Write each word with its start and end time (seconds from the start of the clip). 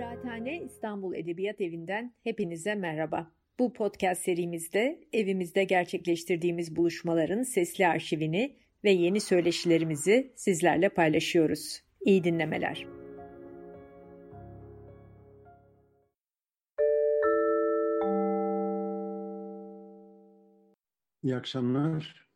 Kıraathane 0.00 0.62
İstanbul 0.62 1.14
Edebiyat 1.14 1.60
Evi'nden 1.60 2.14
hepinize 2.24 2.74
merhaba. 2.74 3.32
Bu 3.58 3.72
podcast 3.72 4.22
serimizde 4.22 5.00
evimizde 5.12 5.64
gerçekleştirdiğimiz 5.64 6.76
buluşmaların 6.76 7.42
sesli 7.42 7.86
arşivini 7.86 8.56
ve 8.84 8.90
yeni 8.90 9.20
söyleşilerimizi 9.20 10.32
sizlerle 10.36 10.88
paylaşıyoruz. 10.88 11.82
İyi 12.00 12.24
dinlemeler. 12.24 12.86
İyi 21.22 21.36
akşamlar. 21.36 22.28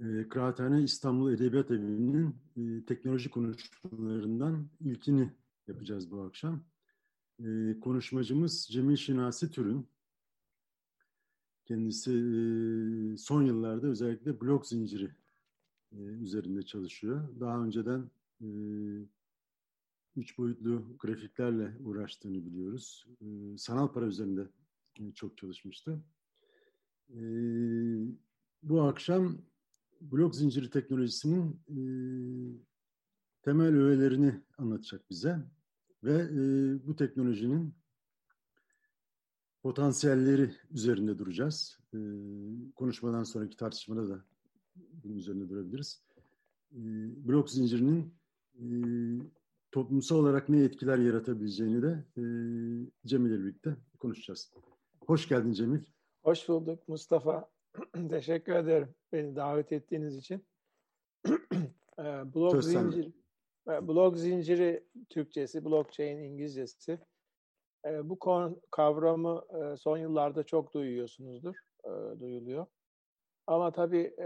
E, 0.00 0.28
Kıraathane 0.28 0.82
İstanbul 0.82 1.32
Edebiyat 1.32 1.70
Evi'nin 1.70 2.36
e, 2.56 2.84
teknoloji 2.84 3.30
konuşmalarından 3.30 4.68
ilkini 4.80 5.30
yapacağız 5.68 6.10
bu 6.10 6.20
akşam. 6.20 6.64
E, 7.44 7.80
konuşmacımız 7.80 8.68
Cemil 8.70 8.96
Şinasi 8.96 9.50
Türün. 9.50 9.88
Kendisi 11.64 12.10
e, 12.10 13.16
son 13.16 13.42
yıllarda 13.42 13.86
özellikle 13.86 14.40
blok 14.40 14.66
zinciri 14.66 15.10
e, 15.92 15.96
üzerinde 15.96 16.62
çalışıyor. 16.62 17.28
Daha 17.40 17.64
önceden 17.64 18.10
e, 18.40 18.48
üç 20.16 20.38
boyutlu 20.38 20.96
grafiklerle 20.98 21.76
uğraştığını 21.84 22.46
biliyoruz. 22.46 23.06
E, 23.20 23.58
sanal 23.58 23.92
para 23.92 24.06
üzerinde 24.06 24.48
e, 25.00 25.12
çok 25.12 25.38
çalışmıştı. 25.38 26.00
E, 27.10 27.20
bu 28.62 28.82
akşam 28.82 29.38
blok 30.00 30.34
zinciri 30.34 30.70
teknolojisinin 30.70 31.60
e, 31.68 31.78
temel 33.42 33.74
öğelerini 33.74 34.40
anlatacak 34.58 35.10
bize 35.10 35.55
ve 36.04 36.14
e, 36.14 36.40
bu 36.86 36.96
teknolojinin 36.96 37.74
potansiyelleri 39.62 40.50
üzerinde 40.70 41.18
duracağız. 41.18 41.78
E, 41.94 41.98
konuşmadan 42.74 43.24
sonraki 43.24 43.56
tartışmada 43.56 44.08
da 44.08 44.24
bunun 44.76 45.16
üzerinde 45.16 45.48
durabiliriz. 45.48 46.02
E, 46.72 46.80
blok 47.28 47.50
zincirinin 47.50 48.14
e, 48.54 48.66
toplumsal 49.72 50.16
olarak 50.16 50.48
ne 50.48 50.64
etkiler 50.64 50.98
yaratabileceğini 50.98 51.82
de 51.82 52.04
e, 52.16 52.22
Cemil 53.06 53.30
ile 53.30 53.40
birlikte 53.40 53.76
konuşacağız. 53.98 54.52
Hoş 55.06 55.28
geldin 55.28 55.52
Cemil. 55.52 55.80
Hoş 56.22 56.48
bulduk 56.48 56.88
Mustafa. 56.88 57.50
Teşekkür 58.10 58.52
ederim 58.52 58.88
beni 59.12 59.36
davet 59.36 59.72
ettiğiniz 59.72 60.16
için. 60.16 60.44
Ee, 61.98 62.02
blok 62.34 62.64
zincir, 62.64 63.06
e, 63.06 63.12
blok 63.66 64.18
zinciri 64.18 64.84
Türkçesi, 65.08 65.64
blockchain 65.64 66.18
İngilizcesi. 66.18 66.98
Ee, 67.86 68.08
bu 68.08 68.18
kavramı 68.70 69.44
e, 69.50 69.76
son 69.76 69.98
yıllarda 69.98 70.42
çok 70.42 70.74
duyuyorsunuzdur, 70.74 71.56
e, 71.84 72.20
duyuluyor. 72.20 72.66
Ama 73.46 73.72
tabii 73.72 74.16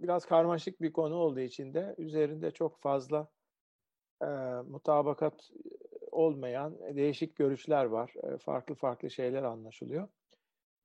biraz 0.00 0.26
karmaşık 0.26 0.80
bir 0.80 0.92
konu 0.92 1.14
olduğu 1.14 1.40
için 1.40 1.74
de 1.74 1.94
üzerinde 1.98 2.50
çok 2.50 2.80
fazla 2.80 3.28
mutabakat 4.66 5.50
olmayan 6.10 6.96
değişik 6.96 7.36
görüşler 7.36 7.84
var. 7.84 8.14
Farklı 8.40 8.74
farklı 8.74 9.10
şeyler 9.10 9.42
anlaşılıyor. 9.42 10.08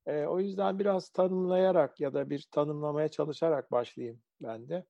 E, 0.06 0.26
o 0.26 0.40
yüzden 0.40 0.78
biraz 0.78 1.08
tanımlayarak 1.08 2.00
ya 2.00 2.14
da 2.14 2.30
bir 2.30 2.48
tanımlamaya 2.50 3.08
çalışarak 3.08 3.72
başlayayım 3.72 4.22
ben 4.40 4.68
de. 4.68 4.84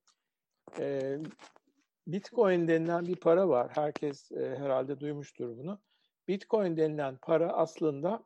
Bitcoin 2.07 2.67
denilen 2.67 3.05
bir 3.05 3.15
para 3.15 3.49
var. 3.49 3.71
Herkes 3.75 4.31
e, 4.31 4.55
herhalde 4.55 4.99
duymuştur 4.99 5.57
bunu. 5.57 5.79
Bitcoin 6.27 6.77
denilen 6.77 7.17
para 7.17 7.53
aslında 7.53 8.23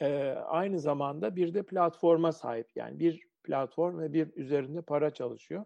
e, 0.00 0.28
aynı 0.30 0.80
zamanda 0.80 1.36
bir 1.36 1.54
de 1.54 1.62
platforma 1.62 2.32
sahip. 2.32 2.76
Yani 2.76 2.98
bir 2.98 3.26
platform 3.42 3.98
ve 3.98 4.12
bir 4.12 4.36
üzerinde 4.36 4.82
para 4.82 5.14
çalışıyor. 5.14 5.64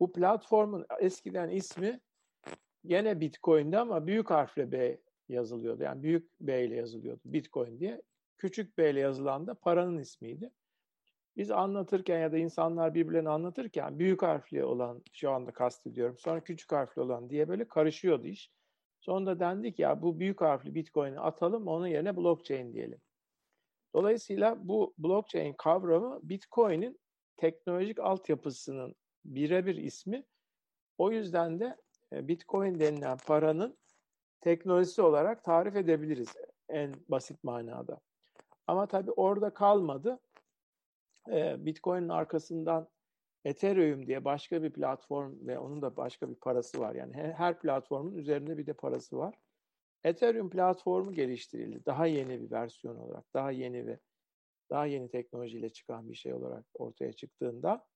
Bu 0.00 0.12
platformun 0.12 0.86
eskiden 1.00 1.48
ismi 1.48 2.00
gene 2.86 3.20
Bitcoin'di 3.20 3.78
ama 3.78 4.06
büyük 4.06 4.30
harfle 4.30 4.72
B 4.72 4.98
yazılıyordu. 5.28 5.82
Yani 5.82 6.02
büyük 6.02 6.40
B 6.40 6.64
ile 6.64 6.76
yazılıyordu 6.76 7.20
Bitcoin 7.24 7.78
diye 7.78 8.02
küçük 8.38 8.78
B 8.78 8.90
ile 8.90 9.00
yazılan 9.00 9.46
da 9.46 9.54
paranın 9.54 9.98
ismiydi. 9.98 10.50
Biz 11.36 11.50
anlatırken 11.50 12.18
ya 12.18 12.32
da 12.32 12.38
insanlar 12.38 12.94
birbirlerini 12.94 13.28
anlatırken 13.28 13.98
büyük 13.98 14.22
harfli 14.22 14.64
olan 14.64 15.02
şu 15.12 15.30
anda 15.30 15.50
kastediyorum. 15.50 16.18
Sonra 16.18 16.40
küçük 16.40 16.72
harfli 16.72 17.02
olan 17.02 17.30
diye 17.30 17.48
böyle 17.48 17.68
karışıyordu 17.68 18.26
iş. 18.26 18.50
Sonra 19.00 19.40
dendik 19.40 19.78
ya 19.78 20.02
bu 20.02 20.20
büyük 20.20 20.40
harfli 20.40 20.74
Bitcoin'i 20.74 21.20
atalım 21.20 21.68
onun 21.68 21.86
yerine 21.86 22.16
blockchain 22.16 22.72
diyelim. 22.72 23.00
Dolayısıyla 23.94 24.68
bu 24.68 24.94
blockchain 24.98 25.52
kavramı 25.52 26.20
Bitcoin'in 26.22 27.00
teknolojik 27.36 27.98
altyapısının 27.98 28.94
birebir 29.24 29.76
ismi. 29.76 30.24
O 30.98 31.10
yüzden 31.10 31.60
de 31.60 31.76
e, 32.12 32.28
Bitcoin 32.28 32.80
denilen 32.80 33.18
paranın 33.26 33.76
teknolojisi 34.40 35.02
olarak 35.02 35.44
tarif 35.44 35.76
edebiliriz 35.76 36.28
en 36.68 36.94
basit 37.08 37.44
manada. 37.44 38.00
Ama 38.66 38.86
tabii 38.86 39.10
orada 39.10 39.50
kalmadı. 39.50 40.20
Bitcoin'in 41.66 42.08
arkasından 42.08 42.88
Ethereum 43.44 44.06
diye 44.06 44.24
başka 44.24 44.62
bir 44.62 44.72
platform 44.72 45.46
ve 45.46 45.58
onun 45.58 45.82
da 45.82 45.96
başka 45.96 46.30
bir 46.30 46.34
parası 46.34 46.80
var. 46.80 46.94
Yani 46.94 47.12
her 47.14 47.58
platformun 47.58 48.14
üzerinde 48.14 48.58
bir 48.58 48.66
de 48.66 48.72
parası 48.72 49.18
var. 49.18 49.34
Ethereum 50.04 50.50
platformu 50.50 51.12
geliştirildi. 51.12 51.86
Daha 51.86 52.06
yeni 52.06 52.40
bir 52.40 52.50
versiyon 52.50 52.96
olarak, 52.96 53.34
daha 53.34 53.50
yeni 53.50 53.86
ve 53.86 53.98
daha 54.70 54.86
yeni 54.86 55.08
teknolojiyle 55.08 55.68
çıkan 55.68 56.10
bir 56.10 56.14
şey 56.14 56.34
olarak 56.34 56.64
ortaya 56.74 57.12
çıktığında 57.12 57.86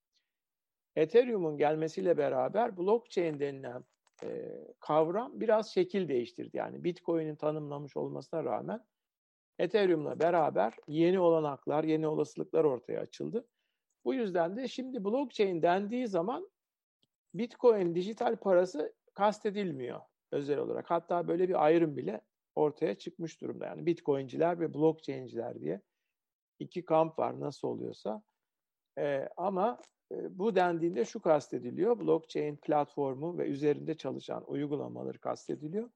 Ethereum'un 0.97 1.57
gelmesiyle 1.57 2.17
beraber 2.17 2.77
blockchain 2.77 3.41
denilen 3.41 3.85
e, 4.25 4.53
kavram 4.81 5.41
biraz 5.41 5.75
şekil 5.75 6.09
değiştirdi. 6.09 6.57
Yani 6.57 6.85
Bitcoin'in 6.85 7.37
tanımlamış 7.37 7.97
olmasına 7.97 8.45
rağmen 8.45 8.85
Ethereum'la 9.59 10.21
beraber 10.21 10.75
yeni 10.89 11.21
olanaklar, 11.21 11.85
yeni 11.85 12.09
olasılıklar 12.09 12.65
ortaya 12.65 13.01
açıldı. 13.01 13.49
Bu 14.05 14.15
yüzden 14.15 14.57
de 14.57 14.69
şimdi 14.69 15.05
blockchain 15.05 15.63
dendiği 15.63 16.09
zaman 16.09 16.51
Bitcoin 17.35 17.95
dijital 17.95 18.37
parası 18.37 18.95
kastedilmiyor 19.15 20.01
özel 20.33 20.59
olarak. 20.59 20.91
Hatta 20.91 21.29
böyle 21.29 21.49
bir 21.49 21.65
ayrım 21.65 21.97
bile 21.97 22.21
ortaya 22.55 22.95
çıkmış 22.95 23.41
durumda. 23.41 23.67
Yani 23.67 23.87
Bitcoinciler 23.87 24.61
ve 24.61 24.75
blockchainciler 24.75 25.61
diye 25.61 25.81
iki 26.59 26.85
kamp 26.85 27.19
var 27.19 27.41
nasıl 27.41 27.69
oluyorsa. 27.69 28.23
Ee, 28.99 29.29
ama 29.37 29.81
e, 30.13 30.39
bu 30.39 30.57
dendiğinde 30.57 31.05
şu 31.05 31.21
kastediliyor. 31.21 31.99
Blockchain 31.99 32.57
platformu 32.57 33.39
ve 33.39 33.49
üzerinde 33.49 33.97
çalışan 33.97 34.51
uygulamaları 34.51 35.19
kastediliyor. 35.19 35.91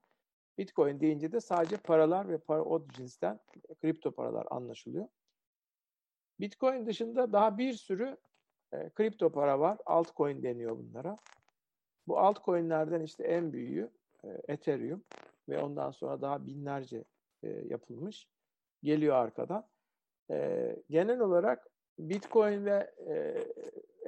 Bitcoin 0.58 1.00
deyince 1.00 1.32
de 1.32 1.40
sadece 1.40 1.76
paralar 1.76 2.28
ve 2.28 2.38
para 2.38 2.62
o 2.62 2.88
cinsten 2.88 3.40
kripto 3.80 4.10
paralar 4.10 4.46
anlaşılıyor. 4.50 5.08
Bitcoin 6.40 6.86
dışında 6.86 7.32
daha 7.32 7.58
bir 7.58 7.72
sürü 7.72 8.16
e, 8.72 8.90
kripto 8.90 9.32
para 9.32 9.60
var. 9.60 9.78
Altcoin 9.86 10.42
deniyor 10.42 10.78
bunlara. 10.78 11.16
Bu 12.06 12.18
altcoin'lerden 12.18 13.00
işte 13.00 13.24
en 13.24 13.52
büyüğü 13.52 13.90
e, 14.24 14.28
Ethereum 14.48 15.04
ve 15.48 15.62
ondan 15.62 15.90
sonra 15.90 16.20
daha 16.20 16.46
binlerce 16.46 17.04
e, 17.42 17.48
yapılmış. 17.48 18.28
Geliyor 18.82 19.16
arkadan. 19.16 19.68
E, 20.30 20.76
genel 20.90 21.20
olarak 21.20 21.68
Bitcoin 21.98 22.64
ve 22.64 22.94
e, 23.08 23.44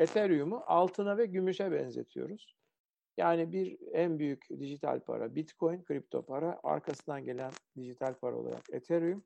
Ethereum'u 0.02 0.62
altına 0.66 1.18
ve 1.18 1.26
gümüşe 1.26 1.72
benzetiyoruz. 1.72 2.54
Yani 3.16 3.52
bir 3.52 3.78
en 3.92 4.18
büyük 4.18 4.48
dijital 4.50 5.00
para 5.00 5.34
Bitcoin, 5.34 5.82
kripto 5.82 6.26
para, 6.26 6.60
arkasından 6.62 7.24
gelen 7.24 7.50
dijital 7.76 8.14
para 8.14 8.36
olarak 8.36 8.62
Ethereum, 8.72 9.24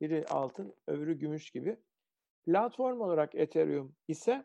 biri 0.00 0.26
altın, 0.26 0.74
öbürü 0.86 1.18
gümüş 1.18 1.50
gibi. 1.50 1.76
Platform 2.44 3.00
olarak 3.00 3.34
Ethereum 3.34 3.96
ise 4.08 4.44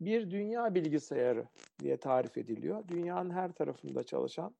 bir 0.00 0.30
dünya 0.30 0.74
bilgisayarı 0.74 1.48
diye 1.80 1.96
tarif 1.96 2.38
ediliyor. 2.38 2.88
Dünyanın 2.88 3.30
her 3.30 3.52
tarafında 3.52 4.04
çalışan 4.04 4.56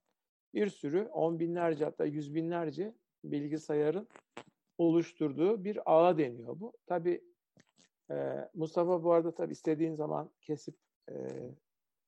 bir 0.55 0.69
sürü 0.69 1.03
on 1.03 1.41
binlerce 1.41 1.85
hatta 1.85 2.05
yüz 2.05 2.35
binlerce 2.35 2.95
bilgisayarın 3.25 4.09
oluşturduğu 4.79 5.65
bir 5.65 5.79
ağa 5.87 6.19
deniyor 6.19 6.61
bu. 6.61 6.73
Tabi 6.87 7.25
e, 8.11 8.49
Mustafa 8.55 9.05
bu 9.05 9.13
arada 9.13 9.35
tabi 9.35 9.53
istediğin 9.53 9.95
zaman 9.95 10.31
kesip 10.41 10.77
e, 11.11 11.15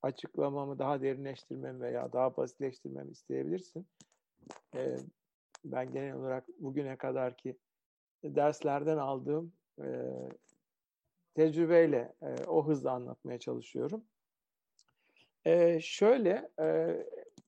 açıklamamı 0.02 0.78
daha 0.78 1.00
derinleştirmem 1.02 1.80
veya 1.80 2.12
daha 2.12 2.36
basitleştirmem 2.36 3.10
isteyebilirsin. 3.10 3.86
Ee, 4.74 4.96
ben 5.64 5.92
genel 5.92 6.14
olarak 6.14 6.44
bugüne 6.58 6.96
kadar 6.96 7.36
ki 7.36 7.56
derslerden 8.24 8.96
aldığım 8.96 9.52
e, 9.82 9.86
tecrübeyle 11.34 12.14
e, 12.22 12.44
o 12.44 12.66
hızla 12.66 12.92
anlatmaya 12.92 13.38
çalışıyorum. 13.38 14.04
E, 15.44 15.80
şöyle, 15.80 16.50
e, 16.60 16.96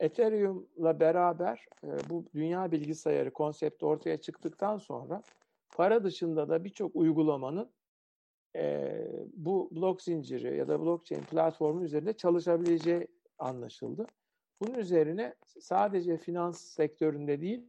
Ethereum'la 0.00 1.00
beraber 1.00 1.66
e, 1.84 1.88
bu 2.10 2.24
dünya 2.34 2.72
bilgisayarı 2.72 3.30
konsepti 3.30 3.86
ortaya 3.86 4.20
çıktıktan 4.20 4.78
sonra 4.78 5.22
para 5.76 6.04
dışında 6.04 6.48
da 6.48 6.64
birçok 6.64 6.96
uygulamanın 6.96 7.70
e, 8.56 9.06
bu 9.32 9.70
blok 9.72 10.02
zinciri 10.02 10.56
ya 10.56 10.68
da 10.68 10.80
blockchain 10.80 11.22
platformu 11.22 11.84
üzerinde 11.84 12.12
çalışabileceği 12.12 13.06
anlaşıldı. 13.38 14.06
Bunun 14.60 14.78
üzerine 14.78 15.34
sadece 15.58 16.16
finans 16.18 16.60
sektöründe 16.60 17.40
değil, 17.40 17.66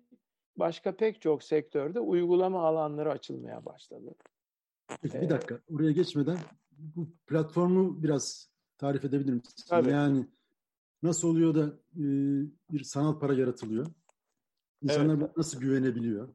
başka 0.58 0.96
pek 0.96 1.22
çok 1.22 1.44
sektörde 1.44 2.00
uygulama 2.00 2.64
alanları 2.68 3.12
açılmaya 3.12 3.66
başladı. 3.66 4.16
Peki 5.02 5.22
bir 5.22 5.30
dakika, 5.30 5.60
oraya 5.74 5.92
geçmeden 5.92 6.38
bu 6.72 7.08
platformu 7.28 8.04
biraz 8.04 8.50
tarif 8.78 9.06
edebilir 9.06 9.34
misin? 9.34 9.64
Tabii. 9.70 9.90
Yani 9.90 10.26
nasıl 11.04 11.28
oluyor 11.28 11.56
da 11.56 11.66
e, 11.96 12.04
bir 12.72 12.84
sanal 12.84 13.20
para 13.20 13.34
yaratılıyor? 13.34 13.86
İnsanlar 14.82 15.18
evet. 15.18 15.38
nasıl 15.38 15.60
güvenebiliyor? 15.60 16.30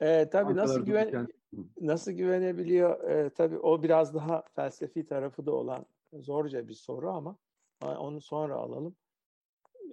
E, 0.00 0.30
tabii 0.30 0.56
nasıl 0.56 0.86
güven 0.86 1.28
nasıl 1.80 2.12
güvenebiliyor? 2.12 3.10
E, 3.10 3.30
tabii 3.30 3.58
o 3.58 3.82
biraz 3.82 4.14
daha 4.14 4.44
felsefi 4.54 5.06
tarafı 5.06 5.46
da 5.46 5.52
olan 5.52 5.86
zorca 6.12 6.68
bir 6.68 6.74
soru 6.74 7.10
ama 7.10 7.36
onu 7.82 8.20
sonra 8.20 8.54
alalım. 8.54 8.96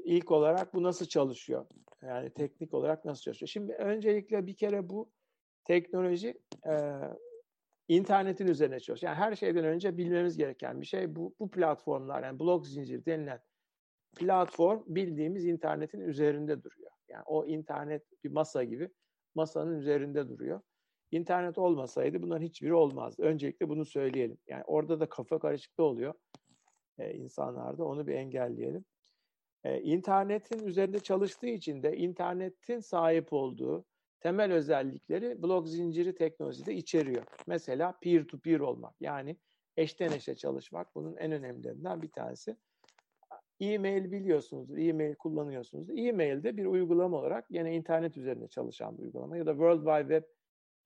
İlk 0.04 0.32
olarak 0.32 0.74
bu 0.74 0.84
nasıl 0.84 1.06
çalışıyor? 1.06 1.66
Yani 2.02 2.30
teknik 2.30 2.74
olarak 2.74 3.06
nasıl 3.06 3.22
çalışıyor? 3.22 3.50
Şimdi 3.50 3.74
öncelikle 3.74 4.48
bir 4.48 4.56
kere 4.56 4.90
bu 4.90 5.12
teknoloji 5.64 6.42
e, 6.68 6.74
internetin 7.88 8.48
üzerine 8.48 8.80
çalışıyor. 8.80 9.14
Yani 9.14 9.20
her 9.20 9.36
şeyden 9.36 9.66
önce 9.66 9.98
bilmemiz 9.98 10.38
gereken 10.38 10.82
bir 10.82 10.86
şey 10.86 11.16
bu, 11.16 11.36
bu 11.40 11.52
platformlar 11.52 12.24
yani 12.24 12.40
blok 12.40 12.68
zincir 12.68 13.06
denilen 13.06 13.42
platform 14.16 14.84
bildiğimiz 14.88 15.46
internetin 15.46 16.00
üzerinde 16.00 16.64
duruyor. 16.64 16.92
Yani 17.08 17.24
o 17.26 17.46
internet 17.46 18.24
bir 18.24 18.32
masa 18.32 18.64
gibi 18.64 18.90
masanın 19.36 19.80
üzerinde 19.80 20.30
duruyor. 20.30 20.62
İnternet 21.12 21.58
olmasaydı 21.58 22.22
bunların 22.22 22.46
hiçbiri 22.46 22.74
olmazdı. 22.74 23.24
Öncelikle 23.24 23.70
bunu 23.70 23.86
söyleyelim. 23.86 24.38
Yani 24.48 24.64
orada 24.64 25.00
da 25.00 25.10
kafa 25.10 25.40
karışıklığı 25.40 25.84
oluyor 25.84 26.14
e, 26.98 27.14
insanlarda. 27.14 27.86
Onu 27.86 28.08
bir 28.08 28.14
engelleyelim. 28.14 28.86
E, 29.64 29.82
internetin 29.82 30.68
üzerinde 30.68 31.00
çalıştığı 31.00 31.48
için 31.48 31.84
de 31.84 31.98
internetin 31.98 32.80
sahip 32.80 33.34
olduğu 33.34 33.86
temel 34.20 34.54
özellikleri 34.54 35.44
blok 35.44 35.68
zinciri 35.68 36.16
teknolojide 36.16 36.74
içeriyor. 36.74 37.24
Mesela 37.48 37.98
peer 38.02 38.24
to 38.24 38.40
peer 38.40 38.60
olmak 38.60 39.02
yani 39.02 39.38
eşten 39.78 40.12
eşe 40.12 40.36
çalışmak 40.36 40.96
bunun 40.96 41.18
en 41.18 41.32
önemlilerinden 41.32 42.02
bir 42.02 42.12
tanesi. 42.12 42.58
E-mail 43.60 44.12
biliyorsunuz, 44.12 44.70
e-mail 44.78 45.16
kullanıyorsunuz. 45.16 45.90
E-mail 45.90 46.44
de 46.44 46.58
bir 46.58 46.66
uygulama 46.66 47.18
olarak 47.18 47.46
yine 47.50 47.76
internet 47.76 48.18
üzerinde 48.18 48.48
çalışan 48.48 48.98
bir 48.98 49.04
uygulama 49.04 49.38
ya 49.38 49.46
da 49.46 49.52
World 49.52 49.80
Wide 49.80 50.20
Web 50.20 50.35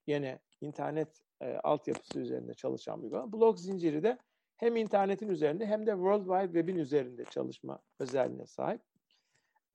yine 0.09 0.39
internet 0.61 1.21
e, 1.41 1.57
altyapısı 1.57 2.19
üzerinde 2.19 2.53
çalışan 2.53 2.99
bir 2.99 3.03
uygulama. 3.03 3.33
Blok 3.33 3.59
zinciri 3.59 4.03
de 4.03 4.17
hem 4.57 4.75
internetin 4.75 5.29
üzerinde 5.29 5.65
hem 5.65 5.85
de 5.85 5.91
World 5.91 6.25
Wide 6.25 6.59
Web'in 6.59 6.79
üzerinde 6.79 7.25
çalışma 7.25 7.79
özelliğine 7.99 8.45
sahip. 8.45 8.81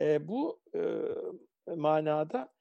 E, 0.00 0.28
bu 0.28 0.60
e, 0.74 0.80
manada 1.76 2.52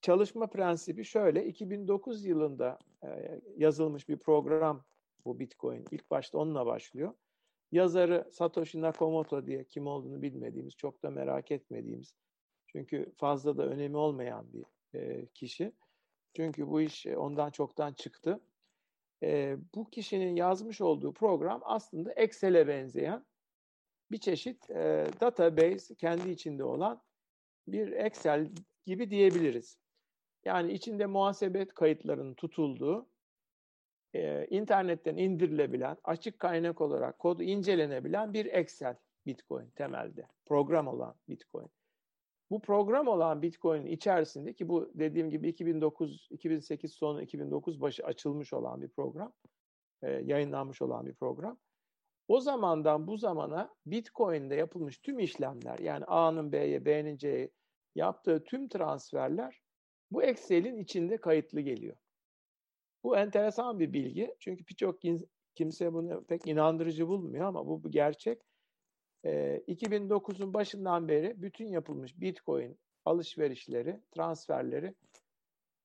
çalışma 0.00 0.46
prensibi 0.46 1.04
şöyle. 1.04 1.46
2009 1.46 2.24
yılında 2.24 2.78
e, 3.04 3.40
yazılmış 3.56 4.08
bir 4.08 4.16
program 4.16 4.84
bu 5.24 5.38
Bitcoin. 5.38 5.84
İlk 5.90 6.10
başta 6.10 6.38
onunla 6.38 6.66
başlıyor. 6.66 7.14
Yazarı 7.72 8.28
Satoshi 8.32 8.80
Nakamoto 8.80 9.46
diye 9.46 9.64
kim 9.64 9.86
olduğunu 9.86 10.22
bilmediğimiz, 10.22 10.76
çok 10.76 11.02
da 11.02 11.10
merak 11.10 11.50
etmediğimiz, 11.50 12.14
çünkü 12.66 13.12
fazla 13.16 13.56
da 13.56 13.66
önemi 13.66 13.96
olmayan 13.96 14.52
bir 14.52 14.64
e, 14.94 15.26
kişi. 15.26 15.72
Çünkü 16.36 16.68
bu 16.68 16.80
iş 16.80 17.06
ondan 17.06 17.50
çoktan 17.50 17.92
çıktı. 17.92 18.40
E, 19.22 19.56
bu 19.74 19.90
kişinin 19.90 20.36
yazmış 20.36 20.80
olduğu 20.80 21.12
program 21.12 21.60
aslında 21.64 22.12
Excel'e 22.12 22.68
benzeyen 22.68 23.24
bir 24.10 24.18
çeşit 24.18 24.70
e, 24.70 25.06
database 25.20 25.94
kendi 25.94 26.30
içinde 26.30 26.64
olan 26.64 27.02
bir 27.68 27.92
Excel 27.92 28.50
gibi 28.86 29.10
diyebiliriz. 29.10 29.78
Yani 30.44 30.72
içinde 30.72 31.06
muhasebet 31.06 31.74
kayıtlarının 31.74 32.34
tutulduğu, 32.34 33.08
e, 34.14 34.46
internetten 34.46 35.16
indirilebilen, 35.16 35.96
açık 36.04 36.38
kaynak 36.38 36.80
olarak 36.80 37.18
kodu 37.18 37.42
incelenebilen 37.42 38.34
bir 38.34 38.46
Excel 38.46 38.96
Bitcoin 39.26 39.70
temelde. 39.70 40.26
Program 40.44 40.86
olan 40.88 41.14
Bitcoin. 41.28 41.68
Bu 42.50 42.60
program 42.60 43.08
olan 43.08 43.42
Bitcoin'in 43.42 43.86
içerisinde 43.86 44.52
ki 44.52 44.68
bu 44.68 44.90
dediğim 44.94 45.30
gibi 45.30 45.48
2009, 45.48 46.28
2008 46.30 46.92
sonu 46.92 47.22
2009 47.22 47.80
başı 47.80 48.04
açılmış 48.04 48.52
olan 48.52 48.82
bir 48.82 48.88
program, 48.88 49.32
e, 50.02 50.10
yayınlanmış 50.10 50.82
olan 50.82 51.06
bir 51.06 51.14
program. 51.14 51.58
O 52.28 52.40
zamandan 52.40 53.06
bu 53.06 53.16
zamana 53.16 53.74
Bitcoin'de 53.86 54.54
yapılmış 54.54 54.98
tüm 54.98 55.18
işlemler 55.18 55.78
yani 55.78 56.04
A'nın 56.04 56.52
B'ye, 56.52 56.84
B'nin 56.84 57.16
C'ye 57.16 57.50
yaptığı 57.94 58.44
tüm 58.44 58.68
transferler 58.68 59.60
bu 60.10 60.22
Excel'in 60.22 60.78
içinde 60.78 61.16
kayıtlı 61.16 61.60
geliyor. 61.60 61.96
Bu 63.04 63.16
enteresan 63.16 63.78
bir 63.78 63.92
bilgi. 63.92 64.34
Çünkü 64.40 64.66
birçok 64.66 65.00
kimse 65.54 65.92
bunu 65.92 66.24
pek 66.24 66.46
inandırıcı 66.46 67.08
bulmuyor 67.08 67.44
ama 67.44 67.66
bu 67.66 67.84
bir 67.84 67.90
gerçek. 67.92 68.42
E, 69.26 69.62
2009'un 69.68 70.54
başından 70.54 71.08
beri 71.08 71.42
bütün 71.42 71.66
yapılmış 71.66 72.20
Bitcoin 72.20 72.78
alışverişleri, 73.04 74.00
transferleri 74.10 74.94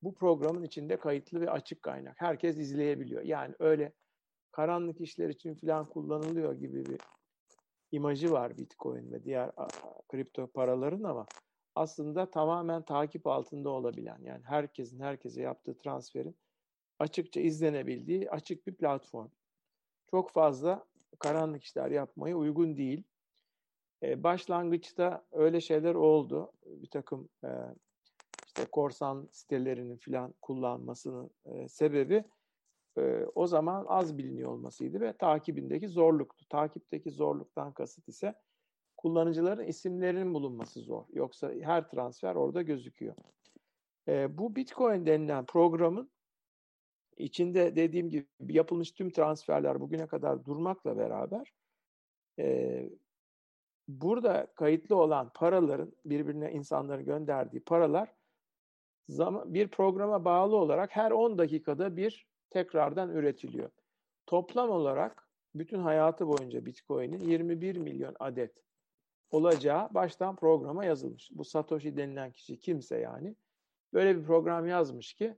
bu 0.02 0.14
programın 0.14 0.64
içinde 0.64 0.98
kayıtlı 0.98 1.42
ve 1.42 1.52
açık 1.52 1.84
kaynak. 1.84 2.16
Herkes 2.18 2.58
izleyebiliyor. 2.58 3.24
Yani 3.24 3.56
öyle 3.60 3.94
karanlık 4.52 5.02
işler 5.02 5.30
için 5.30 5.56
falan 5.56 5.90
kullanılıyor 5.90 6.54
gibi 6.54 6.86
bir 6.86 7.00
imajı 7.92 8.32
var 8.32 8.58
Bitcoin 8.58 9.12
ve 9.12 9.24
diğer 9.24 9.52
kripto 10.10 10.48
paraların 10.48 11.04
ama 11.04 11.26
aslında 11.76 12.32
tamamen 12.32 12.82
takip 12.82 13.28
altında 13.28 13.70
olabilen 13.70 14.20
yani 14.24 14.44
herkesin 14.46 15.00
herkese 15.00 15.42
yaptığı 15.42 15.78
transferin 15.78 16.36
açıkça 17.00 17.42
izlenebildiği 17.42 18.32
açık 18.32 18.68
bir 18.68 18.76
platform. 18.76 19.30
Çok 20.12 20.32
fazla 20.32 20.86
karanlık 21.20 21.64
işler 21.64 21.92
yapmaya 21.92 22.36
uygun 22.36 22.78
değil. 22.78 23.04
Ee, 24.04 24.24
başlangıçta 24.24 25.26
öyle 25.32 25.62
şeyler 25.62 25.96
oldu. 25.96 26.52
Bir 26.66 26.90
takım 26.90 27.30
e, 27.44 27.50
işte 28.48 28.66
korsan 28.72 29.30
sitelerinin 29.32 29.98
filan 29.98 30.34
kullanmasının 30.42 31.32
e, 31.46 31.68
sebebi 31.68 32.24
e, 32.98 33.26
o 33.36 33.48
zaman 33.48 33.86
az 33.88 34.18
biliniyor 34.18 34.52
olmasıydı 34.52 35.02
ve 35.02 35.14
takibindeki 35.14 35.88
zorluktu. 35.88 36.46
Takipteki 36.50 37.12
zorluktan 37.12 37.74
kasıt 37.74 38.08
ise 38.08 38.36
kullanıcıların 38.98 39.66
isimlerinin 39.66 40.34
bulunması 40.34 40.80
zor. 40.80 41.06
Yoksa 41.14 41.52
her 41.62 41.90
transfer 41.90 42.36
orada 42.36 42.62
gözüküyor. 42.62 43.16
E, 44.08 44.38
bu 44.38 44.56
Bitcoin 44.56 45.06
denilen 45.06 45.46
programın 45.46 46.12
içinde 47.18 47.76
dediğim 47.76 48.10
gibi 48.10 48.28
yapılmış 48.40 48.92
tüm 48.92 49.10
transferler 49.10 49.80
bugüne 49.80 50.08
kadar 50.08 50.46
durmakla 50.46 50.98
beraber 50.98 51.54
e, 52.40 52.90
burada 53.88 54.48
kayıtlı 54.56 54.96
olan 54.96 55.32
paraların 55.34 55.94
birbirine 56.06 56.52
insanların 56.52 57.06
gönderdiği 57.06 57.60
paralar 57.60 58.14
zaman, 59.10 59.54
bir 59.54 59.68
programa 59.68 60.26
bağlı 60.26 60.56
olarak 60.56 60.96
her 60.96 61.12
10 61.12 61.38
dakikada 61.38 61.98
bir 61.98 62.28
tekrardan 62.50 63.10
üretiliyor. 63.10 63.70
Toplam 64.26 64.70
olarak 64.70 65.28
bütün 65.56 65.80
hayatı 65.80 66.28
boyunca 66.28 66.66
Bitcoin'in 66.66 67.20
21 67.20 67.78
milyon 67.78 68.16
adet 68.20 68.64
olacağı 69.32 69.94
baştan 69.94 70.36
programa 70.36 70.86
yazılmış. 70.86 71.30
Bu 71.32 71.46
Satoshi 71.46 71.98
denilen 71.98 72.32
kişi 72.32 72.60
kimse 72.60 72.98
yani 72.98 73.36
böyle 73.94 74.18
bir 74.18 74.24
program 74.24 74.68
yazmış 74.68 75.14
ki 75.14 75.38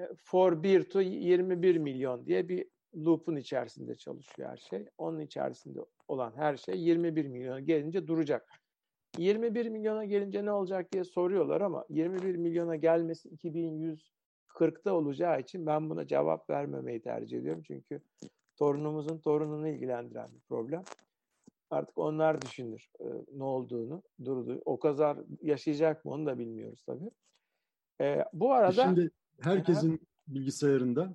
e, 0.00 0.08
for 0.16 0.62
1 0.62 0.90
to 0.90 1.00
21 1.00 1.76
milyon 1.76 2.26
diye 2.26 2.48
bir 2.48 2.73
loop'un 2.96 3.36
içerisinde 3.36 3.94
çalışıyor 3.94 4.50
her 4.50 4.56
şey. 4.56 4.88
Onun 4.98 5.20
içerisinde 5.20 5.80
olan 6.08 6.32
her 6.36 6.56
şey 6.56 6.80
21 6.80 7.26
milyona 7.26 7.60
gelince 7.60 8.06
duracak. 8.06 8.48
21 9.18 9.66
milyona 9.68 10.04
gelince 10.04 10.44
ne 10.44 10.52
olacak 10.52 10.92
diye 10.92 11.04
soruyorlar 11.04 11.60
ama 11.60 11.84
21 11.88 12.36
milyona 12.36 12.76
gelmesi 12.76 13.28
2140'ta 13.28 14.92
olacağı 14.92 15.40
için 15.40 15.66
ben 15.66 15.90
buna 15.90 16.06
cevap 16.06 16.50
vermemeyi 16.50 17.02
tercih 17.02 17.38
ediyorum. 17.38 17.62
Çünkü 17.66 18.00
torunumuzun 18.56 19.18
torununu 19.18 19.68
ilgilendiren 19.68 20.32
bir 20.34 20.40
problem. 20.40 20.84
Artık 21.70 21.98
onlar 21.98 22.42
düşünür 22.42 22.90
e, 23.00 23.04
ne 23.32 23.44
olduğunu, 23.44 24.02
durdu. 24.24 24.62
O 24.64 24.78
kadar 24.78 25.18
yaşayacak 25.42 26.04
mı 26.04 26.12
onu 26.12 26.26
da 26.26 26.38
bilmiyoruz 26.38 26.82
tabii. 26.86 27.10
E, 28.00 28.24
bu 28.32 28.52
arada... 28.52 28.82
Şimdi 28.82 29.10
herkesin 29.40 29.90
Aha. 29.90 29.98
bilgisayarında 30.28 31.14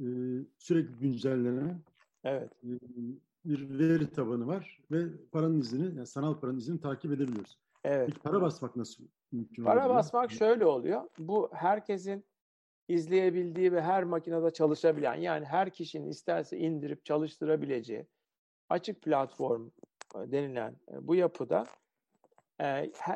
e, 0.00 0.06
sürekli 0.58 0.98
güncellenen 0.98 1.80
evet. 2.24 2.52
e, 2.64 2.68
bir 3.44 3.78
veri 3.78 4.10
tabanı 4.10 4.46
var 4.46 4.80
ve 4.90 5.04
paranın 5.32 5.60
izini, 5.60 5.96
yani 5.96 6.06
sanal 6.06 6.40
paranın 6.40 6.58
izini 6.58 6.80
takip 6.80 7.12
edebiliyoruz. 7.12 7.58
Evet. 7.84 8.06
Peki 8.06 8.20
para 8.20 8.42
basmak 8.42 8.76
nasıl 8.76 9.04
mümkün 9.32 9.64
Para 9.64 9.80
oluyor? 9.80 9.94
basmak 9.94 10.30
şöyle 10.30 10.66
oluyor. 10.66 11.02
Bu 11.18 11.50
herkesin 11.52 12.24
izleyebildiği 12.88 13.72
ve 13.72 13.82
her 13.82 14.04
makinede 14.04 14.50
çalışabilen 14.50 15.14
yani 15.14 15.44
her 15.44 15.70
kişinin 15.70 16.08
isterse 16.08 16.58
indirip 16.58 17.04
çalıştırabileceği 17.04 18.06
açık 18.68 19.02
platform 19.02 19.68
e, 20.14 20.32
denilen 20.32 20.76
e, 20.92 21.06
bu 21.06 21.14
yapıda 21.14 21.66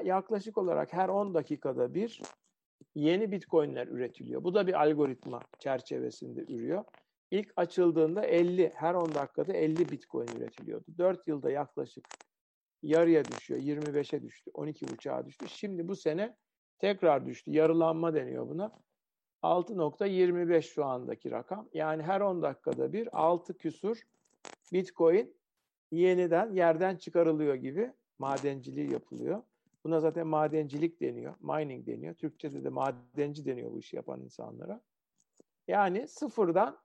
yaklaşık 0.04 0.58
olarak 0.58 0.92
her 0.92 1.08
10 1.08 1.34
dakikada 1.34 1.94
bir 1.94 2.20
yeni 2.94 3.32
bitcoinler 3.32 3.86
üretiliyor. 3.86 4.44
Bu 4.44 4.54
da 4.54 4.66
bir 4.66 4.82
algoritma 4.82 5.40
çerçevesinde 5.58 6.40
ürüyor. 6.52 6.84
İlk 7.30 7.52
açıldığında 7.56 8.26
50, 8.26 8.72
her 8.74 8.94
10 8.94 9.14
dakikada 9.14 9.52
50 9.52 9.88
bitcoin 9.88 10.28
üretiliyordu. 10.36 10.84
4 10.98 11.28
yılda 11.28 11.50
yaklaşık 11.50 12.04
yarıya 12.82 13.24
düşüyor, 13.24 13.60
25'e 13.60 14.22
düştü, 14.22 14.50
12 14.54 14.86
uçağa 14.86 15.26
düştü. 15.26 15.48
Şimdi 15.48 15.88
bu 15.88 15.96
sene 15.96 16.36
tekrar 16.78 17.26
düştü. 17.26 17.50
Yarılanma 17.50 18.14
deniyor 18.14 18.48
buna. 18.48 18.72
6.25 19.42 20.62
şu 20.62 20.84
andaki 20.84 21.30
rakam. 21.30 21.68
Yani 21.74 22.02
her 22.02 22.20
10 22.20 22.42
dakikada 22.42 22.92
bir 22.92 23.20
6 23.22 23.58
küsur 23.58 24.00
bitcoin 24.72 25.36
yeniden 25.90 26.52
yerden 26.52 26.96
çıkarılıyor 26.96 27.54
gibi 27.54 27.92
madenciliği 28.18 28.92
yapılıyor. 28.92 29.42
Buna 29.84 30.00
zaten 30.00 30.26
madencilik 30.26 31.00
deniyor, 31.00 31.34
mining 31.40 31.86
deniyor. 31.86 32.14
Türkçe'de 32.14 32.64
de 32.64 32.68
madenci 32.68 33.44
deniyor 33.44 33.72
bu 33.72 33.78
işi 33.78 33.96
yapan 33.96 34.20
insanlara. 34.20 34.80
Yani 35.68 36.08
sıfırdan 36.08 36.78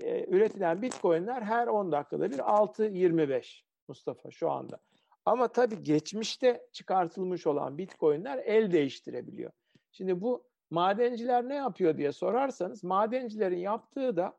e, 0.00 0.26
üretilen 0.28 0.82
bitcoinler 0.82 1.42
her 1.42 1.66
10 1.66 1.92
dakikada 1.92 2.30
bir 2.30 2.38
6.25 2.38 3.62
Mustafa 3.88 4.30
şu 4.30 4.50
anda. 4.50 4.78
Ama 5.24 5.48
tabii 5.48 5.82
geçmişte 5.82 6.66
çıkartılmış 6.72 7.46
olan 7.46 7.78
bitcoinler 7.78 8.38
el 8.38 8.72
değiştirebiliyor. 8.72 9.52
Şimdi 9.92 10.20
bu 10.20 10.44
madenciler 10.70 11.48
ne 11.48 11.54
yapıyor 11.54 11.96
diye 11.96 12.12
sorarsanız 12.12 12.84
madencilerin 12.84 13.58
yaptığı 13.58 14.16
da 14.16 14.38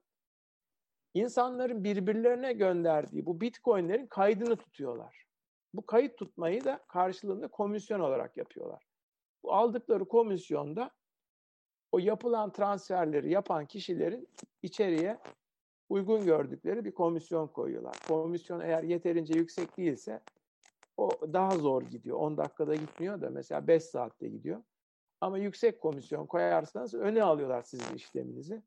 insanların 1.13 1.83
birbirlerine 1.83 2.53
gönderdiği 2.53 3.25
bu 3.25 3.41
bitcoinlerin 3.41 4.07
kaydını 4.07 4.55
tutuyorlar. 4.55 5.28
Bu 5.73 5.85
kayıt 5.85 6.17
tutmayı 6.17 6.63
da 6.63 6.85
karşılığında 6.87 7.47
komisyon 7.47 7.99
olarak 7.99 8.37
yapıyorlar. 8.37 8.87
Bu 9.43 9.53
aldıkları 9.53 10.07
komisyonda 10.07 10.91
o 11.91 11.99
yapılan 11.99 12.51
transferleri 12.51 13.31
yapan 13.31 13.65
kişilerin 13.65 14.29
içeriye 14.61 15.19
uygun 15.89 16.25
gördükleri 16.25 16.85
bir 16.85 16.91
komisyon 16.91 17.47
koyuyorlar. 17.47 17.95
Komisyon 18.07 18.59
eğer 18.59 18.83
yeterince 18.83 19.33
yüksek 19.33 19.77
değilse 19.77 20.21
o 20.97 21.09
daha 21.33 21.51
zor 21.51 21.81
gidiyor. 21.81 22.17
10 22.17 22.37
dakikada 22.37 22.75
gitmiyor 22.75 23.21
da 23.21 23.29
mesela 23.29 23.67
5 23.67 23.83
saatte 23.83 24.29
gidiyor. 24.29 24.63
Ama 25.21 25.37
yüksek 25.37 25.81
komisyon 25.81 26.25
koyarsanız 26.25 26.93
öne 26.93 27.23
alıyorlar 27.23 27.61
sizin 27.61 27.95
işleminizi. 27.95 28.63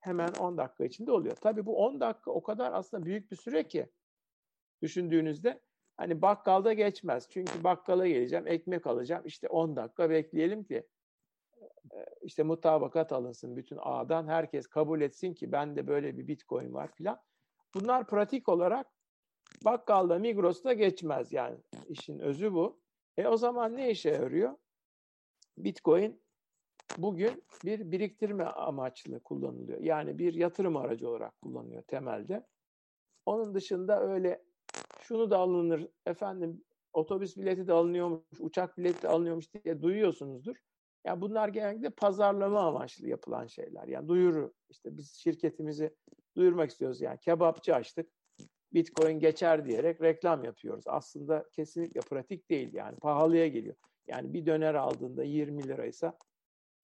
Hemen 0.00 0.32
10 0.40 0.58
dakika 0.58 0.84
içinde 0.84 1.12
oluyor. 1.12 1.36
Tabii 1.36 1.66
bu 1.66 1.76
10 1.76 2.00
dakika 2.00 2.30
o 2.30 2.42
kadar 2.42 2.72
aslında 2.72 3.06
büyük 3.06 3.30
bir 3.30 3.36
süre 3.36 3.68
ki 3.68 3.90
düşündüğünüzde 4.82 5.60
hani 5.96 6.22
bakkalda 6.22 6.72
geçmez. 6.72 7.28
Çünkü 7.30 7.64
bakkala 7.64 8.06
geleceğim, 8.06 8.46
ekmek 8.46 8.86
alacağım. 8.86 9.22
İşte 9.26 9.48
10 9.48 9.76
dakika 9.76 10.10
bekleyelim 10.10 10.64
ki 10.64 10.86
işte 12.22 12.42
mutabakat 12.42 13.12
alınsın 13.12 13.56
bütün 13.56 13.78
ağdan. 13.80 14.28
Herkes 14.28 14.66
kabul 14.66 15.00
etsin 15.00 15.34
ki 15.34 15.52
bende 15.52 15.86
böyle 15.86 16.18
bir 16.18 16.28
bitcoin 16.28 16.74
var 16.74 16.92
filan. 16.92 17.20
Bunlar 17.74 18.06
pratik 18.06 18.48
olarak 18.48 18.86
bakkalda, 19.64 20.18
Migros'ta 20.18 20.72
geçmez 20.72 21.32
yani. 21.32 21.58
işin 21.88 22.18
özü 22.18 22.52
bu. 22.52 22.80
E 23.16 23.26
o 23.26 23.36
zaman 23.36 23.76
ne 23.76 23.90
işe 23.90 24.10
yarıyor? 24.10 24.56
Bitcoin 25.58 26.22
bugün 26.98 27.44
bir 27.64 27.90
biriktirme 27.90 28.44
amaçlı 28.44 29.20
kullanılıyor. 29.20 29.80
Yani 29.80 30.18
bir 30.18 30.34
yatırım 30.34 30.76
aracı 30.76 31.08
olarak 31.08 31.40
kullanılıyor 31.40 31.82
temelde. 31.82 32.46
Onun 33.26 33.54
dışında 33.54 34.02
öyle 34.02 34.42
şunu 35.06 35.30
da 35.30 35.38
alınır 35.38 35.88
efendim 36.06 36.64
otobüs 36.92 37.36
bileti 37.36 37.66
de 37.66 37.72
alınıyormuş, 37.72 38.22
uçak 38.40 38.78
bileti 38.78 39.02
de 39.02 39.08
alınıyormuş 39.08 39.54
diye 39.54 39.82
duyuyorsunuzdur. 39.82 40.56
Yani 41.04 41.20
bunlar 41.20 41.48
genellikle 41.48 41.90
pazarlama 41.90 42.60
amaçlı 42.60 43.08
yapılan 43.08 43.46
şeyler. 43.46 43.88
Yani 43.88 44.08
duyuru 44.08 44.54
işte 44.70 44.96
biz 44.96 45.12
şirketimizi 45.12 45.94
duyurmak 46.36 46.70
istiyoruz 46.70 47.00
yani 47.00 47.18
kebapçı 47.18 47.74
açtık. 47.74 48.10
Bitcoin 48.74 49.18
geçer 49.18 49.66
diyerek 49.66 50.02
reklam 50.02 50.44
yapıyoruz. 50.44 50.84
Aslında 50.86 51.48
kesinlikle 51.52 52.00
pratik 52.00 52.50
değil 52.50 52.74
yani 52.74 52.96
pahalıya 52.96 53.48
geliyor. 53.48 53.76
Yani 54.06 54.32
bir 54.32 54.46
döner 54.46 54.74
aldığında 54.74 55.24
20 55.24 55.68
liraysa 55.68 56.18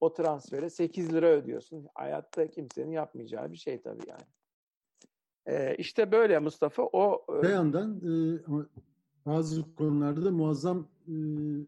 o 0.00 0.12
transfere 0.12 0.70
8 0.70 1.12
lira 1.12 1.26
ödüyorsun. 1.26 1.88
Hayatta 1.94 2.50
kimsenin 2.50 2.90
yapmayacağı 2.90 3.52
bir 3.52 3.56
şey 3.56 3.82
tabii 3.82 4.08
yani. 4.08 4.22
Ee, 5.46 5.74
işte 5.78 6.12
böyle 6.12 6.38
Mustafa. 6.38 6.82
O 6.82 7.26
bir 7.42 7.48
yandan 7.48 7.96
e, 7.96 8.40
bazı 9.26 9.74
konularda 9.74 10.24
da 10.24 10.30
muazzam 10.30 10.88
e, 11.08 11.14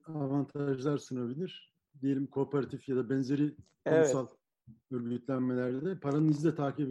avantajlar 0.07 0.99
sunabilir. 0.99 1.75
Diyelim 2.03 2.27
kooperatif 2.27 2.89
ya 2.89 2.97
da 2.97 3.11
benzeri 3.11 3.55
kurumsal 3.87 4.27
evet. 4.27 4.73
örgütlenmelerde 4.91 6.01
paranın 6.01 6.29
izle 6.29 6.55
takip 6.55 6.89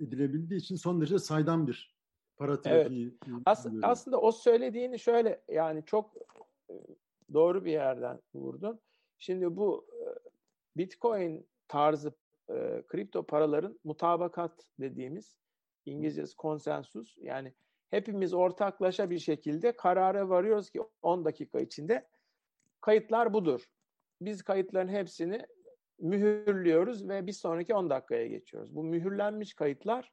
edilebildiği 0.00 0.60
için 0.60 0.76
son 0.76 1.00
derece 1.00 1.18
saydam 1.18 1.66
bir 1.66 1.96
para 2.36 2.60
trafiği. 2.60 3.18
Evet. 3.28 3.42
As- 3.46 3.66
aslında 3.82 4.20
o 4.20 4.32
söylediğini 4.32 4.98
şöyle 4.98 5.42
yani 5.48 5.84
çok 5.86 6.14
doğru 7.32 7.64
bir 7.64 7.72
yerden 7.72 8.20
vurdun. 8.34 8.80
Şimdi 9.18 9.56
bu 9.56 9.86
Bitcoin 10.76 11.46
tarzı 11.68 12.12
e, 12.50 12.82
kripto 12.88 13.22
paraların 13.22 13.78
mutabakat 13.84 14.66
dediğimiz 14.80 15.36
İngilizcesi 15.90 16.36
konsensus 16.36 17.16
yani 17.20 17.52
hepimiz 17.90 18.34
ortaklaşa 18.34 19.10
bir 19.10 19.18
şekilde 19.18 19.76
karara 19.76 20.28
varıyoruz 20.28 20.70
ki 20.70 20.82
10 21.02 21.24
dakika 21.24 21.60
içinde 21.60 22.08
kayıtlar 22.80 23.32
budur. 23.32 23.70
Biz 24.20 24.42
kayıtların 24.42 24.88
hepsini 24.88 25.46
mühürlüyoruz 25.98 27.08
ve 27.08 27.26
bir 27.26 27.32
sonraki 27.32 27.74
10 27.74 27.90
dakikaya 27.90 28.26
geçiyoruz. 28.26 28.74
Bu 28.74 28.84
mühürlenmiş 28.84 29.54
kayıtlar 29.54 30.12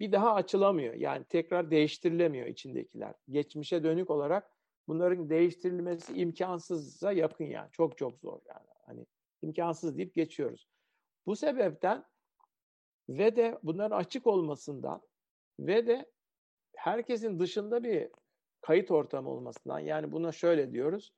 bir 0.00 0.12
daha 0.12 0.34
açılamıyor. 0.34 0.94
Yani 0.94 1.24
tekrar 1.24 1.70
değiştirilemiyor 1.70 2.46
içindekiler. 2.46 3.14
Geçmişe 3.30 3.84
dönük 3.84 4.10
olarak 4.10 4.50
bunların 4.88 5.30
değiştirilmesi 5.30 6.14
imkansıza 6.14 7.12
yakın 7.12 7.44
yani. 7.44 7.70
Çok 7.72 7.98
çok 7.98 8.18
zor 8.18 8.40
yani. 8.48 8.66
Hani 8.86 9.06
imkansız 9.42 9.96
deyip 9.96 10.14
geçiyoruz. 10.14 10.68
Bu 11.26 11.36
sebepten 11.36 12.04
ve 13.08 13.36
de 13.36 13.58
bunların 13.62 13.96
açık 13.96 14.26
olmasından 14.26 15.02
ve 15.60 15.86
de 15.86 16.06
herkesin 16.76 17.38
dışında 17.38 17.84
bir 17.84 18.08
kayıt 18.60 18.90
ortamı 18.90 19.30
olmasından 19.30 19.78
yani 19.78 20.12
buna 20.12 20.32
şöyle 20.32 20.72
diyoruz. 20.72 21.12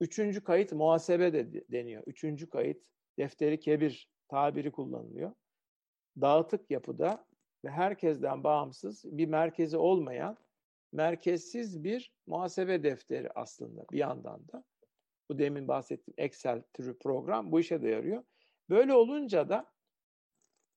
Üçüncü 0.00 0.44
kayıt 0.44 0.72
muhasebe 0.72 1.32
de 1.32 1.64
deniyor. 1.72 2.02
Üçüncü 2.06 2.50
kayıt 2.50 2.84
defteri 3.18 3.60
kebir 3.60 4.08
tabiri 4.28 4.72
kullanılıyor. 4.72 5.32
Dağıtık 6.20 6.70
yapıda 6.70 7.26
ve 7.64 7.70
herkesten 7.70 8.44
bağımsız 8.44 9.04
bir 9.04 9.26
merkezi 9.26 9.76
olmayan 9.76 10.36
merkezsiz 10.92 11.84
bir 11.84 12.12
muhasebe 12.26 12.82
defteri 12.82 13.30
aslında 13.30 13.84
bir 13.92 13.98
yandan 13.98 14.48
da. 14.48 14.64
Bu 15.28 15.38
demin 15.38 15.68
bahsettiğim 15.68 16.14
Excel 16.18 16.62
türü 16.72 16.98
program 16.98 17.52
bu 17.52 17.60
işe 17.60 17.82
de 17.82 17.88
yarıyor. 17.88 18.24
Böyle 18.70 18.94
olunca 18.94 19.48
da 19.48 19.71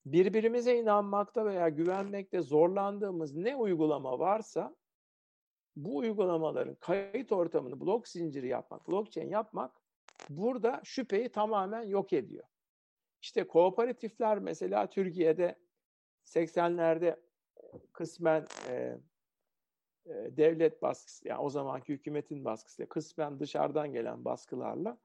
birbirimize 0.05 0.77
inanmakta 0.77 1.45
veya 1.45 1.69
güvenmekte 1.69 2.41
zorlandığımız 2.41 3.35
ne 3.35 3.55
uygulama 3.55 4.19
varsa 4.19 4.75
bu 5.75 5.97
uygulamaların 5.97 6.75
kayıt 6.75 7.31
ortamını 7.31 7.79
blok 7.79 8.07
zinciri 8.07 8.47
yapmak, 8.47 8.87
blockchain 8.87 9.29
yapmak 9.29 9.81
burada 10.29 10.81
şüpheyi 10.83 11.29
tamamen 11.29 11.83
yok 11.83 12.13
ediyor. 12.13 12.43
İşte 13.21 13.47
kooperatifler 13.47 14.39
mesela 14.39 14.89
Türkiye'de 14.89 15.59
80'lerde 16.23 17.19
kısmen 17.93 18.45
e, 18.69 18.97
devlet 20.09 20.81
baskısı, 20.81 21.27
yani 21.27 21.39
o 21.39 21.49
zamanki 21.49 21.93
hükümetin 21.93 22.45
baskısıyla, 22.45 22.89
kısmen 22.89 23.39
dışarıdan 23.39 23.93
gelen 23.93 24.25
baskılarla 24.25 24.97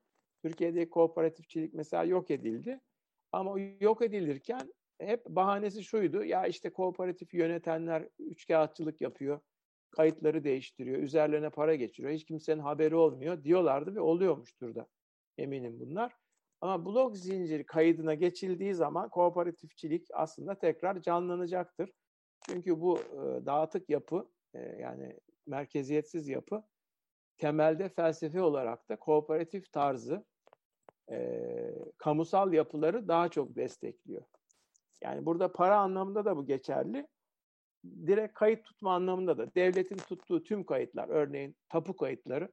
Türkiye'de 0.42 0.90
kooperatifçilik 0.90 1.75
mesela 1.75 2.04
yok 2.04 2.30
edildi. 2.30 2.80
Ama 3.33 3.61
yok 3.80 4.02
edilirken 4.02 4.73
hep 5.00 5.26
bahanesi 5.26 5.85
şuydu. 5.85 6.25
Ya 6.25 6.47
işte 6.47 6.71
kooperatif 6.71 7.35
yönetenler 7.35 8.09
üçkağıtçılık 8.19 9.00
yapıyor. 9.00 9.40
Kayıtları 9.90 10.45
değiştiriyor. 10.45 10.99
Üzerlerine 10.99 11.50
para 11.50 11.75
geçiriyor. 11.75 12.14
Hiç 12.14 12.25
kimsenin 12.25 12.61
haberi 12.61 12.95
olmuyor 12.95 13.45
diyorlardı 13.45 13.95
ve 13.95 14.00
oluyormuştur 14.00 14.75
da 14.75 14.87
eminim 15.38 15.80
bunlar. 15.80 16.12
Ama 16.61 16.87
blok 16.87 17.16
zinciri 17.16 17.66
kaydına 17.66 18.14
geçildiği 18.14 18.75
zaman 18.75 19.09
kooperatifçilik 19.09 20.07
aslında 20.12 20.59
tekrar 20.59 21.02
canlanacaktır. 21.02 21.90
Çünkü 22.47 22.80
bu 22.80 22.99
e, 22.99 23.47
dağıtık 23.47 23.90
yapı 23.90 24.30
e, 24.54 24.59
yani 24.59 25.21
merkeziyetsiz 25.47 26.28
yapı 26.28 26.62
temelde 27.38 27.88
felsefe 27.88 28.42
olarak 28.42 28.88
da 28.88 28.97
kooperatif 28.97 29.73
tarzı 29.73 30.25
e, 31.11 31.49
kamusal 31.99 32.52
yapıları 32.52 33.09
daha 33.09 33.28
çok 33.28 33.57
destekliyor. 33.57 34.23
Yani 35.02 35.26
burada 35.26 35.52
para 35.52 35.78
anlamında 35.78 36.25
da 36.25 36.37
bu 36.37 36.47
geçerli. 36.47 37.07
Direkt 37.85 38.35
kayıt 38.35 38.64
tutma 38.64 38.95
anlamında 38.95 39.38
da 39.38 39.54
devletin 39.54 39.97
tuttuğu 39.97 40.42
tüm 40.42 40.64
kayıtlar, 40.64 41.09
örneğin 41.09 41.57
tapu 41.69 41.97
kayıtları 41.97 42.52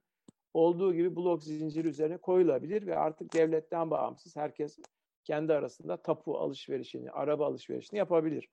olduğu 0.54 0.94
gibi 0.94 1.16
blok 1.16 1.44
zinciri 1.44 1.88
üzerine 1.88 2.16
koyulabilir 2.16 2.86
ve 2.86 2.98
artık 2.98 3.34
devletten 3.34 3.90
bağımsız 3.90 4.36
herkes 4.36 4.78
kendi 5.24 5.52
arasında 5.52 6.02
tapu 6.02 6.38
alışverişini, 6.38 7.10
araba 7.10 7.46
alışverişini 7.46 7.98
yapabilir. 7.98 8.48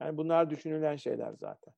Yani 0.00 0.16
bunlar 0.16 0.50
düşünülen 0.50 0.96
şeyler 0.96 1.32
zaten. 1.32 1.74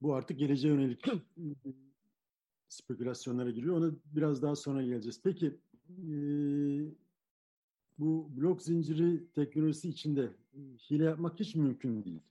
Bu 0.00 0.14
artık 0.14 0.38
geleceğe 0.38 0.68
yönelik 0.68 1.04
spekülasyonlara 2.68 3.50
giriyor. 3.50 3.76
Ona 3.76 3.92
biraz 4.04 4.42
daha 4.42 4.56
sonra 4.56 4.82
geleceğiz. 4.82 5.20
Peki 5.24 5.60
bu 8.02 8.28
blok 8.36 8.62
zinciri 8.62 9.32
teknolojisi 9.32 9.88
içinde 9.88 10.28
hile 10.90 11.04
yapmak 11.04 11.40
hiç 11.40 11.54
mümkün 11.54 12.04
değil. 12.04 12.22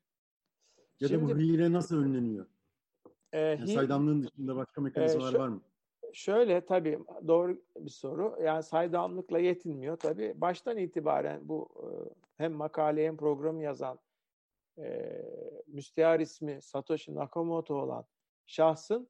Ya 0.99 1.07
Şimdi, 1.07 1.29
da 1.31 1.35
bu 1.35 1.39
hile 1.39 1.71
nasıl 1.71 1.97
önleniyor? 1.97 2.45
E, 3.33 3.39
yani 3.39 3.67
saydamlığın 3.67 4.23
dışında 4.23 4.55
başka 4.55 4.81
mekanizmalar 4.81 5.33
e, 5.33 5.39
var 5.39 5.47
mı? 5.47 5.61
Şöyle 6.13 6.65
tabii 6.65 6.99
doğru 7.27 7.61
bir 7.77 7.89
soru. 7.89 8.37
Yani 8.43 8.63
saydamlıkla 8.63 9.39
yetinmiyor 9.39 9.97
tabii. 9.97 10.33
Baştan 10.35 10.77
itibaren 10.77 11.49
bu 11.49 11.69
hem 12.37 12.53
makale 12.53 13.05
hem 13.05 13.17
programı 13.17 13.63
yazan 13.63 13.99
e, 14.77 15.17
müstehar 15.67 16.19
ismi 16.19 16.61
Satoshi 16.61 17.15
Nakamoto 17.15 17.75
olan 17.75 18.05
şahsın 18.45 19.09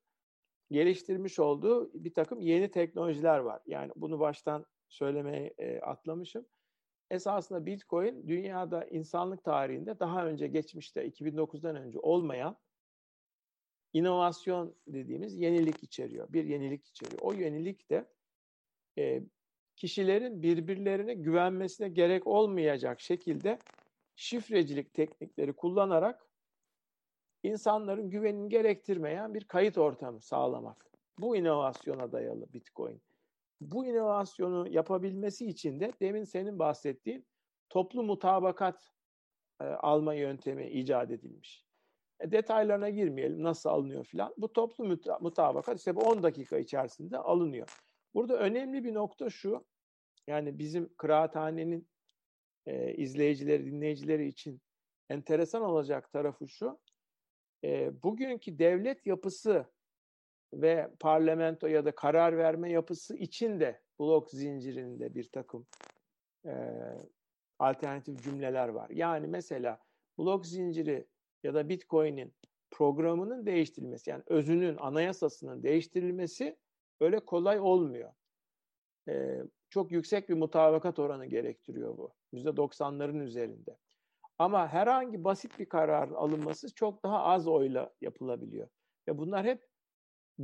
geliştirmiş 0.72 1.40
olduğu 1.40 1.92
bir 1.94 2.14
takım 2.14 2.42
yeni 2.42 2.72
teknolojiler 2.72 3.40
var. 3.40 3.62
Yani 3.66 3.92
bunu 3.96 4.20
baştan 4.20 4.66
söylemeye 4.92 5.54
e, 5.58 5.80
atlamışım. 5.80 6.46
Esasında 7.10 7.66
Bitcoin 7.66 8.28
dünyada 8.28 8.86
insanlık 8.86 9.44
tarihinde 9.44 10.00
daha 10.00 10.26
önce 10.26 10.48
geçmişte 10.48 11.08
2009'dan 11.08 11.76
önce 11.76 12.00
olmayan 12.00 12.58
inovasyon 13.94 14.76
dediğimiz 14.88 15.36
yenilik 15.38 15.84
içeriyor. 15.84 16.34
Bir 16.34 16.46
yenilik 16.46 16.88
içeriyor. 16.88 17.22
O 17.22 17.34
yenilik 17.34 17.90
de 17.90 18.06
e, 18.98 19.24
kişilerin 19.76 20.42
birbirlerine 20.44 21.14
güvenmesine 21.14 21.90
gerek 21.90 22.28
olmayacak 22.28 23.02
şekilde 23.02 23.60
şifrecilik 24.16 24.94
teknikleri 24.94 25.54
kullanarak 25.54 26.28
insanların 27.44 28.10
güvenini 28.10 28.50
gerektirmeyen 28.50 29.34
bir 29.34 29.44
kayıt 29.44 29.78
ortamı 29.78 30.22
sağlamak. 30.22 30.92
Bu 31.20 31.36
inovasyona 31.36 32.12
dayalı 32.12 32.54
Bitcoin. 32.54 33.02
Bu 33.62 33.86
inovasyonu 33.86 34.68
yapabilmesi 34.70 35.46
için 35.46 35.80
de 35.80 35.94
demin 36.02 36.24
senin 36.24 36.60
bahsettiğin 36.60 37.26
toplu 37.70 38.04
mutabakat 38.04 38.92
e, 39.62 39.64
alma 39.64 40.14
yöntemi 40.14 40.70
icat 40.70 41.12
edilmiş. 41.12 41.66
E, 42.20 42.32
detaylarına 42.32 42.90
girmeyelim 42.90 43.44
nasıl 43.44 43.70
alınıyor 43.70 44.06
filan. 44.06 44.34
Bu 44.38 44.54
toplu 44.54 45.00
mutabakat 45.22 45.78
işte 45.78 45.96
bu 45.96 46.00
10 46.02 46.24
dakika 46.24 46.58
içerisinde 46.58 47.18
alınıyor. 47.18 47.78
Burada 48.14 48.38
önemli 48.38 48.84
bir 48.84 48.94
nokta 48.94 49.30
şu. 49.30 49.66
Yani 50.28 50.60
bizim 50.60 50.94
kıraathanenin 50.98 51.88
e, 52.66 52.94
izleyicileri, 52.94 53.66
dinleyicileri 53.66 54.28
için 54.28 54.62
enteresan 55.10 55.62
olacak 55.62 56.12
tarafı 56.12 56.48
şu. 56.48 56.80
E, 57.64 58.04
bugünkü 58.04 58.60
devlet 58.60 59.06
yapısı 59.06 59.66
ve 60.54 60.92
parlamento 61.00 61.68
ya 61.68 61.86
da 61.86 61.92
karar 61.92 62.38
verme 62.38 62.72
yapısı 62.72 63.16
için 63.18 63.60
de 63.60 63.82
blok 64.00 64.30
zincirinde 64.30 65.16
bir 65.16 65.30
takım 65.30 65.68
e, 66.46 66.54
alternatif 67.60 68.24
cümleler 68.24 68.68
var. 68.68 68.90
Yani 68.90 69.28
mesela 69.28 69.80
blok 70.18 70.46
zinciri 70.46 71.08
ya 71.44 71.54
da 71.54 71.70
Bitcoin'in 71.70 72.34
programının 72.72 73.46
değiştirilmesi 73.46 74.10
yani 74.10 74.24
özünün, 74.28 74.78
anayasasının 74.78 75.64
değiştirilmesi 75.64 76.58
öyle 77.00 77.20
kolay 77.20 77.60
olmuyor. 77.60 78.14
Ee, 79.10 79.42
çok 79.70 79.92
yüksek 79.92 80.30
bir 80.30 80.34
mutabakat 80.34 81.00
oranı 81.00 81.26
gerektiriyor 81.26 81.98
bu. 81.98 82.14
%90'ların 82.34 83.24
üzerinde. 83.24 83.78
Ama 84.40 84.68
herhangi 84.68 85.24
basit 85.24 85.60
bir 85.60 85.66
karar 85.66 86.10
alınması 86.10 86.74
çok 86.76 87.04
daha 87.04 87.24
az 87.24 87.48
oyla 87.48 87.94
yapılabiliyor. 88.02 88.68
Ve 89.08 89.18
bunlar 89.18 89.46
hep 89.46 89.71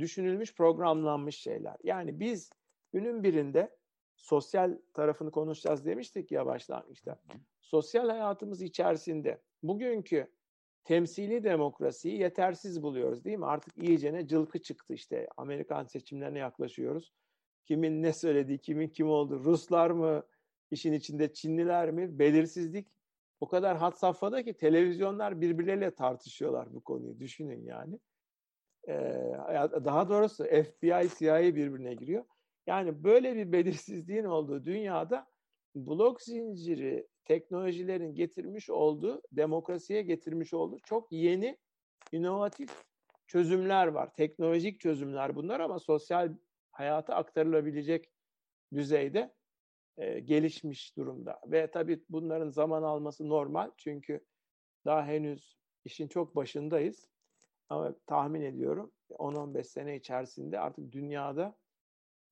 düşünülmüş, 0.00 0.54
programlanmış 0.54 1.36
şeyler. 1.36 1.76
Yani 1.82 2.20
biz 2.20 2.50
günün 2.92 3.22
birinde 3.22 3.76
sosyal 4.16 4.78
tarafını 4.94 5.30
konuşacağız 5.30 5.86
demiştik 5.86 6.32
ya 6.32 6.46
başlangıçta. 6.46 7.20
Sosyal 7.60 8.08
hayatımız 8.08 8.62
içerisinde 8.62 9.42
bugünkü 9.62 10.32
temsili 10.84 11.44
demokrasiyi 11.44 12.20
yetersiz 12.20 12.82
buluyoruz 12.82 13.24
değil 13.24 13.38
mi? 13.38 13.46
Artık 13.46 13.78
iyicene 13.78 14.26
cılkı 14.26 14.62
çıktı 14.62 14.94
işte. 14.94 15.28
Amerikan 15.36 15.84
seçimlerine 15.84 16.38
yaklaşıyoruz. 16.38 17.12
Kimin 17.64 18.02
ne 18.02 18.12
söylediği, 18.12 18.58
kimin 18.58 18.88
kim 18.88 19.08
olduğu, 19.10 19.44
Ruslar 19.44 19.90
mı, 19.90 20.22
işin 20.70 20.92
içinde 20.92 21.32
Çinliler 21.32 21.90
mi? 21.90 22.18
Belirsizlik 22.18 22.88
o 23.40 23.48
kadar 23.48 23.76
hat 23.76 23.98
safhada 23.98 24.44
ki 24.44 24.54
televizyonlar 24.54 25.40
birbirleriyle 25.40 25.90
tartışıyorlar 25.90 26.74
bu 26.74 26.80
konuyu. 26.80 27.20
Düşünün 27.20 27.64
yani. 27.64 27.98
Ee, 28.88 28.94
daha 29.84 30.08
doğrusu 30.08 30.44
FBI, 30.44 31.08
CIA 31.18 31.42
birbirine 31.42 31.94
giriyor. 31.94 32.24
Yani 32.66 33.04
böyle 33.04 33.36
bir 33.36 33.52
belirsizliğin 33.52 34.24
olduğu 34.24 34.64
dünyada 34.64 35.26
blok 35.74 36.22
zinciri 36.22 37.08
teknolojilerin 37.24 38.14
getirmiş 38.14 38.70
olduğu, 38.70 39.22
demokrasiye 39.32 40.02
getirmiş 40.02 40.54
olduğu 40.54 40.78
çok 40.78 41.12
yeni, 41.12 41.58
inovatif 42.12 42.70
çözümler 43.26 43.86
var. 43.86 44.14
Teknolojik 44.14 44.80
çözümler 44.80 45.36
bunlar 45.36 45.60
ama 45.60 45.78
sosyal 45.78 46.34
hayata 46.70 47.14
aktarılabilecek 47.14 48.10
düzeyde 48.74 49.34
e, 49.98 50.20
gelişmiş 50.20 50.96
durumda. 50.96 51.40
Ve 51.46 51.70
tabii 51.70 52.04
bunların 52.08 52.48
zaman 52.48 52.82
alması 52.82 53.28
normal 53.28 53.70
çünkü 53.76 54.20
daha 54.84 55.06
henüz 55.06 55.58
işin 55.84 56.08
çok 56.08 56.36
başındayız. 56.36 57.08
Ama 57.68 57.94
tahmin 58.06 58.42
ediyorum 58.42 58.92
10-15 59.10 59.64
sene 59.64 59.96
içerisinde 59.96 60.60
artık 60.60 60.92
dünyada 60.92 61.56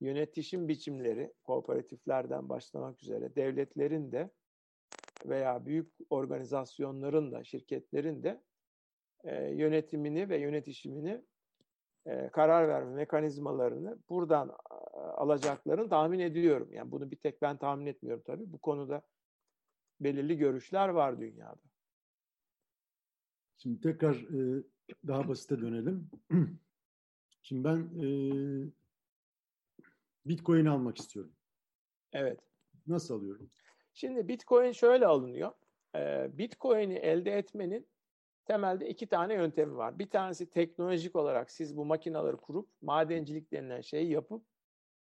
yönetişim 0.00 0.68
biçimleri 0.68 1.32
kooperatiflerden 1.44 2.48
başlamak 2.48 3.02
üzere 3.02 3.36
devletlerin 3.36 4.12
de 4.12 4.30
veya 5.26 5.66
büyük 5.66 5.92
organizasyonların 6.10 7.32
da 7.32 7.44
şirketlerin 7.44 8.22
de 8.22 8.42
e, 9.24 9.44
yönetimini 9.44 10.28
ve 10.28 10.38
yönetişimini 10.38 11.24
e, 12.06 12.28
karar 12.28 12.68
verme 12.68 12.94
mekanizmalarını 12.94 13.98
buradan 14.08 14.48
e, 14.48 14.98
alacaklarını 14.98 15.88
tahmin 15.88 16.18
ediyorum. 16.18 16.72
Yani 16.72 16.90
bunu 16.90 17.10
bir 17.10 17.16
tek 17.16 17.42
ben 17.42 17.56
tahmin 17.56 17.86
etmiyorum 17.86 18.22
tabii. 18.26 18.52
Bu 18.52 18.58
konuda 18.58 19.02
belirli 20.00 20.36
görüşler 20.36 20.88
var 20.88 21.20
dünyada. 21.20 21.60
Şimdi 23.56 23.80
tekrar 23.80 24.14
e, 24.14 24.62
daha 25.06 25.28
basite 25.28 25.60
dönelim. 25.60 26.10
Şimdi 27.42 27.64
ben 27.64 27.78
e, 27.78 28.08
Bitcoin 30.26 30.66
almak 30.66 30.98
istiyorum. 30.98 31.32
Evet. 32.12 32.40
Nasıl 32.86 33.14
alıyorum? 33.14 33.50
Şimdi 33.94 34.28
Bitcoin 34.28 34.72
şöyle 34.72 35.06
alınıyor. 35.06 35.52
E, 35.96 36.30
Bitcoin'i 36.38 36.94
elde 36.94 37.38
etmenin 37.38 37.86
temelde 38.44 38.88
iki 38.88 39.06
tane 39.06 39.34
yöntemi 39.34 39.76
var. 39.76 39.98
Bir 39.98 40.10
tanesi 40.10 40.50
teknolojik 40.50 41.16
olarak 41.16 41.50
siz 41.50 41.76
bu 41.76 41.84
makinaları 41.84 42.36
kurup 42.36 42.68
madencilik 42.82 43.52
denilen 43.52 43.80
şeyi 43.80 44.10
yapıp 44.10 44.44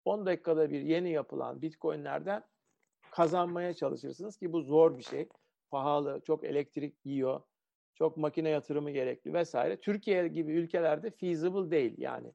10 0.04 0.26
dakikada 0.26 0.70
bir 0.70 0.80
yeni 0.80 1.10
yapılan 1.10 1.62
bitcoinlerden 1.62 2.44
kazanmaya 3.10 3.74
çalışırsınız 3.74 4.36
ki 4.36 4.52
bu 4.52 4.62
zor 4.62 4.98
bir 4.98 5.02
şey. 5.02 5.28
Pahalı, 5.70 6.20
çok 6.24 6.44
elektrik 6.44 7.06
yiyor, 7.06 7.40
çok 7.94 8.16
makine 8.16 8.48
yatırımı 8.48 8.90
gerekli 8.90 9.32
vesaire. 9.32 9.80
Türkiye 9.80 10.28
gibi 10.28 10.52
ülkelerde 10.52 11.10
feasible 11.10 11.70
değil 11.70 11.94
yani. 11.98 12.32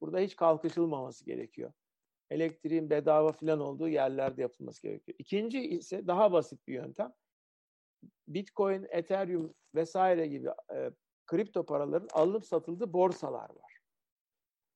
Burada 0.00 0.18
hiç 0.18 0.36
kalkışılmaması 0.36 1.24
gerekiyor. 1.24 1.72
Elektriğin 2.30 2.90
bedava 2.90 3.32
filan 3.32 3.60
olduğu 3.60 3.88
yerlerde 3.88 4.42
yapılması 4.42 4.82
gerekiyor. 4.82 5.16
İkinci 5.18 5.60
ise 5.60 6.06
daha 6.06 6.32
basit 6.32 6.68
bir 6.68 6.74
yöntem. 6.74 7.12
Bitcoin, 8.28 8.86
Ethereum 8.90 9.54
vesaire 9.74 10.26
gibi 10.26 10.48
e, 10.74 10.90
kripto 11.26 11.66
paraların 11.66 12.08
alınıp 12.12 12.46
satıldığı 12.46 12.92
borsalar 12.92 13.50
var. 13.50 13.78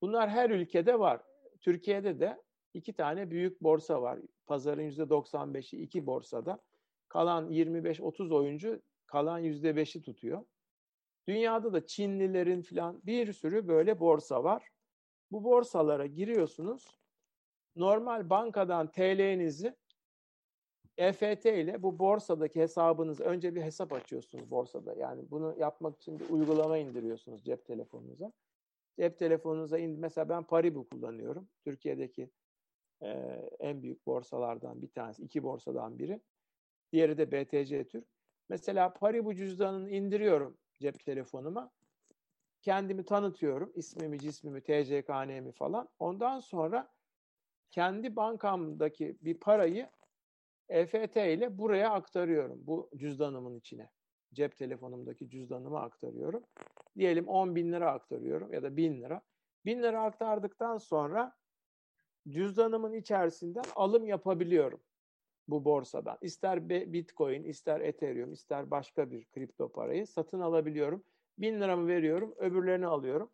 Bunlar 0.01 0.31
her 0.31 0.51
ülkede 0.51 0.99
var. 0.99 1.21
Türkiye'de 1.61 2.21
de 2.21 2.43
iki 2.75 2.93
tane 2.93 3.31
büyük 3.31 3.63
borsa 3.63 4.03
var. 4.03 4.19
Pazarın 4.47 4.91
%95'i 4.91 5.83
iki 5.83 6.07
borsada. 6.07 6.59
Kalan 7.09 7.51
25-30 7.51 8.35
oyuncu 8.35 8.83
kalan 9.07 9.43
%5'i 9.45 10.03
tutuyor. 10.03 10.45
Dünyada 11.29 11.73
da 11.73 11.87
Çinlilerin 11.87 12.63
falan 12.63 13.03
bir 13.07 13.33
sürü 13.33 13.69
böyle 13.69 14.01
borsa 14.01 14.45
var. 14.45 14.69
Bu 15.31 15.45
borsalara 15.45 16.07
giriyorsunuz. 16.07 16.99
Normal 17.77 18.31
bankadan 18.31 18.91
TL'nizi 18.91 19.77
EFT 20.99 21.47
ile 21.47 21.83
bu 21.83 21.99
borsadaki 21.99 22.61
hesabınız 22.61 23.21
önce 23.21 23.55
bir 23.55 23.63
hesap 23.63 23.93
açıyorsunuz 23.93 24.51
borsada. 24.51 24.95
Yani 24.95 25.31
bunu 25.31 25.57
yapmak 25.59 25.97
için 25.97 26.19
bir 26.19 26.31
uygulama 26.31 26.79
indiriyorsunuz 26.79 27.45
cep 27.45 27.67
telefonunuza. 27.67 28.33
Cep 28.99 29.19
telefonunuza 29.19 29.79
in 29.79 30.01
mesela 30.01 30.29
ben 30.29 30.45
Paribu 30.45 30.89
kullanıyorum. 30.89 31.49
Türkiye'deki 31.65 32.31
e, 33.03 33.09
en 33.61 33.83
büyük 33.83 34.07
borsalardan 34.07 34.83
bir 34.83 34.89
tanesi, 34.89 35.23
iki 35.23 35.43
borsadan 35.43 35.99
biri. 35.99 36.21
Diğeri 36.93 37.19
de 37.19 37.33
BTC 37.33 37.89
Türk. 37.89 38.16
Mesela 38.49 38.93
Paribu 38.93 39.35
cüzdanını 39.35 39.91
indiriyorum 39.91 40.59
cep 40.81 41.05
telefonuma. 41.05 41.71
Kendimi 42.63 43.05
tanıtıyorum. 43.05 43.73
ismimi, 43.75 44.19
cismimi, 44.19 44.61
TCKN'mi 44.61 45.53
falan. 45.53 45.89
Ondan 45.99 46.39
sonra 46.39 46.93
kendi 47.71 48.17
bankamdaki 48.17 49.19
bir 49.23 49.41
parayı 49.41 49.91
EFT 50.69 51.17
ile 51.17 51.59
buraya 51.59 51.91
aktarıyorum. 51.91 52.59
Bu 52.67 52.91
cüzdanımın 52.97 53.59
içine. 53.59 53.91
Cep 54.33 54.57
telefonumdaki 54.57 55.31
cüzdanıma 55.31 55.81
aktarıyorum. 55.81 56.45
Diyelim 56.97 57.29
10 57.29 57.57
bin 57.57 57.73
lira 57.73 57.93
aktarıyorum 57.93 58.53
ya 58.53 58.63
da 58.63 58.77
1000 58.77 59.03
lira. 59.03 59.23
1000 59.65 59.83
lira 59.83 60.03
aktardıktan 60.03 60.79
sonra 60.79 61.37
cüzdanımın 62.29 62.93
içerisinden 62.93 63.65
alım 63.77 64.07
yapabiliyorum 64.07 64.81
bu 65.49 65.65
borsadan. 65.65 66.19
İster 66.21 66.69
Bitcoin, 66.69 67.45
ister 67.45 67.81
Ethereum, 67.81 68.33
ister 68.33 68.71
başka 68.71 69.11
bir 69.11 69.25
kripto 69.25 69.73
parayı 69.73 70.07
satın 70.07 70.41
alabiliyorum. 70.41 71.05
1000 71.39 71.61
liramı 71.61 71.89
veriyorum, 71.89 72.35
öbürlerini 72.37 72.87
alıyorum. 72.87 73.31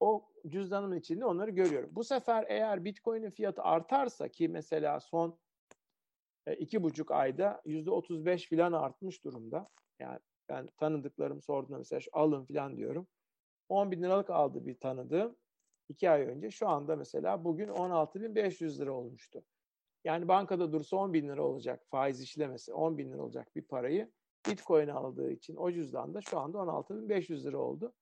O 0.00 0.28
cüzdanımın 0.48 0.96
içinde 0.96 1.24
onları 1.24 1.50
görüyorum. 1.50 1.90
Bu 1.92 2.04
sefer 2.04 2.44
eğer 2.48 2.84
Bitcoin'in 2.84 3.30
fiyatı 3.30 3.62
artarsa 3.62 4.28
ki 4.28 4.48
mesela 4.48 5.00
son 5.00 5.38
e, 6.46 6.54
iki 6.56 6.82
buçuk 6.82 7.10
ayda 7.10 7.62
yüzde 7.64 7.90
35 7.90 8.48
filan 8.48 8.72
artmış 8.72 9.24
durumda. 9.24 9.68
Yani 9.98 10.18
ben 10.48 10.66
tanıdıklarım 10.66 11.42
sorduğunda 11.42 11.78
mesela 11.78 12.00
alın 12.12 12.44
filan 12.44 12.76
diyorum. 12.76 13.06
10 13.68 13.90
bin 13.90 14.02
liralık 14.02 14.30
aldı 14.30 14.66
bir 14.66 14.78
tanıdığım 14.78 15.36
iki 15.88 16.10
ay 16.10 16.22
önce. 16.22 16.50
Şu 16.50 16.68
anda 16.68 16.96
mesela 16.96 17.44
bugün 17.44 17.68
16.500 17.68 18.78
lira 18.78 18.92
olmuştu. 18.92 19.44
Yani 20.04 20.28
bankada 20.28 20.72
dursa 20.72 20.96
10 20.96 21.12
bin 21.12 21.28
lira 21.28 21.42
olacak 21.42 21.86
faiz 21.90 22.20
işlemesi 22.20 22.72
10 22.74 22.98
bin 22.98 23.12
lira 23.12 23.22
olacak 23.22 23.56
bir 23.56 23.62
parayı 23.62 24.12
Bitcoin 24.46 24.88
aldığı 24.88 25.30
için 25.30 25.56
o 25.56 25.72
cüzdan 25.72 26.14
da 26.14 26.20
şu 26.20 26.38
anda 26.38 26.58
16.500 26.58 27.44
lira 27.44 27.58
oldu. 27.58 27.92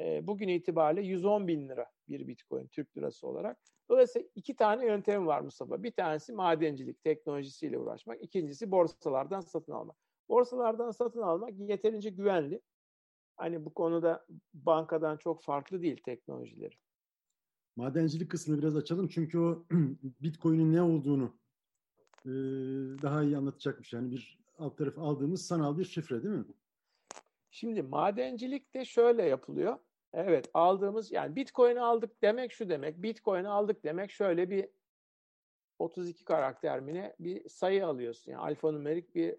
E, 0.00 0.26
bugün 0.26 0.48
itibariyle 0.48 1.02
110 1.08 1.48
bin 1.48 1.68
lira 1.68 1.90
bir 2.08 2.28
Bitcoin 2.28 2.66
Türk 2.66 2.96
lirası 2.96 3.26
olarak. 3.26 3.58
Dolayısıyla 3.90 4.28
iki 4.34 4.56
tane 4.56 4.86
yöntem 4.86 5.26
var 5.26 5.40
Mustafa. 5.40 5.82
Bir 5.82 5.92
tanesi 5.92 6.32
madencilik, 6.32 7.02
teknolojisiyle 7.02 7.78
uğraşmak. 7.78 8.22
İkincisi 8.22 8.70
borsalardan 8.70 9.40
satın 9.40 9.72
almak. 9.72 9.96
Borsalardan 10.28 10.90
satın 10.90 11.22
almak 11.22 11.58
yeterince 11.58 12.10
güvenli. 12.10 12.60
Hani 13.36 13.64
bu 13.64 13.74
konuda 13.74 14.26
bankadan 14.54 15.16
çok 15.16 15.42
farklı 15.42 15.82
değil 15.82 16.02
teknolojileri. 16.04 16.74
Madencilik 17.78 18.30
kısmını 18.30 18.58
biraz 18.58 18.76
açalım 18.76 19.08
çünkü 19.08 19.38
o 19.38 19.64
Bitcoin'in 20.20 20.72
ne 20.72 20.82
olduğunu 20.82 21.38
e, 22.24 22.30
daha 23.02 23.22
iyi 23.22 23.36
anlatacakmış. 23.36 23.92
Yani 23.92 24.10
bir 24.10 24.38
alt 24.58 24.78
tarafı 24.78 25.00
aldığımız 25.00 25.46
sanal 25.46 25.78
bir 25.78 25.84
şifre 25.84 26.22
değil 26.22 26.34
mi? 26.34 26.44
Şimdi 27.50 27.82
madencilik 27.82 28.74
de 28.74 28.84
şöyle 28.84 29.22
yapılıyor. 29.22 29.78
Evet 30.12 30.50
aldığımız 30.54 31.12
yani 31.12 31.36
Bitcoin'i 31.36 31.80
aldık 31.80 32.22
demek 32.22 32.52
şu 32.52 32.68
demek. 32.68 33.02
Bitcoin'i 33.02 33.48
aldık 33.48 33.84
demek 33.84 34.10
şöyle 34.10 34.50
bir 34.50 34.68
32 35.78 36.24
karakter 36.24 36.80
mi 36.80 36.94
ne 36.94 37.14
bir 37.20 37.48
sayı 37.48 37.86
alıyorsun. 37.86 38.32
Yani 38.32 38.42
alfanümerik 38.42 39.14
bir 39.14 39.36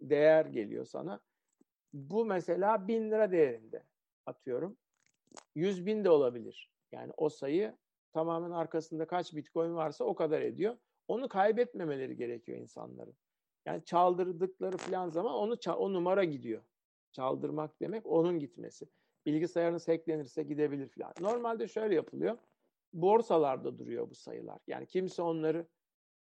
değer 0.00 0.46
geliyor 0.46 0.84
sana. 0.84 1.20
Bu 1.92 2.24
mesela 2.24 2.88
1000 2.88 3.10
lira 3.10 3.32
değerinde 3.32 3.82
atıyorum. 4.26 4.76
100 5.54 5.86
bin 5.86 6.04
de 6.04 6.10
olabilir. 6.10 6.75
Yani 6.96 7.12
o 7.16 7.28
sayı 7.28 7.76
tamamen 8.12 8.50
arkasında 8.50 9.06
kaç 9.06 9.34
bitcoin 9.34 9.74
varsa 9.74 10.04
o 10.04 10.14
kadar 10.14 10.40
ediyor. 10.40 10.76
Onu 11.08 11.28
kaybetmemeleri 11.28 12.16
gerekiyor 12.16 12.58
insanların. 12.58 13.14
Yani 13.66 13.84
çaldırdıkları 13.84 14.76
falan 14.76 15.08
zaman 15.08 15.34
onu 15.34 15.56
o 15.76 15.92
numara 15.92 16.24
gidiyor. 16.24 16.62
Çaldırmak 17.12 17.80
demek 17.80 18.06
onun 18.06 18.38
gitmesi. 18.38 18.86
Bilgisayarınız 19.26 19.88
hacklenirse 19.88 20.42
gidebilir 20.42 20.88
falan. 20.88 21.12
Normalde 21.20 21.68
şöyle 21.68 21.94
yapılıyor. 21.94 22.38
Borsalarda 22.92 23.78
duruyor 23.78 24.10
bu 24.10 24.14
sayılar. 24.14 24.58
Yani 24.66 24.86
kimse 24.86 25.22
onları 25.22 25.66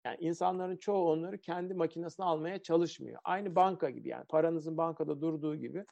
yani 0.05 0.17
insanların 0.19 0.77
çoğu 0.77 1.09
onları 1.11 1.37
kendi 1.37 1.73
makinesine 1.73 2.25
almaya 2.25 2.61
çalışmıyor. 2.61 3.19
Aynı 3.23 3.55
banka 3.55 3.89
gibi 3.89 4.09
yani 4.09 4.25
paranızın 4.25 4.77
bankada 4.77 5.21
durduğu 5.21 5.55
gibi. 5.55 5.85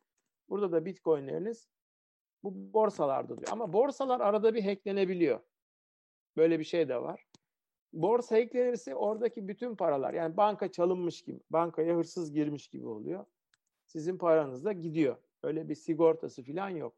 Burada 0.49 0.71
da 0.71 0.86
bitcoinleriniz 0.86 1.69
bu 2.43 2.73
borsalarda 2.73 3.30
duruyor. 3.30 3.47
Ama 3.52 3.73
borsalar 3.73 4.19
arada 4.19 4.56
bir 4.56 4.63
hacklenebiliyor. 4.63 5.39
Böyle 6.38 6.60
bir 6.60 6.63
şey 6.63 6.89
de 6.89 7.02
var. 7.02 7.25
Borsa 7.93 8.36
hacklenirse 8.36 8.95
oradaki 8.95 9.47
bütün 9.47 9.75
paralar 9.75 10.13
yani 10.13 10.38
banka 10.38 10.71
çalınmış 10.71 11.21
gibi, 11.21 11.39
bankaya 11.49 11.95
hırsız 11.95 12.32
girmiş 12.32 12.67
gibi 12.67 12.88
oluyor. 12.88 13.25
Sizin 13.86 14.17
paranız 14.17 14.65
da 14.65 14.71
gidiyor. 14.71 15.17
Öyle 15.43 15.69
bir 15.69 15.75
sigortası 15.75 16.43
falan 16.43 16.69
yok. 16.69 16.95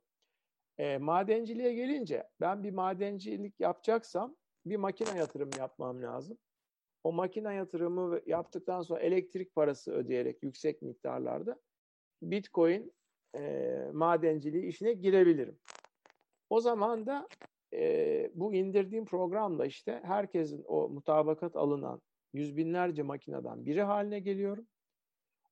E, 0.77 0.97
madenciliğe 0.97 1.73
gelince 1.73 2.29
ben 2.41 2.63
bir 2.63 2.71
madencilik 2.71 3.59
yapacaksam 3.59 4.35
bir 4.65 4.75
makine 4.75 5.17
yatırım 5.17 5.49
yapmam 5.59 6.01
lazım. 6.01 6.37
O 7.03 7.11
makine 7.11 7.53
yatırımı 7.53 8.21
yaptıktan 8.25 8.81
sonra 8.81 8.99
elektrik 8.99 9.55
parası 9.55 9.91
ödeyerek 9.91 10.43
yüksek 10.43 10.81
miktarlarda 10.81 11.59
Bitcoin 12.21 12.93
e, 13.35 13.75
madenciliği 13.93 14.65
işine 14.65 14.93
girebilirim. 14.93 15.59
O 16.49 16.59
zaman 16.59 17.05
da 17.05 17.27
e, 17.73 18.31
bu 18.35 18.53
indirdiğim 18.53 19.05
programla 19.05 19.65
işte 19.65 20.01
herkesin 20.03 20.63
o 20.67 20.89
mutabakat 20.89 21.55
alınan 21.55 22.01
yüz 22.33 22.57
binlerce 22.57 23.03
makineden 23.03 23.65
biri 23.65 23.81
haline 23.81 24.19
geliyorum. 24.19 24.67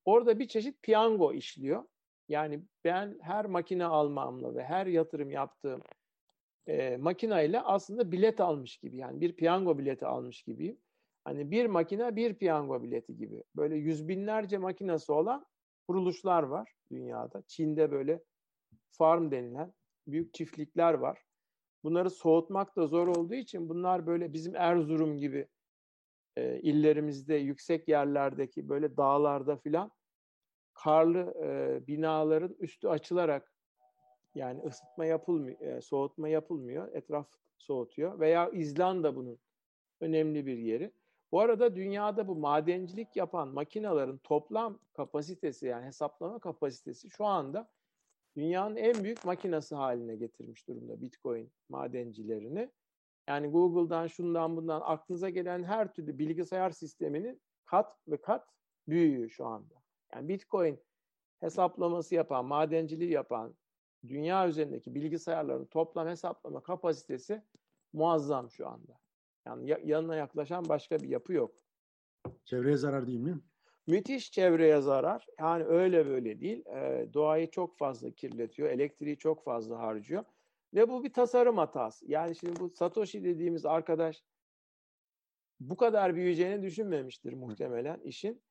Orada 0.06 0.40
bir 0.40 0.48
çeşit 0.48 0.84
piyango 0.84 1.34
işliyor. 1.34 1.84
Yani 2.30 2.64
ben 2.84 3.18
her 3.22 3.46
makine 3.46 3.86
almamla 3.86 4.56
ve 4.56 4.64
her 4.64 4.88
yatırım 4.88 5.32
yaptığım 5.32 5.82
e, 6.68 6.98
makineyle 6.98 7.62
aslında 7.62 8.12
bilet 8.12 8.40
almış 8.40 8.78
gibi 8.78 8.98
yani 8.98 9.22
bir 9.22 9.36
piyango 9.36 9.78
bileti 9.78 10.06
almış 10.06 10.44
gibiyim. 10.44 10.78
Hani 11.24 11.52
bir 11.52 11.66
makine 11.66 12.16
bir 12.16 12.34
piyango 12.34 12.84
bileti 12.84 13.18
gibi. 13.18 13.44
Böyle 13.56 13.76
yüz 13.76 14.08
binlerce 14.08 14.58
makinesi 14.58 15.12
olan 15.12 15.46
kuruluşlar 15.90 16.44
var 16.44 16.74
dünyada. 16.92 17.44
Çin'de 17.48 17.92
böyle 17.92 18.24
farm 18.92 19.32
denilen 19.32 19.74
büyük 20.08 20.34
çiftlikler 20.34 20.94
var. 20.94 21.24
Bunları 21.84 22.10
soğutmak 22.10 22.76
da 22.76 22.88
zor 22.88 23.08
olduğu 23.08 23.34
için 23.34 23.70
bunlar 23.70 24.08
böyle 24.08 24.34
bizim 24.34 24.56
Erzurum 24.56 25.18
gibi 25.18 25.48
e, 26.36 26.60
illerimizde 26.60 27.36
yüksek 27.36 27.88
yerlerdeki 27.88 28.70
böyle 28.70 28.98
dağlarda 28.98 29.58
filan 29.58 29.92
karlı 30.74 31.34
e, 31.44 31.88
binaların 31.88 32.56
üstü 32.60 32.88
açılarak 32.88 33.54
yani 34.36 34.62
ısıtma 34.62 35.06
yapılmıyor, 35.06 35.62
e, 35.62 35.82
soğutma 35.82 36.30
yapılmıyor. 36.30 36.94
Etraf 36.94 37.28
soğutuyor. 37.58 38.20
Veya 38.20 38.50
İzlanda 38.50 39.16
bunun 39.16 39.40
önemli 40.02 40.46
bir 40.46 40.58
yeri. 40.58 40.92
Bu 41.32 41.40
arada 41.40 41.76
dünyada 41.76 42.28
bu 42.28 42.36
madencilik 42.36 43.16
yapan 43.16 43.48
makinelerin 43.48 44.18
toplam 44.18 44.80
kapasitesi 44.94 45.68
yani 45.68 45.86
hesaplama 45.86 46.40
kapasitesi 46.40 47.10
şu 47.10 47.26
anda 47.26 47.70
dünyanın 48.36 48.76
en 48.76 49.04
büyük 49.04 49.26
makinesi 49.26 49.76
haline 49.76 50.16
getirmiş 50.16 50.68
durumda 50.68 51.02
Bitcoin 51.02 51.52
madencilerini. 51.70 52.72
Yani 53.28 53.48
Google'dan 53.48 54.08
şundan 54.08 54.58
bundan 54.58 54.82
aklınıza 54.86 55.30
gelen 55.30 55.64
her 55.64 55.94
türlü 55.94 56.20
bilgisayar 56.20 56.70
sisteminin 56.72 57.42
kat 57.66 57.98
ve 58.08 58.22
kat 58.22 58.48
büyüğü 58.88 59.30
şu 59.30 59.46
anda. 59.46 59.74
Yani 60.14 60.28
Bitcoin 60.30 60.80
hesaplaması 61.40 62.16
yapan, 62.16 62.46
madenciliği 62.46 63.12
yapan 63.12 63.56
dünya 64.08 64.48
üzerindeki 64.48 64.96
bilgisayarların 64.96 65.66
toplam 65.66 66.08
hesaplama 66.08 66.64
kapasitesi 66.64 67.44
muazzam 67.94 68.52
şu 68.52 68.68
anda. 68.68 69.00
Yani 69.46 69.76
yanına 69.86 70.16
yaklaşan 70.16 70.70
başka 70.70 71.00
bir 71.00 71.08
yapı 71.10 71.34
yok. 71.34 71.56
Çevreye 72.46 72.78
zarar 72.78 73.08
değil 73.08 73.20
mi? 73.20 73.40
Müthiş 73.88 74.32
çevreye 74.32 74.82
zarar. 74.82 75.28
Yani 75.40 75.64
öyle 75.64 76.06
böyle 76.08 76.40
değil. 76.40 76.66
E, 76.66 77.08
doğayı 77.14 77.50
çok 77.52 77.78
fazla 77.78 78.12
kirletiyor. 78.12 78.70
Elektriği 78.70 79.18
çok 79.18 79.44
fazla 79.44 79.80
harcıyor. 79.80 80.24
Ve 80.74 80.90
bu 80.90 81.04
bir 81.04 81.14
tasarım 81.14 81.58
hatası. 81.58 82.06
Yani 82.12 82.36
şimdi 82.36 82.60
bu 82.60 82.70
Satoshi 82.70 83.24
dediğimiz 83.24 83.66
arkadaş 83.66 84.24
bu 85.60 85.78
kadar 85.78 86.16
büyüyeceğini 86.16 86.64
düşünmemiştir 86.64 87.34
muhtemelen 87.34 88.00
işin. 88.00 88.42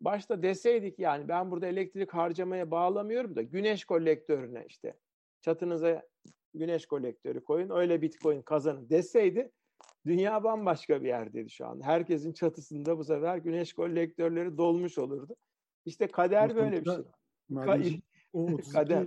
başta 0.00 0.42
deseydik 0.42 0.98
yani 0.98 1.28
ben 1.28 1.50
burada 1.50 1.66
elektrik 1.66 2.14
harcamaya 2.14 2.70
bağlamıyorum 2.70 3.36
da 3.36 3.42
güneş 3.42 3.84
kolektörüne 3.84 4.64
işte 4.68 4.96
çatınıza 5.40 6.08
güneş 6.54 6.86
kolektörü 6.86 7.44
koyun 7.44 7.70
öyle 7.70 8.02
bitcoin 8.02 8.42
kazanın 8.42 8.90
deseydi 8.90 9.52
dünya 10.06 10.44
bambaşka 10.44 11.02
bir 11.02 11.08
yerdeydi 11.08 11.50
şu 11.50 11.66
an. 11.66 11.80
Herkesin 11.80 12.32
çatısında 12.32 12.98
bu 12.98 13.04
sefer 13.04 13.36
güneş 13.36 13.72
kolektörleri 13.72 14.58
dolmuş 14.58 14.98
olurdu. 14.98 15.36
İşte 15.84 16.06
kader 16.06 16.56
böyle 16.56 16.84
bir 16.84 16.90
şey. 16.90 17.04
Madem 17.48 17.82
o 18.32 18.42
32 18.42 18.72
kader. 18.72 19.06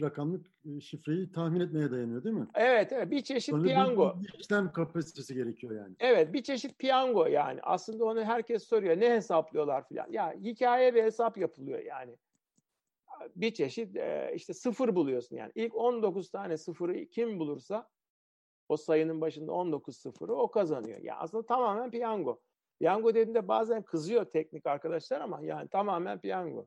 rakamlık 0.00 0.46
e, 0.64 0.80
şifreyi 0.80 1.32
tahmin 1.32 1.60
etmeye 1.60 1.90
dayanıyor 1.90 2.24
değil 2.24 2.34
mi? 2.34 2.46
Evet 2.54 2.92
evet 2.92 3.10
bir 3.10 3.22
çeşit 3.22 3.50
Sonra 3.50 3.62
piyango. 3.62 4.14
Bir 4.22 4.40
işlem 4.40 4.72
kapasitesi 4.72 5.34
gerekiyor 5.34 5.76
yani. 5.76 5.94
Evet 6.00 6.32
bir 6.32 6.42
çeşit 6.42 6.78
piyango 6.78 7.26
yani. 7.26 7.60
Aslında 7.62 8.04
onu 8.04 8.24
herkes 8.24 8.64
soruyor 8.64 9.00
ne 9.00 9.10
hesaplıyorlar 9.10 9.88
filan. 9.88 10.12
Ya 10.12 10.32
hikaye 10.32 10.94
bir 10.94 11.02
hesap 11.02 11.38
yapılıyor 11.38 11.78
yani. 11.78 12.16
Bir 13.36 13.54
çeşit 13.54 13.96
e, 13.96 14.32
işte 14.34 14.54
sıfır 14.54 14.94
buluyorsun 14.94 15.36
yani. 15.36 15.52
İlk 15.54 15.74
19 15.74 16.30
tane 16.30 16.56
sıfırı 16.56 17.06
kim 17.06 17.38
bulursa 17.38 17.88
o 18.68 18.76
sayının 18.76 19.20
başında 19.20 19.52
19 19.52 19.96
sıfırı 19.96 20.34
o 20.34 20.50
kazanıyor. 20.50 21.00
Ya 21.00 21.16
aslında 21.16 21.46
tamamen 21.46 21.90
piyango. 21.90 22.40
Piyango 22.78 23.10
dediğimde 23.10 23.48
bazen 23.48 23.82
kızıyor 23.82 24.24
teknik 24.24 24.66
arkadaşlar 24.66 25.20
ama 25.20 25.40
yani 25.42 25.68
tamamen 25.68 26.20
piyango. 26.20 26.66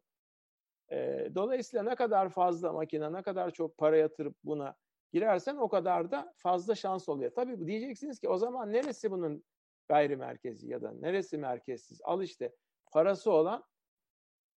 E, 0.92 1.30
dolayısıyla 1.36 1.84
ne 1.84 1.96
kadar 1.96 2.30
fazla 2.30 2.74
makine, 2.74 3.14
ne 3.14 3.22
kadar 3.22 3.52
çok 3.52 3.78
para 3.78 3.98
yatırıp 3.98 4.36
buna 4.44 4.76
girersen 5.14 5.56
o 5.56 5.70
kadar 5.70 6.12
da 6.12 6.34
fazla 6.38 6.76
şans 6.76 7.10
oluyor. 7.10 7.32
Tabii 7.36 7.68
diyeceksiniz 7.68 8.20
ki 8.20 8.30
o 8.30 8.38
zaman 8.38 8.74
neresi 8.74 9.12
bunun 9.12 9.44
gayrimerkezi 9.90 10.70
ya 10.70 10.82
da 10.82 10.92
neresi 10.92 11.38
merkezsiz? 11.38 12.02
Al 12.04 12.22
işte 12.22 12.56
parası 12.92 13.32
olan 13.32 13.64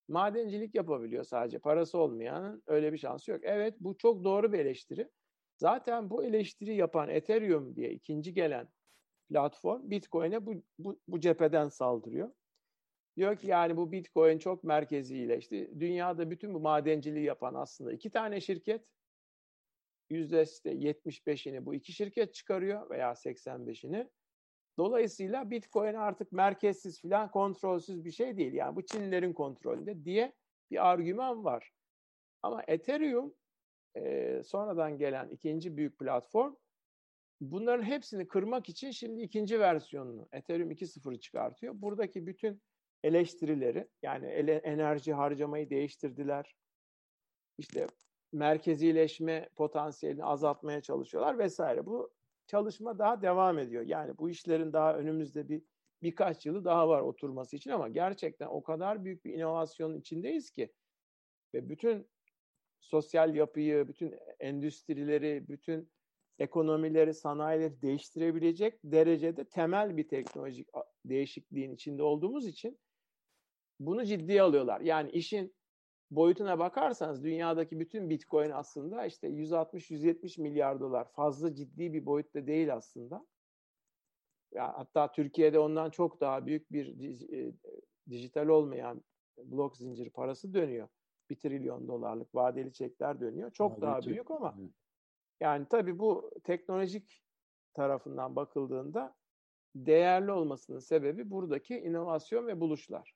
madencilik 0.09 0.75
yapabiliyor 0.75 1.25
sadece. 1.25 1.59
Parası 1.59 1.99
olmayanın 1.99 2.63
öyle 2.67 2.93
bir 2.93 2.99
şansı 2.99 3.31
yok. 3.31 3.41
Evet 3.43 3.75
bu 3.81 3.99
çok 3.99 4.25
doğru 4.25 4.53
bir 4.53 4.59
eleştiri. 4.59 5.09
Zaten 5.61 6.11
bu 6.11 6.25
eleştiri 6.25 6.77
yapan 6.77 7.09
Ethereum 7.09 7.77
diye 7.77 7.91
ikinci 7.91 8.35
gelen 8.35 8.69
platform 9.29 9.91
Bitcoin'e 9.91 10.47
bu, 10.47 10.63
bu, 10.79 11.01
bu 11.09 11.21
cepheden 11.21 11.69
saldırıyor. 11.69 12.33
Diyor 13.17 13.37
ki 13.37 13.47
yani 13.47 13.77
bu 13.77 13.93
Bitcoin 13.93 14.39
çok 14.39 14.65
merkeziyle 14.65 15.39
işte 15.39 15.81
dünyada 15.81 16.31
bütün 16.31 16.55
bu 16.55 16.61
madenciliği 16.61 17.25
yapan 17.25 17.55
aslında 17.55 17.93
iki 17.93 18.11
tane 18.11 18.41
şirket 18.41 18.87
yüzde 20.11 20.43
işte 20.43 20.73
75'ini 20.73 21.65
bu 21.65 21.75
iki 21.75 21.93
şirket 21.93 22.35
çıkarıyor 22.35 22.91
veya 22.91 23.13
85'ini. 23.13 24.11
Dolayısıyla 24.79 25.51
Bitcoin 25.51 25.95
artık 25.95 26.33
merkezsiz 26.33 27.01
filan 27.01 27.31
kontrolsüz 27.31 28.05
bir 28.05 28.13
şey 28.13 28.37
değil. 28.37 28.53
Yani 28.53 28.77
bu 28.77 28.87
Çinlilerin 28.87 29.33
kontrolünde 29.33 30.05
diye 30.05 30.33
bir 30.71 30.91
argüman 30.91 31.45
var. 31.45 31.73
Ama 32.43 32.63
Ethereum 32.69 33.35
e, 33.97 34.43
sonradan 34.45 34.99
gelen 34.99 35.29
ikinci 35.29 35.77
büyük 35.77 35.99
platform 35.99 36.55
bunların 37.41 37.83
hepsini 37.83 38.29
kırmak 38.29 38.69
için 38.69 38.91
şimdi 38.91 39.23
ikinci 39.23 39.61
versiyonunu 39.61 40.29
Ethereum 40.33 40.71
2.0'ı 40.71 41.21
çıkartıyor. 41.21 41.75
Buradaki 41.77 42.27
bütün 42.27 42.63
eleştirileri 43.03 43.89
yani 44.03 44.27
ele, 44.27 44.55
enerji 44.55 45.13
harcamayı 45.13 45.71
değiştirdiler. 45.71 46.55
İşte 47.59 47.87
merkezileşme 48.33 49.49
potansiyelini 49.57 50.25
azaltmaya 50.25 50.81
çalışıyorlar 50.81 51.39
vesaire. 51.39 51.87
Bu 51.87 52.11
çalışma 52.47 52.99
daha 52.99 53.23
devam 53.23 53.59
ediyor. 53.59 53.83
Yani 53.83 54.19
bu 54.19 54.31
işlerin 54.31 54.73
daha 54.73 54.97
önümüzde 54.97 55.49
bir 55.49 55.63
birkaç 56.03 56.47
yılı 56.47 56.65
daha 56.65 56.89
var 56.89 57.01
oturması 57.01 57.57
için 57.57 57.71
ama 57.71 57.89
gerçekten 57.89 58.47
o 58.47 58.63
kadar 58.63 59.05
büyük 59.05 59.25
bir 59.25 59.35
inovasyonun 59.35 59.99
içindeyiz 59.99 60.51
ki 60.51 60.73
ve 61.55 61.69
bütün 61.69 62.09
sosyal 62.81 63.35
yapıyı, 63.35 63.89
bütün 63.89 64.15
endüstrileri, 64.41 65.49
bütün 65.49 65.91
ekonomileri, 66.39 67.15
sanayileri 67.15 67.83
değiştirebilecek 67.83 68.81
derecede 68.85 69.45
temel 69.45 69.97
bir 69.97 70.09
teknolojik 70.09 70.69
değişikliğin 71.05 71.75
içinde 71.75 72.03
olduğumuz 72.03 72.47
için 72.47 72.79
bunu 73.81 74.05
ciddiye 74.05 74.43
alıyorlar. 74.43 74.81
Yani 74.81 75.11
işin 75.11 75.55
boyutuna 76.11 76.59
bakarsanız 76.59 77.25
dünyadaki 77.25 77.81
bütün 77.81 78.11
Bitcoin 78.11 78.51
aslında 78.51 79.07
işte 79.07 79.29
160-170 79.29 80.41
milyar 80.41 80.81
dolar 80.81 81.13
fazla 81.13 81.55
ciddi 81.55 81.93
bir 81.93 82.07
boyutta 82.07 82.47
değil 82.47 82.75
aslında. 82.75 83.27
Ya 84.53 84.73
hatta 84.79 85.13
Türkiye'de 85.13 85.59
ondan 85.59 85.91
çok 85.91 86.21
daha 86.21 86.47
büyük 86.47 86.73
bir 86.73 86.99
e, 87.33 87.53
dijital 88.11 88.49
olmayan 88.49 89.05
blok 89.39 89.77
zincir 89.77 90.11
parası 90.11 90.55
dönüyor. 90.55 90.89
Bir 91.31 91.37
trilyon 91.37 91.89
dolarlık 91.89 92.35
vadeli 92.35 92.73
çekler 92.73 93.21
dönüyor. 93.21 93.51
Çok 93.51 93.73
vadeli 93.73 93.83
daha 93.83 94.01
çek. 94.01 94.13
büyük 94.13 94.31
ama 94.31 94.55
yani 95.41 95.67
tabii 95.71 95.99
bu 95.99 96.31
teknolojik 96.45 97.23
tarafından 97.75 98.37
bakıldığında 98.37 99.15
değerli 99.75 100.33
olmasının 100.33 100.79
sebebi 100.79 101.31
buradaki 101.31 101.79
inovasyon 101.79 102.47
ve 102.47 102.61
buluşlar. 102.61 103.15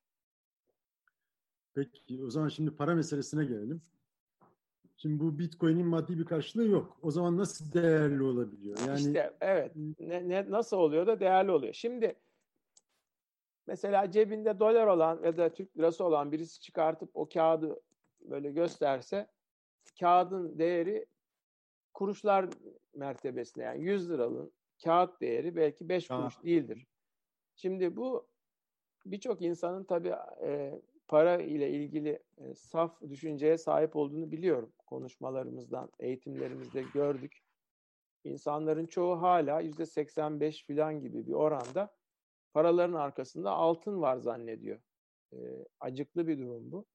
Peki 1.74 2.24
o 2.24 2.30
zaman 2.30 2.48
şimdi 2.48 2.76
para 2.76 2.94
meselesine 2.94 3.44
gelelim. 3.44 3.82
Şimdi 4.96 5.20
bu 5.20 5.38
Bitcoin'in 5.38 5.86
maddi 5.86 6.18
bir 6.18 6.24
karşılığı 6.24 6.66
yok. 6.68 6.98
O 7.02 7.10
zaman 7.10 7.36
nasıl 7.36 7.72
değerli 7.72 8.22
olabiliyor? 8.22 8.78
Yani 8.86 8.98
İşte 8.98 9.36
evet. 9.40 9.72
Ne, 9.98 10.28
ne 10.28 10.50
nasıl 10.50 10.76
oluyor 10.76 11.06
da 11.06 11.20
değerli 11.20 11.50
oluyor. 11.50 11.72
Şimdi 11.72 12.16
mesela 13.66 14.10
cebinde 14.10 14.58
dolar 14.58 14.86
olan 14.86 15.22
ya 15.24 15.36
da 15.36 15.52
Türk 15.52 15.78
lirası 15.78 16.04
olan 16.04 16.32
birisi 16.32 16.60
çıkartıp 16.60 17.10
o 17.14 17.28
kağıdı 17.28 17.80
böyle 18.24 18.50
gösterse 18.50 19.26
kağıdın 20.00 20.58
değeri 20.58 21.06
kuruşlar 21.94 22.48
mertebesinde 22.94 23.64
yani 23.64 23.84
100 23.84 24.10
liranın 24.10 24.52
kağıt 24.84 25.20
değeri 25.20 25.56
belki 25.56 25.88
5 25.88 26.08
kuruş 26.08 26.42
değildir. 26.42 26.86
Şimdi 27.56 27.96
bu 27.96 28.26
birçok 29.06 29.42
insanın 29.42 29.84
tabii 29.84 30.14
e, 30.42 30.80
para 31.08 31.42
ile 31.42 31.70
ilgili 31.70 32.22
e, 32.38 32.54
saf 32.54 33.02
düşünceye 33.02 33.58
sahip 33.58 33.96
olduğunu 33.96 34.32
biliyorum. 34.32 34.72
Konuşmalarımızdan, 34.86 35.90
eğitimlerimizde 35.98 36.82
gördük. 36.94 37.40
İnsanların 38.24 38.86
çoğu 38.86 39.22
hala 39.22 39.60
yüzde 39.60 39.86
85 39.86 40.64
filan 40.64 41.00
gibi 41.00 41.26
bir 41.26 41.32
oranda 41.32 41.94
paraların 42.52 42.92
arkasında 42.92 43.50
altın 43.50 44.00
var 44.00 44.16
zannediyor. 44.16 44.80
E, 45.32 45.36
acıklı 45.80 46.26
bir 46.26 46.38
durum 46.38 46.72
bu. 46.72 46.86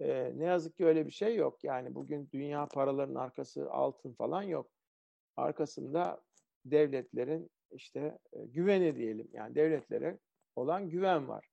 E, 0.00 0.32
ne 0.36 0.44
yazık 0.44 0.76
ki 0.76 0.86
öyle 0.86 1.06
bir 1.06 1.10
şey 1.10 1.36
yok. 1.36 1.64
Yani 1.64 1.94
bugün 1.94 2.28
dünya 2.32 2.66
paraların 2.66 3.14
arkası 3.14 3.70
altın 3.70 4.12
falan 4.12 4.42
yok. 4.42 4.70
Arkasında 5.36 6.20
devletlerin 6.64 7.50
işte 7.70 8.18
e, 8.32 8.46
güveni 8.46 8.96
diyelim. 8.96 9.28
Yani 9.32 9.54
devletlere 9.54 10.18
olan 10.56 10.88
güven 10.88 11.28
var 11.28 11.50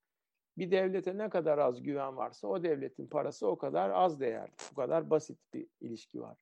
bir 0.58 0.71
devlete 0.71 1.17
ne 1.17 1.29
kadar 1.29 1.58
az 1.58 1.84
güven 1.84 2.17
varsa 2.17 2.47
o 2.47 2.63
devletin 2.63 3.08
parası 3.08 3.47
o 3.47 3.58
kadar 3.58 3.89
az 3.89 4.19
değerli. 4.19 4.51
Bu 4.71 4.75
kadar 4.75 5.10
basit 5.10 5.39
bir 5.53 5.67
ilişki 5.82 6.21
var. 6.21 6.38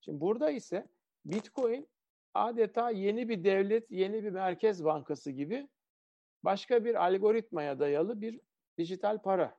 Şimdi 0.00 0.20
burada 0.20 0.50
ise 0.50 0.86
Bitcoin 1.24 1.88
adeta 2.34 2.90
yeni 2.90 3.28
bir 3.28 3.44
devlet, 3.44 3.90
yeni 3.90 4.24
bir 4.24 4.30
merkez 4.30 4.84
bankası 4.84 5.30
gibi 5.30 5.68
başka 6.42 6.84
bir 6.84 7.06
algoritmaya 7.06 7.78
dayalı 7.78 8.20
bir 8.20 8.40
dijital 8.78 9.22
para. 9.22 9.58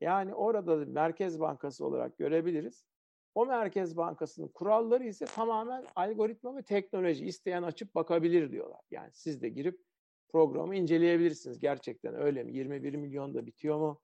Yani 0.00 0.34
orada 0.34 0.80
da 0.80 0.86
merkez 0.86 1.40
bankası 1.40 1.86
olarak 1.86 2.18
görebiliriz. 2.18 2.86
O 3.34 3.46
merkez 3.46 3.96
bankasının 3.96 4.48
kuralları 4.48 5.04
ise 5.04 5.24
tamamen 5.24 5.84
algoritma 5.96 6.56
ve 6.56 6.62
teknoloji. 6.62 7.26
isteyen 7.26 7.62
açıp 7.62 7.94
bakabilir 7.94 8.52
diyorlar. 8.52 8.80
Yani 8.90 9.10
siz 9.12 9.42
de 9.42 9.48
girip 9.48 9.80
programı 10.28 10.76
inceleyebilirsiniz. 10.76 11.60
Gerçekten 11.60 12.14
öyle 12.14 12.44
mi? 12.44 12.52
21 12.56 12.94
milyon 12.94 13.34
da 13.34 13.46
bitiyor 13.46 13.78
mu? 13.78 14.00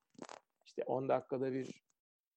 İşte 0.66 0.84
10 0.84 1.08
dakikada 1.08 1.52
bir 1.52 1.84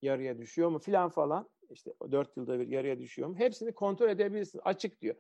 yarıya 0.02 0.38
düşüyor 0.38 0.70
mu 0.70 0.80
filan 0.80 1.10
falan. 1.10 1.50
İşte 1.70 1.92
4 2.12 2.38
yılda 2.38 2.60
bir 2.60 2.68
yarıya 2.68 3.00
düşüyor 3.00 3.28
mu? 3.30 3.36
Hepsini 3.38 3.74
kontrol 3.74 4.10
edebilirsiniz. 4.10 4.62
Açık 4.66 5.02
diyor. 5.02 5.16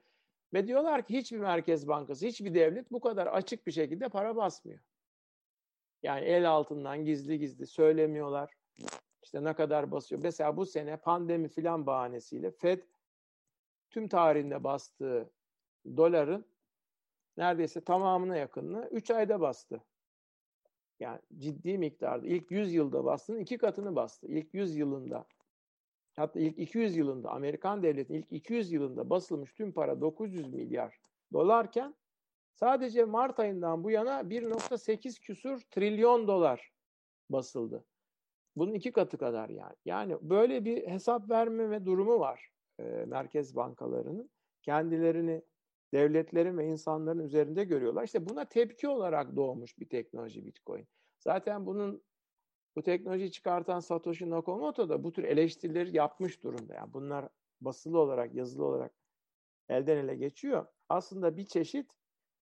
Ve 0.54 0.68
diyorlar 0.68 1.06
ki 1.06 1.18
hiçbir 1.18 1.40
merkez 1.40 1.88
bankası, 1.88 2.26
hiçbir 2.26 2.54
devlet 2.54 2.92
bu 2.92 3.00
kadar 3.00 3.28
açık 3.28 3.68
bir 3.68 3.72
şekilde 3.72 4.10
para 4.10 4.36
basmıyor. 4.36 4.80
Yani 6.04 6.26
el 6.26 6.50
altından 6.50 7.06
gizli 7.06 7.40
gizli 7.40 7.68
söylemiyorlar. 7.68 8.54
İşte 9.24 9.44
ne 9.44 9.54
kadar 9.54 9.92
basıyor. 9.92 10.22
Mesela 10.24 10.58
bu 10.58 10.66
sene 10.66 10.98
pandemi 10.98 11.48
filan 11.48 11.86
bahanesiyle 11.86 12.52
Fed 12.52 12.82
tüm 13.90 14.08
tarihinde 14.08 14.64
bastığı 14.64 15.32
doların 15.98 16.46
neredeyse 17.38 17.82
tamamına 17.82 18.38
yakınını 18.38 18.90
3 18.92 19.12
ayda 19.12 19.42
bastı. 19.42 19.82
Yani 21.00 21.20
ciddi 21.38 21.78
miktarda. 21.78 22.28
İlk 22.28 22.52
100 22.52 22.74
yılda 22.74 23.06
bastığının 23.06 23.40
iki 23.40 23.58
katını 23.58 23.96
bastı. 23.96 24.28
İlk 24.28 24.54
100 24.54 24.76
yılında 24.76 25.26
hatta 26.16 26.40
ilk 26.40 26.60
200 26.60 26.96
yılında 26.96 27.32
Amerikan 27.32 27.84
devletinin 27.84 28.20
ilk 28.20 28.32
200 28.32 28.72
yılında 28.72 29.10
basılmış 29.10 29.54
tüm 29.54 29.72
para 29.72 30.02
900 30.02 30.54
milyar 30.54 31.00
dolarken 31.34 31.96
sadece 32.54 33.06
Mart 33.06 33.40
ayından 33.40 33.84
bu 33.84 33.92
yana 33.92 34.22
1.8 34.22 35.20
küsur 35.22 35.62
trilyon 35.72 36.28
dolar 36.28 36.74
basıldı. 37.30 37.86
Bunun 38.56 38.74
iki 38.74 38.92
katı 38.92 39.18
kadar 39.18 39.50
yani. 39.50 39.76
Yani 39.86 40.18
böyle 40.22 40.66
bir 40.66 40.88
hesap 40.88 41.30
verme 41.30 41.70
ve 41.70 41.86
durumu 41.86 42.20
var 42.20 42.52
e, 42.80 42.84
merkez 42.84 43.56
bankalarının. 43.56 44.30
Kendilerini 44.62 45.42
devletlerin 45.94 46.58
ve 46.58 46.68
insanların 46.68 47.20
üzerinde 47.20 47.64
görüyorlar. 47.64 48.04
İşte 48.04 48.30
buna 48.30 48.46
tepki 48.46 48.88
olarak 48.88 49.36
doğmuş 49.36 49.80
bir 49.80 49.90
teknoloji 49.90 50.46
Bitcoin. 50.46 50.88
Zaten 51.20 51.66
bunun 51.66 52.04
bu 52.76 52.84
teknolojiyi 52.84 53.32
çıkartan 53.32 53.80
Satoshi 53.80 54.30
Nakamoto 54.30 54.90
da 54.90 55.04
bu 55.04 55.14
tür 55.14 55.24
eleştirileri 55.24 55.98
yapmış 55.98 56.44
durumda. 56.44 56.74
Yani 56.74 56.94
bunlar 56.94 57.30
basılı 57.62 58.00
olarak, 58.00 58.36
yazılı 58.36 58.66
olarak 58.66 58.92
elden 59.70 59.98
ele 59.98 60.16
geçiyor. 60.16 60.66
Aslında 60.90 61.38
bir 61.38 61.46
çeşit 61.46 61.92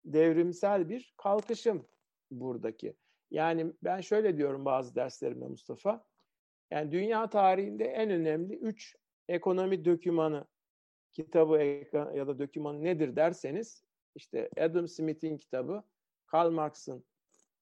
devrimsel 0.05 0.89
bir 0.89 1.15
kalkışım 1.17 1.87
buradaki. 2.31 2.97
Yani 3.31 3.73
ben 3.83 4.01
şöyle 4.01 4.37
diyorum 4.37 4.65
bazı 4.65 4.95
derslerimde 4.95 5.47
Mustafa. 5.47 6.05
Yani 6.71 6.93
dünya 6.93 7.31
tarihinde 7.31 7.85
en 7.85 8.11
önemli 8.11 8.55
üç 8.55 8.97
ekonomi 9.29 9.85
dokümanı, 9.85 10.47
kitabı 11.13 11.57
ya 12.17 12.27
da 12.27 12.39
dokümanı 12.39 12.85
nedir 12.85 13.17
derseniz 13.17 13.85
işte 14.15 14.51
Adam 14.61 14.89
Smith'in 14.89 15.39
kitabı, 15.39 15.83
Karl 16.27 16.51
Marx'ın 16.51 17.05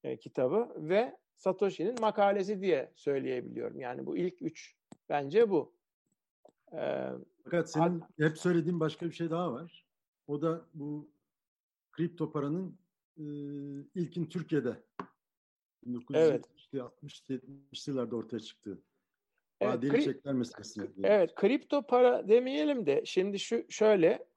e, 0.03 0.17
kitabı 0.17 0.73
ve 0.75 1.17
Satoshi'nin 1.37 2.01
makalesi 2.01 2.61
diye 2.61 2.91
söyleyebiliyorum. 2.95 3.79
Yani 3.79 4.05
bu 4.05 4.17
ilk 4.17 4.41
üç 4.41 4.75
bence 5.09 5.49
bu. 5.49 5.73
Ee, 6.73 7.09
Fakat 7.43 7.71
senin 7.71 8.03
hep 8.19 8.37
söylediğin 8.37 8.79
başka 8.79 9.05
bir 9.05 9.11
şey 9.11 9.29
daha 9.29 9.53
var. 9.53 9.85
O 10.27 10.41
da 10.41 10.61
bu 10.73 11.09
kripto 11.97 12.31
paranın 12.31 12.79
e, 13.17 13.23
ilkin 13.95 14.25
Türkiye'de 14.25 14.83
1960'lı 15.85 16.17
evet. 16.17 16.45
70'li 16.73 17.91
yıllarda 17.91 18.15
ortaya 18.15 18.39
çıktı. 18.39 18.81
Vadeli 19.61 19.91
evet, 19.91 20.03
çekler 20.03 20.33
meselesine. 20.33 20.85
Evet, 21.03 21.35
kripto 21.35 21.87
para 21.87 22.27
demeyelim 22.27 22.85
de 22.85 23.05
şimdi 23.05 23.39
şu 23.39 23.65
şöyle 23.69 24.27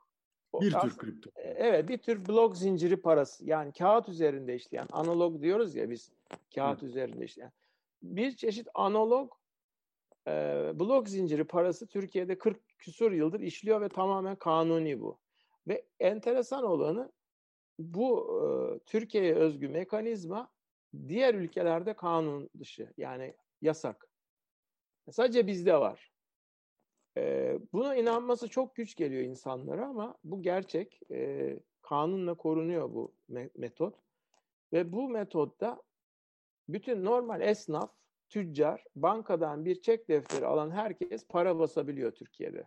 bir 0.61 0.73
tür 0.73 0.96
kripto. 0.96 1.31
E, 1.37 1.49
evet, 1.49 1.88
bir 1.88 1.99
tür 1.99 2.29
blok 2.29 2.57
zinciri 2.57 2.96
parası. 2.96 3.44
Yani 3.46 3.73
kağıt 3.73 4.09
üzerinde 4.09 4.55
işleyen, 4.55 4.87
analog 4.92 5.42
diyoruz 5.42 5.75
ya 5.75 5.90
biz, 5.90 6.12
kağıt 6.55 6.83
Hı. 6.83 6.87
üzerinde 6.87 7.25
işleyen. 7.25 7.53
Bir 8.03 8.37
çeşit 8.37 8.68
analog 8.75 9.33
e, 10.27 10.33
blok 10.75 11.09
zinciri 11.09 11.44
parası 11.44 11.87
Türkiye'de 11.87 12.38
40 12.38 12.79
küsur 12.79 13.12
yıldır 13.12 13.40
işliyor 13.40 13.81
ve 13.81 13.88
tamamen 13.88 14.37
kanuni 14.37 15.01
bu. 15.01 15.18
Ve 15.68 15.85
enteresan 16.01 16.64
olanı 16.64 17.12
bu 17.80 18.40
e, 18.42 18.78
Türkiye'ye 18.78 19.34
özgü 19.34 19.68
mekanizma 19.68 20.48
diğer 21.08 21.34
ülkelerde 21.34 21.94
kanun 21.94 22.50
dışı 22.58 22.92
yani 22.96 23.34
yasak. 23.62 24.08
Sadece 25.10 25.46
bizde 25.46 25.80
var. 25.80 26.12
E, 27.16 27.54
buna 27.72 27.96
inanması 27.96 28.48
çok 28.48 28.74
güç 28.74 28.96
geliyor 28.96 29.22
insanlara 29.22 29.86
ama 29.86 30.18
bu 30.24 30.42
gerçek. 30.42 31.00
E, 31.10 31.58
kanunla 31.82 32.34
korunuyor 32.34 32.94
bu 32.94 33.14
metot. 33.56 33.94
Ve 34.72 34.92
bu 34.92 35.08
metotta 35.08 35.82
bütün 36.68 37.04
normal 37.04 37.40
esnaf, 37.40 37.90
tüccar, 38.28 38.84
bankadan 38.96 39.64
bir 39.64 39.80
çek 39.80 40.08
defteri 40.08 40.46
alan 40.46 40.70
herkes 40.70 41.26
para 41.28 41.58
basabiliyor 41.58 42.12
Türkiye'de. 42.12 42.64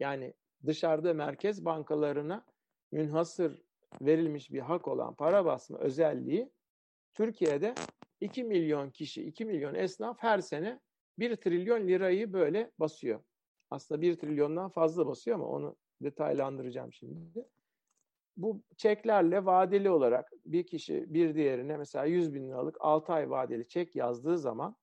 Yani 0.00 0.34
dışarıda 0.66 1.14
merkez 1.14 1.64
bankalarına 1.64 2.44
münhasır 2.92 3.62
verilmiş 4.00 4.52
bir 4.52 4.60
hak 4.60 4.88
olan 4.88 5.14
para 5.14 5.44
basma 5.44 5.78
özelliği 5.78 6.50
Türkiye'de 7.14 7.74
2 8.20 8.44
milyon 8.44 8.90
kişi, 8.90 9.22
2 9.22 9.44
milyon 9.44 9.74
esnaf 9.74 10.16
her 10.20 10.38
sene 10.38 10.80
1 11.18 11.36
trilyon 11.36 11.88
lirayı 11.88 12.32
böyle 12.32 12.70
basıyor. 12.78 13.20
Aslında 13.70 14.00
1 14.00 14.16
trilyondan 14.16 14.70
fazla 14.70 15.06
basıyor 15.06 15.36
ama 15.36 15.46
onu 15.46 15.76
detaylandıracağım 16.02 16.92
şimdi. 16.92 17.46
Bu 18.36 18.62
çeklerle 18.76 19.44
vadeli 19.44 19.90
olarak 19.90 20.32
bir 20.44 20.66
kişi 20.66 21.14
bir 21.14 21.34
diğerine 21.34 21.76
mesela 21.76 22.04
100 22.04 22.34
bin 22.34 22.48
liralık 22.48 22.76
6 22.80 23.12
ay 23.12 23.30
vadeli 23.30 23.68
çek 23.68 23.96
yazdığı 23.96 24.38
zaman 24.38 24.76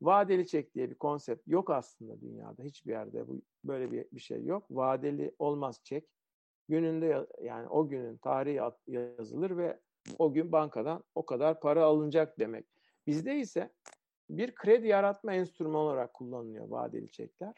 vadeli 0.00 0.46
çek 0.46 0.74
diye 0.74 0.90
bir 0.90 0.94
konsept 0.94 1.48
yok 1.48 1.70
aslında 1.70 2.20
dünyada. 2.20 2.62
Hiçbir 2.62 2.92
yerde 2.92 3.28
bu 3.28 3.42
böyle 3.64 3.92
bir, 3.92 4.06
bir 4.12 4.20
şey 4.20 4.44
yok. 4.44 4.66
Vadeli 4.70 5.34
olmaz 5.38 5.80
çek. 5.84 6.08
Gününde 6.68 7.26
yani 7.42 7.68
o 7.68 7.88
günün 7.88 8.16
tarihi 8.16 8.60
yazılır 8.86 9.56
ve 9.56 9.80
o 10.18 10.32
gün 10.32 10.52
bankadan 10.52 11.04
o 11.14 11.26
kadar 11.26 11.60
para 11.60 11.84
alınacak 11.84 12.38
demek. 12.38 12.66
Bizde 13.06 13.36
ise 13.36 13.72
bir 14.30 14.54
kredi 14.54 14.86
yaratma 14.86 15.32
enstrümanı 15.32 15.78
olarak 15.78 16.14
kullanılıyor 16.14 16.68
vadeli 16.68 17.10
çekler. 17.10 17.54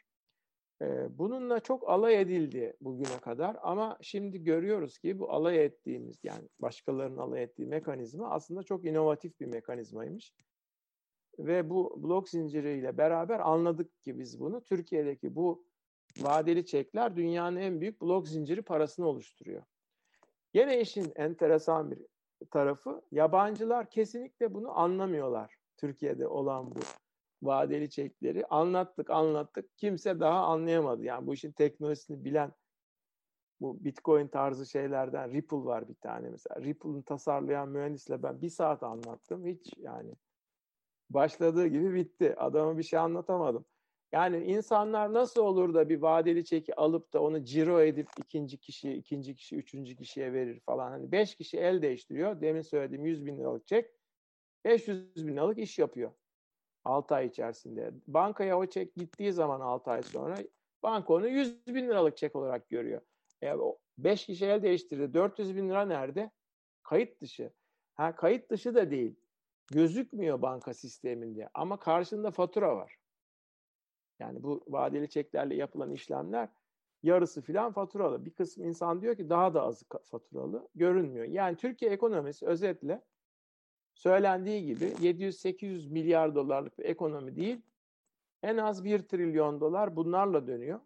Bununla 1.11 1.61
çok 1.61 1.88
alay 1.88 2.20
edildi 2.20 2.77
bugüne 2.81 3.18
kadar 3.20 3.57
ama 3.62 3.99
şimdi 4.01 4.42
görüyoruz 4.44 4.99
ki 4.99 5.18
bu 5.18 5.31
alay 5.31 5.64
ettiğimiz 5.64 6.20
yani 6.23 6.49
başkalarının 6.59 7.18
alay 7.18 7.42
ettiği 7.42 7.66
mekanizma 7.66 8.31
aslında 8.31 8.62
çok 8.62 8.85
inovatif 8.85 9.40
bir 9.40 9.46
mekanizmaymış. 9.46 10.35
Ve 11.38 11.70
bu 11.70 12.03
blok 12.03 12.29
zinciriyle 12.29 12.99
beraber 12.99 13.40
anladık 13.40 14.03
ki 14.03 14.18
biz 14.18 14.40
bunu. 14.40 14.64
Türkiye'deki 14.64 15.35
bu 15.35 15.64
vadeli 16.18 16.66
çekler 16.66 17.16
dünyanın 17.16 17.57
en 17.57 17.81
büyük 17.81 18.03
blok 18.03 18.29
zinciri 18.29 18.62
parasını 18.62 19.07
oluşturuyor. 19.07 19.62
Yine 20.55 20.81
işin 20.81 21.12
enteresan 21.16 21.90
bir 21.90 21.99
tarafı 22.51 23.03
yabancılar 23.12 23.90
kesinlikle 23.90 24.55
bunu 24.55 24.79
anlamıyorlar. 24.79 25.57
Türkiye'de 25.77 26.27
olan 26.27 26.75
bu 26.75 26.81
vadeli 27.42 27.90
çekleri 27.90 28.46
anlattık 28.46 29.11
anlattık 29.11 29.79
kimse 29.79 30.20
daha 30.20 30.46
anlayamadı. 30.46 31.05
Yani 31.05 31.27
bu 31.27 31.35
işin 31.35 31.53
teknolojisini 31.53 32.25
bilen 32.25 32.53
bu 33.61 33.85
Bitcoin 33.85 34.29
tarzı 34.29 34.66
şeylerden 34.66 35.33
Ripple 35.33 35.64
var 35.64 35.88
bir 35.88 35.94
tane 35.94 36.29
mesela. 36.31 36.61
Ripple'ın 36.61 37.03
tasarlayan 37.03 37.68
mühendisle 37.68 38.23
ben 38.23 38.42
bir 38.42 38.49
saat 38.49 38.83
anlattım. 38.83 39.46
Hiç 39.46 39.73
yani 39.77 40.14
başladığı 41.11 41.66
gibi 41.66 41.94
bitti. 41.94 42.35
Adama 42.37 42.79
bir 42.79 42.83
şey 42.83 42.99
anlatamadım. 42.99 43.64
Yani 44.12 44.44
insanlar 44.44 45.12
nasıl 45.12 45.42
olur 45.42 45.75
da 45.75 45.88
bir 45.88 46.03
vadeli 46.03 46.44
çeki 46.44 46.75
alıp 46.75 47.12
da 47.12 47.23
onu 47.23 47.44
ciro 47.44 47.81
edip 47.81 48.09
ikinci 48.18 48.59
kişi, 48.59 48.92
ikinci 48.92 49.35
kişi, 49.35 49.57
üçüncü 49.57 49.96
kişiye 49.96 50.33
verir 50.33 50.61
falan. 50.61 50.90
Hani 50.90 51.12
beş 51.12 51.35
kişi 51.35 51.59
el 51.59 51.83
değiştiriyor. 51.83 52.40
Demin 52.40 52.62
söylediğim 52.62 53.07
100 53.07 53.27
bin 53.27 53.38
liralık 53.38 53.66
çek 53.66 53.90
500 54.64 55.27
bin 55.27 55.37
liralık 55.37 55.59
iş 55.59 55.79
yapıyor. 55.79 56.12
6 56.85 57.14
ay 57.14 57.27
içerisinde. 57.27 57.90
Bankaya 58.07 58.59
o 58.59 58.66
çek 58.66 58.94
gittiği 58.94 59.33
zaman 59.33 59.61
6 59.61 59.90
ay 59.90 60.03
sonra 60.03 60.37
banka 60.83 61.14
onu 61.14 61.29
100 61.29 61.66
bin 61.66 61.88
liralık 61.88 62.16
çek 62.16 62.37
olarak 62.37 62.68
görüyor. 62.68 63.01
E, 63.42 63.55
5 63.99 64.27
kişi 64.27 64.46
el 64.46 64.62
değiştirdi. 64.62 65.14
400 65.14 65.57
bin 65.57 65.68
lira 65.68 65.85
nerede? 65.85 66.31
Kayıt 66.83 67.20
dışı. 67.20 67.53
Ha, 67.94 68.16
kayıt 68.16 68.51
dışı 68.51 68.75
da 68.75 68.90
değil. 68.90 69.16
Gözükmüyor 69.73 70.42
banka 70.42 70.75
sisteminde 70.75 71.49
ama 71.55 71.79
karşında 71.79 72.31
fatura 72.31 72.77
var. 72.77 73.00
Yani 74.21 74.43
bu 74.43 74.65
vadeli 74.69 75.09
çeklerle 75.09 75.55
yapılan 75.55 75.93
işlemler 75.93 76.49
yarısı 77.03 77.43
filan 77.43 77.73
faturalı. 77.73 78.25
Bir 78.25 78.31
kısım 78.31 78.65
insan 78.65 79.03
diyor 79.03 79.17
ki 79.17 79.31
daha 79.31 79.55
da 79.55 79.63
az 79.63 79.83
faturalı. 80.11 80.69
Görünmüyor. 80.75 81.25
Yani 81.25 81.57
Türkiye 81.57 81.91
ekonomisi 81.91 82.47
özetle 82.47 83.03
söylendiği 83.95 84.67
gibi 84.67 84.85
700-800 84.85 85.91
milyar 85.91 86.35
dolarlık 86.35 86.79
bir 86.79 86.85
ekonomi 86.85 87.37
değil. 87.37 87.61
En 88.43 88.57
az 88.57 88.85
1 88.85 88.99
trilyon 88.99 89.61
dolar 89.61 89.97
bunlarla 89.97 90.47
dönüyor. 90.47 90.81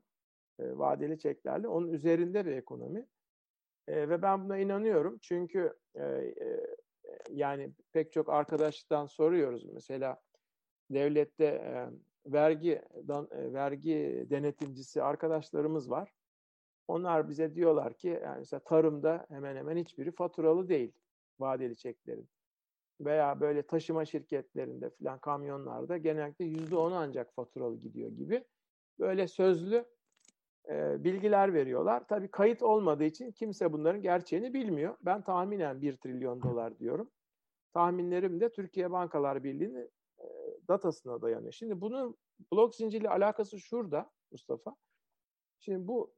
E, 0.59 0.79
vadeli 0.79 1.19
çeklerle. 1.19 1.69
Onun 1.69 1.93
üzerinde 1.93 2.47
bir 2.47 2.53
ekonomi. 2.53 3.07
E, 3.89 4.09
ve 4.09 4.23
ben 4.23 4.45
buna 4.45 4.59
inanıyorum. 4.59 5.19
Çünkü 5.23 5.75
e, 5.95 6.03
e, 6.05 6.67
yani 7.31 7.73
pek 7.93 8.13
çok 8.13 8.29
arkadaştan 8.29 9.07
soruyoruz. 9.07 9.65
Mesela 9.65 10.23
devlette 10.91 11.45
e, 11.45 11.91
vergi 12.27 12.83
dan, 13.09 13.29
e, 13.31 13.53
vergi 13.53 14.27
denetimcisi 14.31 15.03
arkadaşlarımız 15.03 15.91
var. 15.91 16.13
Onlar 16.89 17.29
bize 17.29 17.55
diyorlar 17.55 17.95
ki 17.95 18.21
yani 18.23 18.39
mesela 18.39 18.61
tarımda 18.61 19.27
hemen 19.29 19.57
hemen 19.57 19.77
hiçbiri 19.77 20.13
faturalı 20.13 20.69
değil 20.69 20.93
vadeli 21.39 21.77
çeklerin. 21.77 22.29
Veya 23.01 23.41
böyle 23.41 23.63
taşıma 23.63 24.05
şirketlerinde 24.05 24.91
filan 24.91 25.19
kamyonlarda 25.19 25.97
genellikle 25.97 26.45
yüzde 26.45 26.77
onu 26.77 26.95
ancak 26.95 27.35
faturalı 27.35 27.77
gidiyor 27.77 28.11
gibi. 28.11 28.45
Böyle 28.99 29.29
sözlü 29.29 29.85
e, 30.69 31.05
bilgiler 31.05 31.55
veriyorlar. 31.55 32.09
Tabii 32.09 32.29
kayıt 32.29 32.63
olmadığı 32.63 33.05
için 33.05 33.33
kimse 33.33 33.73
bunların 33.73 34.03
gerçeğini 34.03 34.55
bilmiyor. 34.55 34.97
Ben 35.03 35.23
tahminen 35.23 35.83
1 35.83 35.97
trilyon 35.97 36.43
dolar 36.43 36.79
diyorum. 36.79 37.11
Tahminlerim 37.73 38.41
de 38.41 38.53
Türkiye 38.53 38.91
Bankalar 38.91 39.45
Birliği'nin 39.45 39.91
datasına 40.69 41.23
dayanıyor. 41.23 41.53
Şimdi 41.53 41.81
bunun 41.81 42.17
blok 42.53 42.75
zincirle 42.75 43.09
alakası 43.09 43.61
şurada 43.61 44.11
Mustafa. 44.31 44.77
Şimdi 45.59 45.89
bu 45.89 46.15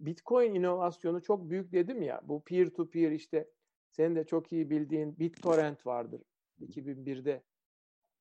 Bitcoin 0.00 0.54
inovasyonu 0.54 1.22
çok 1.22 1.50
büyük 1.50 1.72
dedim 1.72 2.02
ya. 2.02 2.20
Bu 2.24 2.44
peer 2.44 2.70
to 2.70 2.90
peer 2.90 3.10
işte 3.10 3.50
senin 3.90 4.16
de 4.16 4.24
çok 4.24 4.52
iyi 4.52 4.70
bildiğin 4.70 5.18
BitTorrent 5.18 5.86
vardır. 5.86 6.22
2001'de 6.60 7.42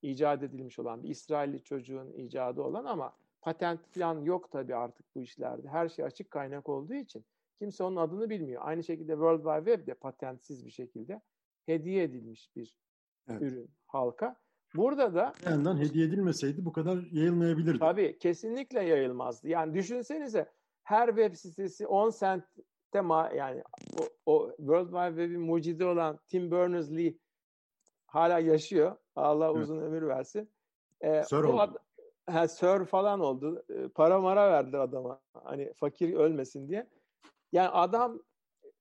icat 0.02 0.44
edilmiş 0.44 0.80
olan 0.80 1.04
bir 1.04 1.10
İsrailli 1.10 1.64
çocuğun 1.64 2.14
icadı 2.14 2.62
olan 2.62 2.86
ama 2.86 3.14
patent 3.42 3.88
falan 3.88 4.22
yok 4.22 4.52
tabii 4.52 4.76
artık 4.76 5.16
bu 5.16 5.22
işlerde. 5.22 5.68
Her 5.68 5.90
şey 5.90 6.06
açık 6.06 6.32
kaynak 6.32 6.70
olduğu 6.70 6.94
için 6.94 7.26
kimse 7.60 7.84
onun 7.84 7.96
adını 7.96 8.30
bilmiyor. 8.30 8.62
Aynı 8.66 8.84
şekilde 8.84 9.12
World 9.12 9.44
Wide 9.44 9.72
Web 9.72 9.88
de 9.88 9.94
patentsiz 9.94 10.66
bir 10.66 10.72
şekilde 10.72 11.22
hediye 11.66 12.04
edilmiş 12.04 12.56
bir 12.56 12.78
evet. 13.28 13.42
ürün 13.42 13.72
halka. 13.86 14.42
Burada 14.76 15.14
da 15.14 15.34
bir 15.46 15.52
yandan 15.52 15.78
hediye 15.78 16.06
edilmeseydi 16.06 16.66
bu 16.66 16.72
kadar 16.72 16.98
yayılmayabilirdi. 17.12 17.80
Tabii 17.80 18.18
kesinlikle 18.18 18.84
yayılmazdı. 18.84 19.48
Yani 19.48 19.74
düşünsenize 19.74 20.52
her 20.84 21.08
web 21.08 21.36
sitesi 21.36 21.88
10 21.88 22.12
centte 22.20 23.02
ma 23.02 23.32
yani 23.36 23.64
o, 24.00 24.32
o 24.34 24.50
World 24.58 24.86
Wide 24.86 25.22
Web'in 25.22 25.42
mucidi 25.42 25.86
olan 25.86 26.20
Tim 26.28 26.52
Berners-Lee 26.52 27.18
hala 28.06 28.40
yaşıyor. 28.40 28.96
Allah 29.16 29.52
uzun 29.54 29.78
evet. 29.78 29.88
ömür 29.88 30.08
versin. 30.08 30.50
Ee, 31.02 31.24
Sir 31.24 31.38
oldu. 31.38 31.60
Ad, 31.60 31.76
he, 32.30 32.48
Sir 32.48 32.86
falan 32.86 33.20
oldu. 33.20 33.64
Ee, 33.70 33.88
para 33.88 34.22
mara 34.22 34.52
verdi 34.52 34.78
adama. 34.78 35.20
Hani 35.44 35.74
fakir 35.74 36.14
ölmesin 36.14 36.70
diye. 36.70 36.88
Yani 37.52 37.70
adam 37.70 38.20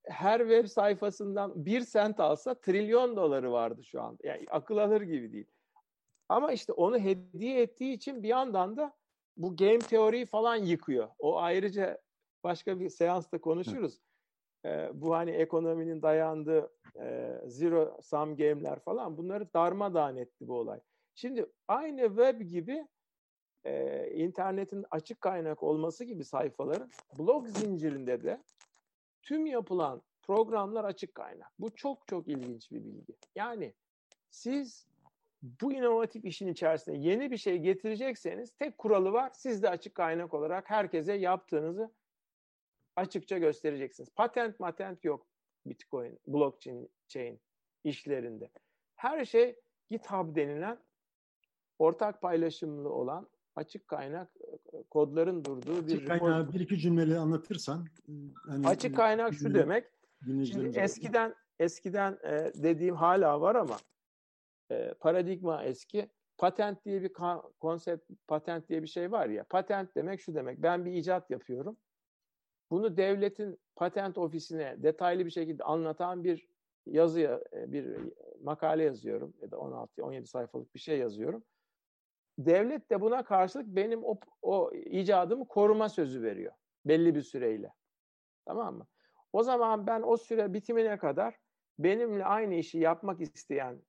her 0.03 0.39
web 0.39 0.67
sayfasından 0.67 1.65
bir 1.65 1.81
sent 1.81 2.19
alsa 2.19 2.55
trilyon 2.55 3.15
doları 3.15 3.51
vardı 3.51 3.83
şu 3.83 4.01
anda. 4.01 4.27
Yani 4.27 4.45
akıl 4.49 4.77
alır 4.77 5.01
gibi 5.01 5.33
değil. 5.33 5.47
Ama 6.31 6.51
işte 6.51 6.73
onu 6.73 6.99
hediye 6.99 7.61
ettiği 7.61 7.93
için 7.93 8.23
bir 8.23 8.27
yandan 8.27 8.77
da 8.77 8.93
bu 9.37 9.55
game 9.55 9.79
teoriyi 9.79 10.25
falan 10.25 10.55
yıkıyor. 10.55 11.09
O 11.19 11.37
ayrıca 11.37 12.01
başka 12.43 12.79
bir 12.79 12.89
seansta 12.89 13.41
konuşuruz. 13.41 13.99
Ee, 14.65 14.89
bu 14.93 15.15
hani 15.15 15.31
ekonominin 15.31 16.01
dayandığı 16.01 16.73
e, 16.99 17.37
zero 17.45 17.97
sum 18.01 18.35
game'ler 18.35 18.79
falan 18.79 19.17
bunları 19.17 19.53
darmadağın 19.53 20.15
etti 20.15 20.47
bu 20.47 20.53
olay. 20.53 20.79
Şimdi 21.15 21.45
aynı 21.67 22.07
web 22.07 22.41
gibi 22.41 22.87
e, 23.63 24.07
internetin 24.11 24.85
açık 24.91 25.21
kaynak 25.21 25.63
olması 25.63 26.03
gibi 26.03 26.25
sayfaların 26.25 26.91
blog 27.19 27.47
zincirinde 27.47 28.23
de 28.23 28.43
tüm 29.21 29.45
yapılan 29.45 30.01
programlar 30.21 30.83
açık 30.83 31.15
kaynak. 31.15 31.51
Bu 31.59 31.75
çok 31.75 32.07
çok 32.07 32.27
ilginç 32.27 32.71
bir 32.71 32.85
bilgi. 32.85 33.15
Yani 33.35 33.73
siz 34.29 34.90
bu 35.41 35.73
inovatif 35.73 36.25
işin 36.25 36.47
içerisinde 36.47 36.97
yeni 36.97 37.31
bir 37.31 37.37
şey 37.37 37.57
getirecekseniz 37.57 38.51
tek 38.51 38.77
kuralı 38.77 39.11
var. 39.11 39.31
Siz 39.33 39.63
de 39.63 39.69
açık 39.69 39.95
kaynak 39.95 40.33
olarak 40.33 40.69
herkese 40.69 41.13
yaptığınızı 41.13 41.91
açıkça 42.95 43.37
göstereceksiniz. 43.37 44.09
Patent 44.09 44.59
matent 44.59 45.03
yok 45.03 45.27
Bitcoin, 45.65 46.19
blockchain 46.27 46.89
chain 47.07 47.41
işlerinde. 47.83 48.49
Her 48.95 49.25
şey 49.25 49.59
GitHub 49.89 50.35
denilen 50.35 50.79
ortak 51.79 52.21
paylaşımlı 52.21 52.89
olan 52.89 53.29
açık 53.55 53.87
kaynak 53.87 54.29
e, 54.73 54.83
kodların 54.83 55.45
durduğu 55.45 55.87
bir 55.87 55.93
açık 55.93 56.07
kaynağı 56.07 56.53
bir 56.53 56.59
iki 56.59 56.77
cümleyle 56.77 57.17
anlatırsan 57.17 57.87
hani 58.47 58.67
açık 58.67 58.95
kaynak 58.95 59.33
şu 59.33 59.53
demek 59.53 59.85
eskiden 60.75 61.35
eskiden 61.59 62.19
e, 62.23 62.51
dediğim 62.55 62.95
hala 62.95 63.41
var 63.41 63.55
ama 63.55 63.77
e, 64.71 64.93
paradigma 64.99 65.63
eski 65.63 66.09
patent 66.37 66.85
diye 66.85 67.01
bir 67.01 67.11
konsept 67.59 68.11
patent 68.27 68.69
diye 68.69 68.83
bir 68.83 68.87
şey 68.87 69.11
var 69.11 69.29
ya 69.29 69.43
patent 69.49 69.95
demek 69.95 70.19
şu 70.21 70.35
demek 70.35 70.61
ben 70.63 70.85
bir 70.85 70.91
icat 70.91 71.29
yapıyorum 71.29 71.77
bunu 72.71 72.97
devletin 72.97 73.59
patent 73.75 74.17
ofisine 74.17 74.83
detaylı 74.83 75.25
bir 75.25 75.31
şekilde 75.31 75.63
anlatan 75.63 76.23
bir 76.23 76.47
yazıya 76.85 77.41
bir 77.53 77.97
makale 78.43 78.83
yazıyorum 78.83 79.33
ya 79.41 79.51
da 79.51 79.59
16 79.59 80.03
17 80.03 80.27
sayfalık 80.27 80.75
bir 80.75 80.79
şey 80.79 80.97
yazıyorum 80.99 81.43
devlet 82.45 82.91
de 82.91 83.01
buna 83.01 83.23
karşılık 83.23 83.67
benim 83.67 84.03
o, 84.03 84.19
o 84.41 84.71
icadımı 84.73 85.47
koruma 85.47 85.89
sözü 85.89 86.23
veriyor. 86.23 86.53
Belli 86.85 87.15
bir 87.15 87.21
süreyle. 87.21 87.73
Tamam 88.45 88.75
mı? 88.75 88.87
O 89.33 89.43
zaman 89.43 89.87
ben 89.87 90.01
o 90.01 90.17
süre 90.17 90.53
bitimine 90.53 90.97
kadar 90.97 91.35
benimle 91.79 92.25
aynı 92.25 92.55
işi 92.55 92.77
yapmak 92.77 93.21
isteyen 93.21 93.81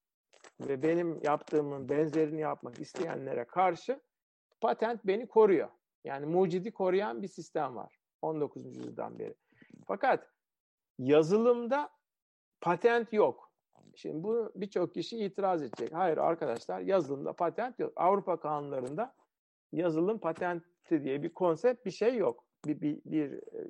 ve 0.60 0.82
benim 0.82 1.20
yaptığımın 1.22 1.88
benzerini 1.88 2.40
yapmak 2.40 2.78
isteyenlere 2.78 3.44
karşı 3.44 4.00
patent 4.60 5.04
beni 5.04 5.28
koruyor. 5.28 5.68
Yani 6.04 6.26
mucidi 6.26 6.72
koruyan 6.72 7.22
bir 7.22 7.28
sistem 7.28 7.76
var 7.76 7.98
19. 8.22 8.66
yüzyıldan 8.66 9.18
beri. 9.18 9.34
Fakat 9.86 10.28
yazılımda 10.98 11.90
patent 12.60 13.12
yok. 13.12 13.52
Şimdi 13.94 14.22
bu 14.22 14.52
birçok 14.54 14.94
kişi 14.94 15.18
itiraz 15.18 15.62
edecek. 15.62 15.92
Hayır 15.92 16.18
arkadaşlar 16.18 16.80
yazılımda 16.80 17.32
patent 17.32 17.78
yok. 17.78 17.92
Avrupa 17.96 18.40
kanunlarında 18.40 19.14
yazılım 19.72 20.18
patenti 20.18 21.04
diye 21.04 21.22
bir 21.22 21.34
konsept 21.34 21.86
bir 21.86 21.90
şey 21.90 22.16
yok. 22.16 22.44
Bir, 22.66 22.80
bir, 22.80 23.00
bir 23.04 23.32
e, 23.32 23.68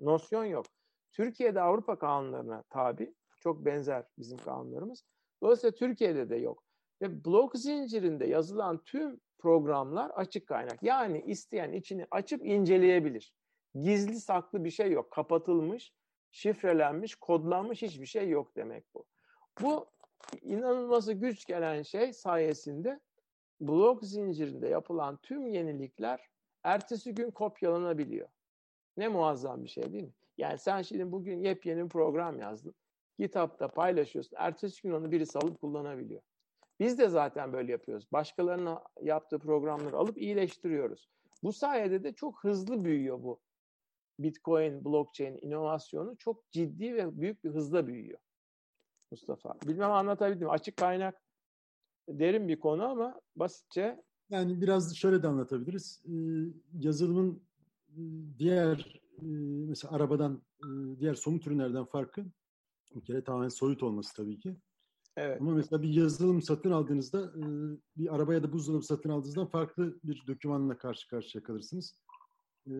nosyon 0.00 0.44
yok. 0.44 0.66
Türkiye'de 1.12 1.60
Avrupa 1.60 1.98
kanunlarına 1.98 2.62
tabi. 2.62 3.14
Çok 3.40 3.64
benzer 3.64 4.04
bizim 4.18 4.38
kanunlarımız. 4.38 5.04
Dolayısıyla 5.42 5.74
Türkiye'de 5.74 6.30
de 6.30 6.36
yok. 6.36 6.64
Ve 7.02 7.24
blok 7.24 7.56
zincirinde 7.56 8.26
yazılan 8.26 8.84
tüm 8.84 9.20
programlar 9.38 10.10
açık 10.10 10.46
kaynak. 10.46 10.82
Yani 10.82 11.22
isteyen 11.26 11.72
içini 11.72 12.06
açıp 12.10 12.46
inceleyebilir. 12.46 13.34
Gizli 13.74 14.20
saklı 14.20 14.64
bir 14.64 14.70
şey 14.70 14.92
yok. 14.92 15.10
Kapatılmış, 15.10 15.92
şifrelenmiş, 16.30 17.14
kodlanmış 17.14 17.82
hiçbir 17.82 18.06
şey 18.06 18.28
yok 18.28 18.56
demek 18.56 18.84
bu. 18.94 19.04
Bu 19.60 19.86
inanılması 20.42 21.12
güç 21.12 21.46
gelen 21.46 21.82
şey 21.82 22.12
sayesinde 22.12 23.00
blok 23.60 24.04
zincirinde 24.04 24.68
yapılan 24.68 25.16
tüm 25.22 25.46
yenilikler 25.46 26.20
ertesi 26.62 27.14
gün 27.14 27.30
kopyalanabiliyor. 27.30 28.28
Ne 28.96 29.08
muazzam 29.08 29.64
bir 29.64 29.68
şey 29.68 29.92
değil 29.92 30.04
mi? 30.04 30.14
Yani 30.38 30.58
sen 30.58 30.82
şimdi 30.82 31.12
bugün 31.12 31.38
yepyeni 31.38 31.84
bir 31.84 31.88
program 31.88 32.38
yazdın. 32.38 32.74
GitHub'da 33.18 33.68
paylaşıyorsun. 33.68 34.36
Ertesi 34.40 34.82
gün 34.82 34.92
onu 34.92 35.12
birisi 35.12 35.38
alıp 35.38 35.60
kullanabiliyor. 35.60 36.22
Biz 36.80 36.98
de 36.98 37.08
zaten 37.08 37.52
böyle 37.52 37.72
yapıyoruz. 37.72 38.06
Başkalarının 38.12 38.78
yaptığı 39.02 39.38
programları 39.38 39.96
alıp 39.96 40.18
iyileştiriyoruz. 40.18 41.08
Bu 41.42 41.52
sayede 41.52 42.04
de 42.04 42.12
çok 42.12 42.44
hızlı 42.44 42.84
büyüyor 42.84 43.22
bu 43.22 43.40
Bitcoin, 44.18 44.84
blockchain 44.84 45.38
inovasyonu 45.42 46.16
çok 46.18 46.50
ciddi 46.50 46.94
ve 46.94 47.20
büyük 47.20 47.44
bir 47.44 47.50
hızla 47.50 47.86
büyüyor. 47.86 48.18
Mustafa. 49.10 49.54
Bilmem 49.66 49.92
anlatabildim. 49.92 50.50
Açık 50.50 50.76
kaynak 50.76 51.22
derin 52.08 52.48
bir 52.48 52.60
konu 52.60 52.84
ama 52.84 53.20
basitçe. 53.36 54.02
Yani 54.30 54.60
biraz 54.60 54.96
şöyle 54.96 55.22
de 55.22 55.28
anlatabiliriz. 55.28 56.02
Ee, 56.06 56.12
yazılımın 56.78 57.42
e, 57.88 58.00
diğer 58.38 59.02
e, 59.18 59.26
mesela 59.68 59.96
arabadan 59.96 60.42
e, 60.60 60.66
diğer 60.98 61.14
somut 61.14 61.46
ürünlerden 61.46 61.84
farkı 61.84 62.24
bir 62.94 63.04
kere 63.04 63.24
tamamen 63.24 63.48
soyut 63.48 63.82
olması 63.82 64.14
tabii 64.14 64.38
ki. 64.38 64.56
Evet. 65.16 65.40
Ama 65.40 65.54
mesela 65.54 65.82
bir 65.82 65.88
yazılım 65.88 66.42
satın 66.42 66.70
aldığınızda 66.70 67.32
bir 67.96 68.14
araba 68.14 68.34
ya 68.34 68.42
da 68.42 68.52
buzdolabı 68.52 68.82
satın 68.82 69.10
aldığınızda 69.10 69.46
farklı 69.46 69.98
bir 70.04 70.24
dokümanla 70.26 70.78
karşı 70.78 71.08
karşıya 71.08 71.44
kalırsınız. 71.44 71.94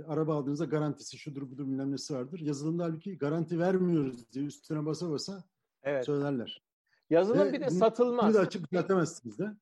Araba 0.07 0.35
aldığınızda 0.35 0.65
garantisi 0.65 1.19
şudur 1.19 1.51
budur 1.51 1.67
bilmem 1.67 1.93
nesi 1.93 2.15
vardır. 2.15 2.41
Yazılımda 2.41 2.85
halbuki 2.85 3.19
garanti 3.19 3.59
vermiyoruz 3.59 4.33
diye 4.33 4.45
üstüne 4.45 4.87
basa 4.87 5.11
basa 5.11 5.45
evet. 5.83 6.07
söylerler. 6.07 6.65
Yazılım 7.11 7.49
Ve 7.49 7.53
bir 7.53 7.61
de 7.61 7.67
bunu, 7.71 7.79
satılmaz. 7.79 8.27
Bunu 8.27 8.35
da 8.35 8.41
açık 8.41 8.73
düzeltemezsiniz 8.73 9.39
de. 9.39 9.57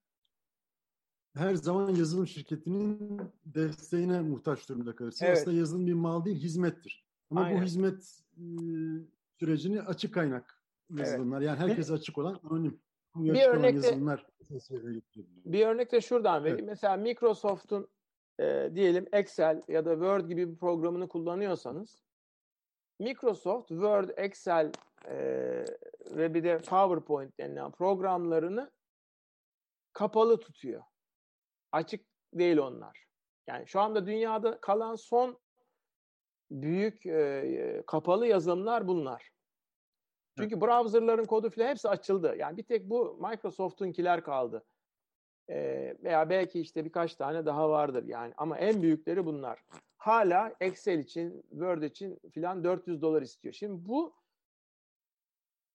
Her 1.36 1.54
zaman 1.54 1.94
yazılım 1.94 2.26
şirketinin 2.26 3.20
desteğine 3.44 4.20
muhtaç 4.20 4.68
durumda 4.68 4.96
kalırsınız. 4.96 5.28
Evet. 5.28 5.38
Aslında 5.38 5.56
yazılım 5.56 5.86
bir 5.86 5.92
mal 5.92 6.24
değil, 6.24 6.36
hizmettir. 6.36 7.06
Ama 7.30 7.40
Aynen. 7.40 7.60
bu 7.60 7.64
hizmet 7.64 8.22
e, 8.36 8.44
sürecini 9.42 9.82
açık 9.82 10.14
kaynak 10.14 10.62
yazılımlar. 10.90 11.38
Evet. 11.38 11.48
Yani 11.48 11.58
herkes 11.58 11.90
açık 11.90 12.18
olan 12.18 12.40
anonim. 12.50 12.80
Bir 13.14 13.48
örnek 13.48 13.82
de, 13.82 14.00
bir 15.44 15.66
örnek 15.66 15.92
de 15.92 16.00
şuradan 16.00 16.44
vereyim. 16.44 16.58
Evet. 16.58 16.68
Mesela 16.68 16.96
Microsoft'un 16.96 17.88
e, 18.40 18.70
diyelim 18.74 19.06
Excel 19.12 19.62
ya 19.68 19.84
da 19.84 19.92
Word 19.92 20.28
gibi 20.28 20.50
bir 20.52 20.56
programını 20.56 21.08
kullanıyorsanız 21.08 22.02
Microsoft 22.98 23.68
Word, 23.68 24.08
Excel 24.16 24.72
e, 25.08 25.14
ve 26.10 26.34
bir 26.34 26.44
de 26.44 26.58
PowerPoint 26.58 27.38
denilen 27.38 27.70
programlarını 27.70 28.70
kapalı 29.92 30.40
tutuyor. 30.40 30.82
Açık 31.72 32.06
değil 32.34 32.58
onlar. 32.58 33.06
Yani 33.46 33.66
şu 33.66 33.80
anda 33.80 34.06
dünyada 34.06 34.60
kalan 34.60 34.94
son 34.94 35.38
büyük 36.52 37.06
e, 37.06 37.82
kapalı 37.86 38.26
yazılımlar 38.26 38.88
bunlar. 38.88 39.32
Çünkü 40.38 40.54
evet. 40.54 40.62
browserların 40.62 41.24
kodu 41.24 41.50
falan 41.50 41.68
hepsi 41.68 41.88
açıldı. 41.88 42.36
Yani 42.38 42.56
bir 42.56 42.62
tek 42.62 42.90
bu 42.90 43.18
Microsoft'unkiler 43.20 44.24
kaldı. 44.24 44.64
E, 45.50 45.56
veya 46.02 46.30
belki 46.30 46.60
işte 46.60 46.84
birkaç 46.84 47.14
tane 47.14 47.46
daha 47.46 47.70
vardır 47.70 48.04
yani. 48.04 48.34
Ama 48.36 48.58
en 48.58 48.82
büyükleri 48.82 49.26
bunlar. 49.26 49.64
Hala 49.96 50.54
Excel 50.60 50.98
için, 50.98 51.42
Word 51.50 51.82
için 51.82 52.20
filan 52.32 52.64
400 52.64 53.02
dolar 53.02 53.22
istiyor. 53.22 53.54
Şimdi 53.54 53.88
bu 53.88 54.14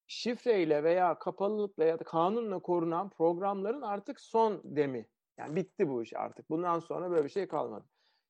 şifreyle 0.08 0.84
veya 0.84 1.20
kapalılıkla 1.20 1.84
ya 1.84 2.00
da 2.00 2.04
kanunla 2.04 2.60
korunan 2.60 3.10
programların 3.10 3.82
artık 3.82 4.20
son 4.20 4.62
demi. 4.64 5.08
Yani 5.38 5.56
bitti 5.56 5.90
bu 5.90 6.04
iş 6.04 6.14
artık. 6.14 6.50
Bundan 6.50 6.80
sonra 6.80 7.12
böyle 7.12 7.24
bir 7.24 7.30
şey 7.30 7.48
kalmadı. 7.48 7.86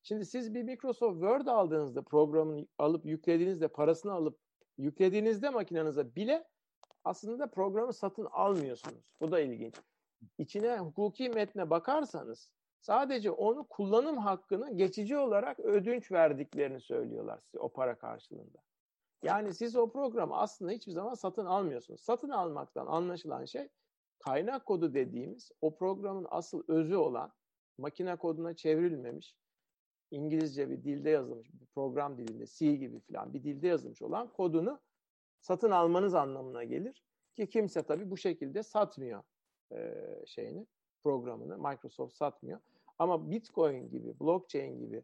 Şimdi 0.08 0.26
siz 0.26 0.54
bir 0.54 0.64
Microsoft 0.64 1.14
Word 1.14 1.48
aldığınızda 1.48 2.02
programını 2.02 2.68
alıp 2.78 3.06
yüklediğinizde 3.06 3.68
parasını 3.68 4.14
alıp 4.14 4.40
yüklediğinizde 4.78 5.50
makinenize 5.50 6.16
bile 6.16 6.48
aslında 7.04 7.48
programı 7.48 7.94
satın 7.94 8.26
almıyorsunuz. 8.26 9.14
Bu 9.22 9.32
da 9.32 9.40
ilginç. 9.40 9.76
İçine 10.38 10.80
hukuki 10.80 11.30
metne 11.30 11.70
bakarsanız 11.70 12.50
sadece 12.80 13.32
onu 13.32 13.68
kullanım 13.68 14.18
hakkını 14.18 14.78
geçici 14.78 15.18
olarak 15.18 15.60
ödünç 15.60 16.12
verdiklerini 16.12 16.82
söylüyorlar 16.82 17.40
size 17.40 17.60
o 17.60 17.70
para 17.70 17.98
karşılığında. 17.98 18.58
Yani 19.24 19.54
siz 19.54 19.76
o 19.76 19.92
programı 19.92 20.38
aslında 20.38 20.72
hiçbir 20.72 20.92
zaman 20.92 21.14
satın 21.14 21.46
almıyorsunuz. 21.46 22.02
Satın 22.02 22.30
almaktan 22.30 22.88
anlaşılan 22.88 23.46
şey 23.46 23.70
kaynak 24.20 24.66
kodu 24.66 24.94
dediğimiz 24.94 25.52
o 25.62 25.76
programın 25.76 26.28
asıl 26.30 26.64
özü 26.68 26.96
olan 26.96 27.32
makine 27.78 28.16
koduna 28.16 28.56
çevrilmemiş 28.56 29.38
İngilizce 30.12 30.70
bir 30.70 30.84
dilde 30.84 31.10
yazılmış 31.10 31.54
bir 31.54 31.66
program 31.66 32.18
dilinde 32.18 32.46
C 32.46 32.76
gibi 32.76 33.00
falan 33.00 33.34
bir 33.34 33.44
dilde 33.44 33.68
yazılmış 33.68 34.02
olan 34.02 34.28
kodunu 34.34 34.80
satın 35.40 35.72
almanız 35.72 36.16
anlamına 36.16 36.64
gelir. 36.64 37.04
Ki 37.36 37.50
kimse 37.50 37.84
tabii 37.84 38.12
bu 38.12 38.18
şekilde 38.18 38.64
satmıyor 38.64 39.24
e, 39.72 39.94
şeyini, 40.26 40.68
programını. 41.04 41.58
Microsoft 41.58 42.16
satmıyor. 42.16 42.60
Ama 43.00 43.32
Bitcoin 43.32 43.90
gibi, 43.90 44.20
blockchain 44.20 44.80
gibi 44.80 45.04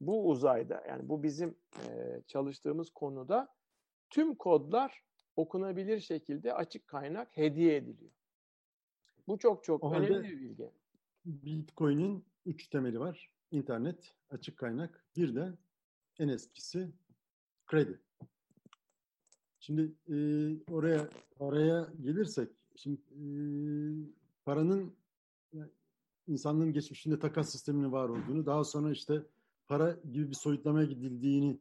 bu 0.00 0.28
uzayda 0.28 0.84
yani 0.88 1.08
bu 1.08 1.22
bizim 1.22 1.54
e, 1.76 2.20
çalıştığımız 2.26 2.90
konuda 2.90 3.54
tüm 4.10 4.34
kodlar 4.34 5.04
okunabilir 5.36 6.00
şekilde 6.00 6.54
açık 6.54 6.88
kaynak 6.88 7.36
hediye 7.36 7.76
ediliyor. 7.76 8.12
Bu 9.28 9.38
çok 9.38 9.64
çok 9.64 9.84
o 9.84 9.92
önemli 9.94 10.22
bir 10.22 10.40
bilgi. 10.40 10.70
Bitcoin'in 11.24 12.24
üç 12.46 12.68
temeli 12.68 13.00
var. 13.00 13.33
İnternet, 13.54 14.14
açık 14.30 14.58
kaynak, 14.58 15.04
bir 15.16 15.34
de 15.34 15.52
en 16.18 16.28
eskisi 16.28 16.92
kredi. 17.66 18.00
Şimdi 19.60 19.92
e, 20.08 20.16
oraya 20.70 21.08
paraya 21.38 21.88
gelirsek, 22.00 22.48
şimdi 22.76 23.00
e, 23.10 23.24
paranın 24.44 24.96
insanlığın 26.26 26.72
geçmişinde 26.72 27.18
takas 27.18 27.52
sisteminin 27.52 27.92
var 27.92 28.08
olduğunu, 28.08 28.46
daha 28.46 28.64
sonra 28.64 28.90
işte 28.90 29.22
para 29.66 29.96
gibi 30.12 30.30
bir 30.30 30.34
soyutlamaya 30.34 30.86
gidildiğini 30.86 31.60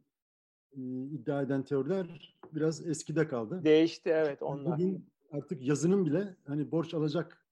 e, 0.72 0.82
iddia 1.04 1.42
eden 1.42 1.64
teoriler 1.64 2.38
biraz 2.54 2.88
eskide 2.88 3.28
kaldı. 3.28 3.64
Değişti 3.64 4.10
evet 4.10 4.42
onlar. 4.42 4.74
Bugün 4.74 5.06
artık 5.32 5.62
yazının 5.62 6.06
bile 6.06 6.36
hani 6.48 6.72
borç 6.72 6.94
alacak 6.94 7.43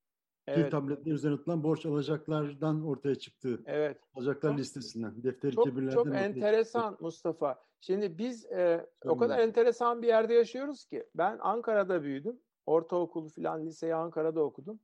Evet. 0.47 0.65
Dil 0.65 0.71
tabletler 0.71 1.11
üzerine 1.11 1.37
tutulan 1.37 1.63
borç 1.63 1.85
alacaklardan 1.85 2.85
ortaya 2.85 3.15
çıktı. 3.15 3.59
Evet. 3.65 3.97
Alacaklar 4.15 4.49
çok, 4.49 4.59
listesinden, 4.59 5.23
defteri 5.23 5.55
çok, 5.55 5.65
kebirlerden. 5.65 5.95
Çok 5.95 6.07
enteresan 6.07 6.89
çıktı. 6.89 7.03
Mustafa. 7.03 7.63
Şimdi 7.81 8.17
biz 8.17 8.45
e, 8.45 8.87
o 9.05 9.17
kadar 9.17 9.39
enteresan 9.39 10.01
bir 10.01 10.07
yerde 10.07 10.33
yaşıyoruz 10.33 10.85
ki 10.85 11.05
ben 11.15 11.37
Ankara'da 11.41 12.03
büyüdüm. 12.03 12.39
Ortaokulu 12.65 13.29
falan 13.29 13.65
liseyi 13.65 13.95
Ankara'da 13.95 14.41
okudum. 14.41 14.79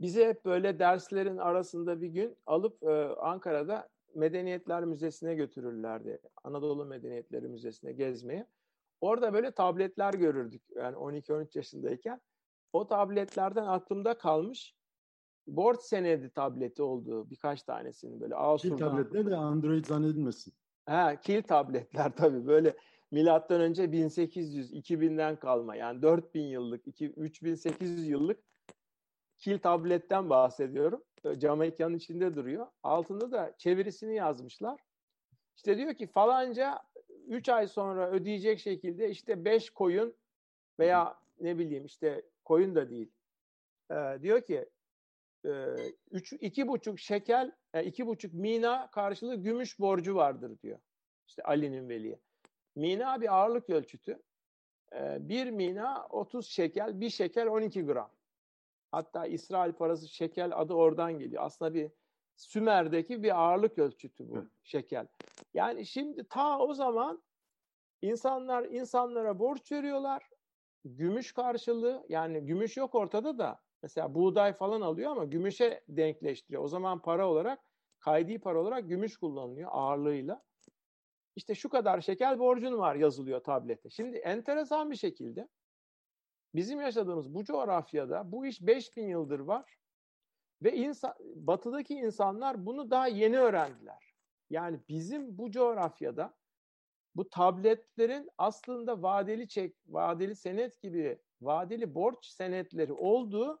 Bizi 0.00 0.26
hep 0.26 0.44
böyle 0.44 0.78
derslerin 0.78 1.36
arasında 1.36 2.00
bir 2.00 2.08
gün 2.08 2.36
alıp 2.46 2.82
e, 2.82 3.14
Ankara'da 3.16 3.88
Medeniyetler 4.14 4.84
Müzesi'ne 4.84 5.34
götürürlerdi. 5.34 6.18
Anadolu 6.44 6.84
Medeniyetleri 6.84 7.48
Müzesi'ne 7.48 7.92
gezmeye. 7.92 8.46
Orada 9.00 9.32
böyle 9.32 9.50
tabletler 9.50 10.14
görürdük 10.14 10.62
yani 10.76 10.96
12-13 10.96 11.58
yaşındayken 11.58 12.20
o 12.72 12.86
tabletlerden 12.86 13.66
aklımda 13.66 14.18
kalmış 14.18 14.74
borç 15.46 15.80
senedi 15.80 16.30
tableti 16.30 16.82
olduğu 16.82 17.30
birkaç 17.30 17.62
tanesinin 17.62 18.20
böyle 18.20 18.34
Asur'dan. 18.36 18.76
Kil 18.76 18.84
tabletler 18.84 19.30
de 19.30 19.36
Android 19.36 19.84
zannedilmesin. 19.84 20.54
Ha, 20.86 21.20
kil 21.20 21.42
tabletler 21.42 22.12
tabii 22.16 22.46
böyle 22.46 22.76
milattan 23.10 23.60
önce 23.60 23.92
1800 23.92 24.72
2000'den 24.72 25.36
kalma 25.36 25.76
yani 25.76 26.02
4000 26.02 26.40
yıllık 26.40 26.86
3800 26.86 28.08
yıllık 28.08 28.40
kil 29.38 29.58
tabletten 29.58 30.30
bahsediyorum. 30.30 31.04
Cam 31.38 31.62
ekranın 31.62 31.96
içinde 31.96 32.34
duruyor. 32.34 32.66
Altında 32.82 33.32
da 33.32 33.54
çevirisini 33.58 34.14
yazmışlar. 34.14 34.80
İşte 35.56 35.76
diyor 35.76 35.94
ki 35.94 36.06
falanca 36.06 36.82
3 37.26 37.48
ay 37.48 37.68
sonra 37.68 38.10
ödeyecek 38.10 38.60
şekilde 38.60 39.10
işte 39.10 39.44
5 39.44 39.70
koyun 39.70 40.14
veya 40.78 41.18
ne 41.40 41.58
bileyim 41.58 41.84
işte 41.84 42.22
koyun 42.44 42.74
da 42.74 42.90
değil. 42.90 43.12
E, 43.90 44.22
diyor 44.22 44.42
ki 44.42 44.68
e, 45.44 45.50
üç, 46.10 46.32
iki 46.32 46.68
buçuk 46.68 46.98
şekel, 46.98 47.52
e, 47.74 47.84
iki 47.84 48.06
buçuk 48.06 48.34
mina 48.34 48.90
karşılığı 48.90 49.36
gümüş 49.36 49.80
borcu 49.80 50.14
vardır 50.14 50.58
diyor. 50.62 50.78
İşte 51.28 51.42
Ali'nin 51.42 51.88
veliye. 51.88 52.18
Mina 52.74 53.20
bir 53.20 53.34
ağırlık 53.34 53.70
ölçütü. 53.70 54.22
E, 54.92 55.28
bir 55.28 55.50
mina 55.50 56.06
30 56.10 56.46
şekel, 56.46 57.00
bir 57.00 57.10
şekel 57.10 57.46
12 57.46 57.86
gram. 57.86 58.10
Hatta 58.92 59.26
İsrail 59.26 59.72
parası 59.72 60.08
şekel 60.08 60.60
adı 60.60 60.74
oradan 60.74 61.18
geliyor. 61.18 61.42
Aslında 61.44 61.74
bir 61.74 61.90
Sümer'deki 62.36 63.22
bir 63.22 63.40
ağırlık 63.40 63.78
ölçütü 63.78 64.28
bu 64.28 64.46
şekel. 64.64 65.06
Yani 65.54 65.86
şimdi 65.86 66.24
ta 66.24 66.58
o 66.58 66.74
zaman 66.74 67.22
insanlar 68.02 68.64
insanlara 68.64 69.38
borç 69.38 69.72
veriyorlar 69.72 70.31
gümüş 70.84 71.32
karşılığı 71.32 72.06
yani 72.08 72.46
gümüş 72.46 72.76
yok 72.76 72.94
ortada 72.94 73.38
da 73.38 73.60
mesela 73.82 74.14
buğday 74.14 74.52
falan 74.52 74.80
alıyor 74.80 75.10
ama 75.10 75.24
gümüşe 75.24 75.84
denkleştiriyor. 75.88 76.62
O 76.64 76.68
zaman 76.68 77.02
para 77.02 77.28
olarak 77.28 77.60
kaydi 77.98 78.38
para 78.38 78.60
olarak 78.60 78.88
gümüş 78.88 79.16
kullanılıyor 79.16 79.70
ağırlığıyla. 79.72 80.42
İşte 81.36 81.54
şu 81.54 81.68
kadar 81.68 82.00
şekel 82.00 82.38
borcun 82.38 82.78
var 82.78 82.94
yazılıyor 82.94 83.40
tablete. 83.40 83.90
Şimdi 83.90 84.16
enteresan 84.16 84.90
bir 84.90 84.96
şekilde 84.96 85.48
bizim 86.54 86.80
yaşadığımız 86.80 87.34
bu 87.34 87.44
coğrafyada 87.44 88.32
bu 88.32 88.46
iş 88.46 88.66
5000 88.66 89.08
yıldır 89.08 89.40
var 89.40 89.78
ve 90.62 90.76
insan, 90.76 91.14
batıdaki 91.20 91.94
insanlar 91.94 92.66
bunu 92.66 92.90
daha 92.90 93.06
yeni 93.06 93.38
öğrendiler. 93.38 94.14
Yani 94.50 94.80
bizim 94.88 95.38
bu 95.38 95.50
coğrafyada 95.50 96.34
bu 97.16 97.30
tabletlerin 97.30 98.30
aslında 98.38 99.02
vadeli 99.02 99.48
çek, 99.48 99.76
vadeli 99.86 100.36
senet 100.36 100.80
gibi 100.80 101.18
vadeli 101.40 101.94
borç 101.94 102.26
senetleri 102.26 102.92
olduğu 102.92 103.60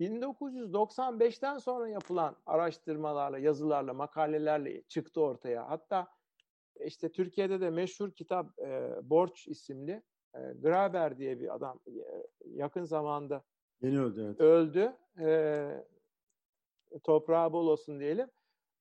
1995'ten 0.00 1.58
sonra 1.58 1.88
yapılan 1.88 2.36
araştırmalarla, 2.46 3.38
yazılarla, 3.38 3.94
makalelerle 3.94 4.82
çıktı 4.82 5.20
ortaya. 5.20 5.70
Hatta 5.70 6.08
işte 6.84 7.12
Türkiye'de 7.12 7.60
de 7.60 7.70
meşhur 7.70 8.10
kitap 8.10 8.58
e, 8.58 8.98
Borç 9.02 9.48
isimli 9.48 10.02
e, 10.34 10.38
Graber 10.38 11.18
diye 11.18 11.40
bir 11.40 11.54
adam 11.54 11.80
e, 11.86 12.26
yakın 12.44 12.84
zamanda 12.84 13.44
Yeni 13.82 14.00
öldü. 14.00 14.22
Evet. 14.24 14.40
Öldü. 14.40 14.96
E, 15.20 15.68
toprağı 17.04 17.52
bol 17.52 17.66
olsun 17.66 18.00
diyelim. 18.00 18.30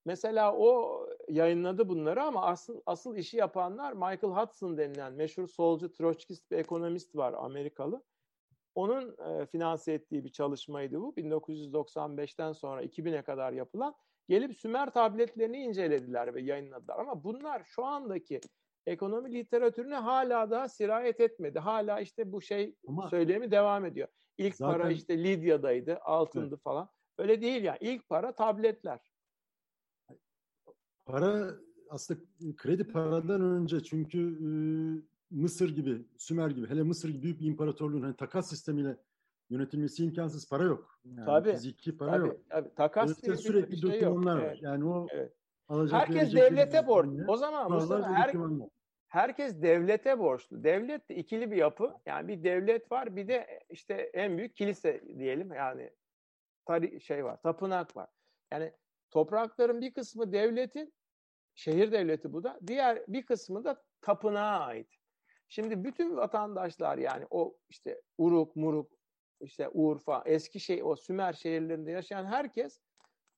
Mesela 0.06 0.56
o 0.56 1.00
yayınladı 1.30 1.90
bunları 1.90 2.24
ama 2.24 2.46
asıl 2.46 2.82
asıl 2.86 3.16
işi 3.16 3.38
yapanlar 3.38 3.94
Michael 3.94 4.34
Hudson 4.34 4.78
denilen 4.78 5.14
meşhur 5.14 5.48
solcu 5.48 5.92
troçkist 5.92 6.52
bir 6.52 6.58
ekonomist 6.58 7.16
var 7.16 7.34
Amerikalı. 7.38 8.04
Onun 8.76 9.18
e, 9.18 9.46
finanse 9.46 9.94
ettiği 9.94 10.24
bir 10.24 10.32
çalışmaydı 10.32 11.02
bu. 11.02 11.14
1995'ten 11.18 12.52
sonra 12.52 12.84
2000'e 12.84 13.22
kadar 13.22 13.54
yapılan. 13.54 13.96
Gelip 14.30 14.58
Sümer 14.58 14.90
tabletlerini 14.90 15.58
incelediler 15.58 16.36
ve 16.36 16.42
yayınladılar. 16.42 17.00
Ama 17.00 17.24
bunlar 17.24 17.64
şu 17.64 17.86
andaki 17.86 18.42
ekonomi 18.86 19.34
literatürüne 19.34 19.96
hala 19.96 20.52
daha 20.52 20.70
sirayet 20.70 21.20
etmedi. 21.20 21.60
Hala 21.60 22.00
işte 22.00 22.32
bu 22.32 22.42
şey 22.42 22.76
Ama 22.88 23.10
söylemi 23.10 23.52
devam 23.52 23.86
ediyor. 23.86 24.08
İlk 24.38 24.56
zaten... 24.56 24.78
para 24.78 24.92
işte 24.92 25.24
Lidya'daydı, 25.24 26.00
altındı 26.02 26.48
evet. 26.50 26.64
falan. 26.64 26.90
Öyle 27.18 27.42
değil 27.42 27.64
ya. 27.64 27.78
Yani. 27.82 27.94
İlk 27.94 28.10
para 28.10 28.32
tabletler 28.32 29.15
para 31.06 31.56
aslında 31.90 32.20
kredi 32.58 32.88
paradan 32.88 33.42
önce 33.42 33.84
çünkü 33.84 34.20
e, 34.20 34.48
Mısır 35.32 35.76
gibi, 35.76 36.06
Sümer 36.18 36.50
gibi, 36.50 36.70
hele 36.70 36.84
Mısır 36.84 37.10
gibi 37.10 37.24
büyük 37.24 37.40
bir 37.40 37.46
imparatorluğun 37.46 38.02
hani 38.02 38.16
takas 38.16 38.50
sistemiyle 38.50 38.98
yönetilmesi 39.50 40.04
imkansız 40.04 40.50
para 40.50 40.64
yok. 40.64 41.00
Yani 41.06 41.26
tabii. 41.26 41.52
Fiziki 41.52 41.98
para 41.98 42.12
tabii, 42.12 42.28
yok. 42.28 42.38
Tabii. 42.50 42.76
Takas 42.76 43.24
diye 43.24 43.36
sürekli 43.36 43.72
bir 43.72 43.92
şey 43.92 44.02
yok. 44.02 44.26
var. 44.26 44.42
Evet. 44.42 44.62
Yani 44.62 44.86
o 44.86 45.08
evet. 45.12 45.34
alacak 45.68 46.02
Herkes 46.02 46.34
devlete 46.34 46.88
borçlu. 46.88 47.24
O 47.28 47.38
zaman 47.38 47.72
Mustafa 47.72 48.14
her, 48.14 48.34
herkes 49.08 49.62
devlete 49.62 50.20
borçlu. 50.20 50.64
Devlet 50.64 51.10
de 51.10 51.16
ikili 51.16 51.52
bir 51.52 51.58
yapı. 51.58 51.94
Yani 52.06 52.28
bir 52.28 52.44
devlet 52.44 52.92
var, 52.92 53.16
bir 53.16 53.28
de 53.28 53.60
işte 53.70 53.94
en 53.94 54.38
büyük 54.38 54.56
kilise 54.56 55.04
diyelim. 55.20 55.54
Yani 55.54 55.92
tari 56.66 57.02
şey 57.02 57.26
var, 57.26 57.42
tapınak 57.42 57.96
var. 57.96 58.10
Yani 58.52 58.74
Toprakların 59.16 59.82
bir 59.82 59.94
kısmı 59.94 60.32
devletin, 60.32 60.94
şehir 61.54 61.92
devleti 61.92 62.34
bu 62.34 62.44
da, 62.44 62.60
diğer 62.68 63.04
bir 63.08 63.26
kısmı 63.26 63.64
da 63.64 63.84
tapınağa 64.02 64.60
ait. 64.60 64.88
Şimdi 65.48 65.84
bütün 65.84 66.18
vatandaşlar 66.18 66.98
yani 66.98 67.26
o 67.30 67.58
işte 67.70 68.02
Uruk, 68.18 68.56
Muruk, 68.56 68.92
işte 69.42 69.70
Urfa, 69.70 70.24
eski 70.26 70.60
şey 70.60 70.84
o 70.84 70.96
Sümer 70.96 71.34
şehirlerinde 71.34 71.92
yaşayan 71.92 72.26
herkes 72.26 72.82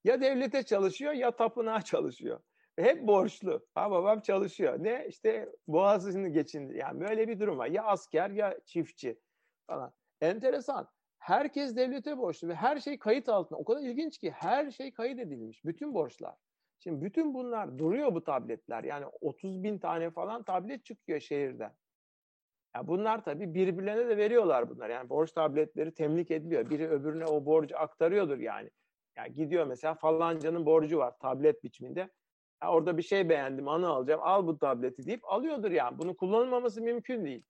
ya 0.04 0.22
devlete 0.22 0.64
çalışıyor 0.64 1.14
ya 1.14 1.36
tapınağa 1.36 1.82
çalışıyor. 1.82 2.40
Hep 2.76 3.08
borçlu. 3.08 3.68
Ha 3.76 3.92
babam 3.92 4.20
çalışıyor. 4.20 4.84
Ne? 4.84 5.06
işte 5.10 5.50
boğazını 5.68 6.30
geçindi. 6.30 6.78
Yani 6.78 7.00
böyle 7.00 7.28
bir 7.28 7.40
durum 7.40 7.58
var. 7.58 7.68
Ya 7.68 7.84
asker 7.84 8.30
ya 8.30 8.60
çiftçi 8.66 9.20
falan. 9.68 9.94
Enteresan. 10.22 10.90
Herkes 11.28 11.76
devlete 11.76 12.18
borçlu 12.18 12.48
ve 12.48 12.56
her 12.56 12.80
şey 12.80 13.00
kayıt 13.00 13.30
altında. 13.30 13.60
O 13.60 13.66
kadar 13.66 13.82
ilginç 13.82 14.18
ki 14.18 14.32
her 14.32 14.72
şey 14.72 14.94
kayıt 14.94 15.20
edilmiş. 15.20 15.66
Bütün 15.66 15.94
borçlar. 15.94 16.36
Şimdi 16.80 17.06
bütün 17.06 17.34
bunlar 17.34 17.80
duruyor 17.80 18.16
bu 18.16 18.24
tabletler. 18.24 18.84
Yani 18.84 19.06
30 19.22 19.64
bin 19.64 19.80
tane 19.80 20.12
falan 20.12 20.44
tablet 20.44 20.86
çıkıyor 20.86 21.20
şehirden. 21.20 21.72
Ya 22.76 22.88
bunlar 22.88 23.24
tabii 23.24 23.54
birbirlerine 23.54 24.10
de 24.10 24.18
veriyorlar 24.18 24.70
bunlar. 24.70 24.90
Yani 24.90 25.10
borç 25.10 25.32
tabletleri 25.32 25.94
temlik 25.94 26.32
ediliyor. 26.32 26.70
Biri 26.70 26.90
öbürüne 26.90 27.26
o 27.26 27.46
borcu 27.46 27.78
aktarıyordur 27.78 28.38
yani. 28.38 28.70
Yani 29.18 29.34
gidiyor 29.34 29.68
mesela 29.68 29.96
falancanın 29.96 30.66
borcu 30.66 30.98
var 30.98 31.14
tablet 31.20 31.64
biçiminde. 31.64 32.10
Ya 32.64 32.72
orada 32.72 32.98
bir 32.98 33.04
şey 33.04 33.30
beğendim, 33.30 33.68
anı 33.68 33.88
alacağım. 33.88 34.22
Al 34.24 34.48
bu 34.48 34.60
tableti 34.60 35.06
deyip 35.06 35.32
alıyordur 35.32 35.72
yani. 35.72 36.00
Bunu 36.00 36.18
kullanılmaması 36.18 36.82
mümkün 36.82 37.26
değil. 37.26 37.44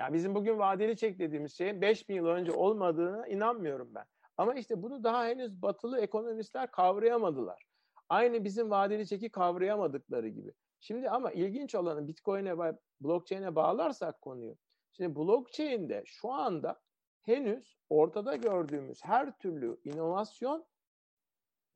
Yani 0.00 0.14
bizim 0.14 0.34
bugün 0.34 0.58
vadeli 0.58 0.96
çek 0.96 1.18
dediğimiz 1.18 1.56
şeyin 1.56 1.80
5000 1.80 2.14
yıl 2.14 2.26
önce 2.26 2.52
olmadığına 2.52 3.26
inanmıyorum 3.26 3.94
ben. 3.94 4.04
Ama 4.36 4.54
işte 4.54 4.82
bunu 4.82 5.04
daha 5.04 5.26
henüz 5.26 5.62
batılı 5.62 6.00
ekonomistler 6.00 6.70
kavrayamadılar. 6.70 7.64
Aynı 8.08 8.44
bizim 8.44 8.70
vadeli 8.70 9.06
çeki 9.06 9.30
kavrayamadıkları 9.30 10.28
gibi. 10.28 10.52
Şimdi 10.80 11.10
ama 11.10 11.30
ilginç 11.32 11.74
olanı 11.74 12.08
Bitcoin'e 12.08 12.58
ve 12.58 12.78
blockchain'e 13.00 13.54
bağlarsak 13.54 14.22
konuyu. 14.22 14.56
Şimdi 14.92 15.16
blockchain'de 15.16 16.02
şu 16.06 16.32
anda 16.32 16.80
henüz 17.22 17.78
ortada 17.90 18.36
gördüğümüz 18.36 19.04
her 19.04 19.38
türlü 19.38 19.80
inovasyon 19.84 20.66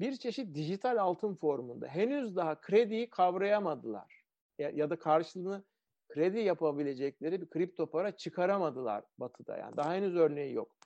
bir 0.01 0.17
çeşit 0.17 0.55
dijital 0.55 0.97
altın 0.97 1.35
formunda. 1.35 1.87
Henüz 1.87 2.37
daha 2.37 2.61
krediyi 2.61 3.11
kavrayamadılar. 3.11 4.25
Ya, 4.59 4.71
ya 4.71 4.91
da 4.91 4.99
karşılığını 4.99 5.65
kredi 6.11 6.39
yapabilecekleri 6.39 7.41
bir 7.41 7.47
kripto 7.47 7.91
para 7.91 8.17
çıkaramadılar 8.17 9.05
batıda. 9.19 9.57
Yani 9.57 9.77
daha 9.77 9.95
henüz 9.95 10.17
örneği 10.17 10.55
yok. 10.55 10.77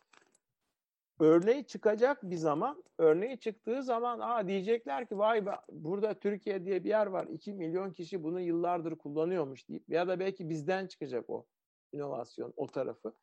Örneği 1.21 1.67
çıkacak 1.67 2.23
bir 2.23 2.37
zaman, 2.37 2.85
örneği 2.99 3.39
çıktığı 3.39 3.83
zaman 3.83 4.19
aa 4.21 4.49
diyecekler 4.49 5.09
ki 5.09 5.19
vay 5.19 5.47
be 5.47 5.51
burada 5.69 6.15
Türkiye 6.15 6.65
diye 6.65 6.85
bir 6.85 6.89
yer 6.89 7.07
var. 7.07 7.27
2 7.27 7.53
milyon 7.53 7.93
kişi 7.93 8.23
bunu 8.23 8.41
yıllardır 8.41 8.99
kullanıyormuş 8.99 9.69
deyip 9.69 9.89
ya 9.89 10.09
da 10.09 10.21
belki 10.21 10.49
bizden 10.49 10.87
çıkacak 10.87 11.31
o 11.31 11.47
inovasyon 11.93 12.53
o 12.57 12.67
tarafı. 12.67 13.15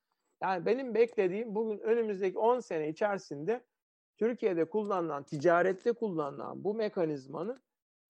Yani 0.42 0.66
benim 0.66 0.94
beklediğim 0.94 1.56
bugün 1.56 1.80
önümüzdeki 1.80 2.38
10 2.38 2.60
sene 2.60 2.90
içerisinde 2.90 3.64
Türkiye'de 4.18 4.66
kullanılan, 4.66 5.24
ticarette 5.24 5.94
kullanılan 5.94 6.64
bu 6.64 6.74
mekanizmanın 6.74 7.62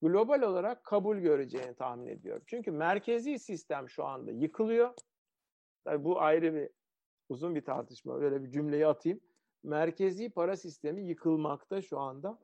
global 0.01 0.41
olarak 0.41 0.83
kabul 0.83 1.17
göreceğini 1.17 1.75
tahmin 1.75 2.07
ediyorum. 2.07 2.43
Çünkü 2.47 2.71
merkezi 2.71 3.39
sistem 3.39 3.89
şu 3.89 4.05
anda 4.05 4.31
yıkılıyor. 4.31 4.93
Tabii 5.83 6.03
bu 6.03 6.21
ayrı 6.21 6.53
bir 6.53 6.69
uzun 7.29 7.55
bir 7.55 7.65
tartışma. 7.65 8.17
Öyle 8.17 8.43
bir 8.43 8.51
cümleyi 8.51 8.87
atayım. 8.87 9.19
Merkezi 9.63 10.29
para 10.29 10.57
sistemi 10.57 11.07
yıkılmakta 11.07 11.81
şu 11.81 11.99
anda 11.99 12.39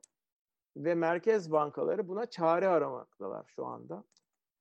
ve 0.76 0.94
merkez 0.94 1.52
bankaları 1.52 2.08
buna 2.08 2.26
çare 2.26 2.68
aramaktalar 2.68 3.44
şu 3.48 3.66
anda. 3.66 4.04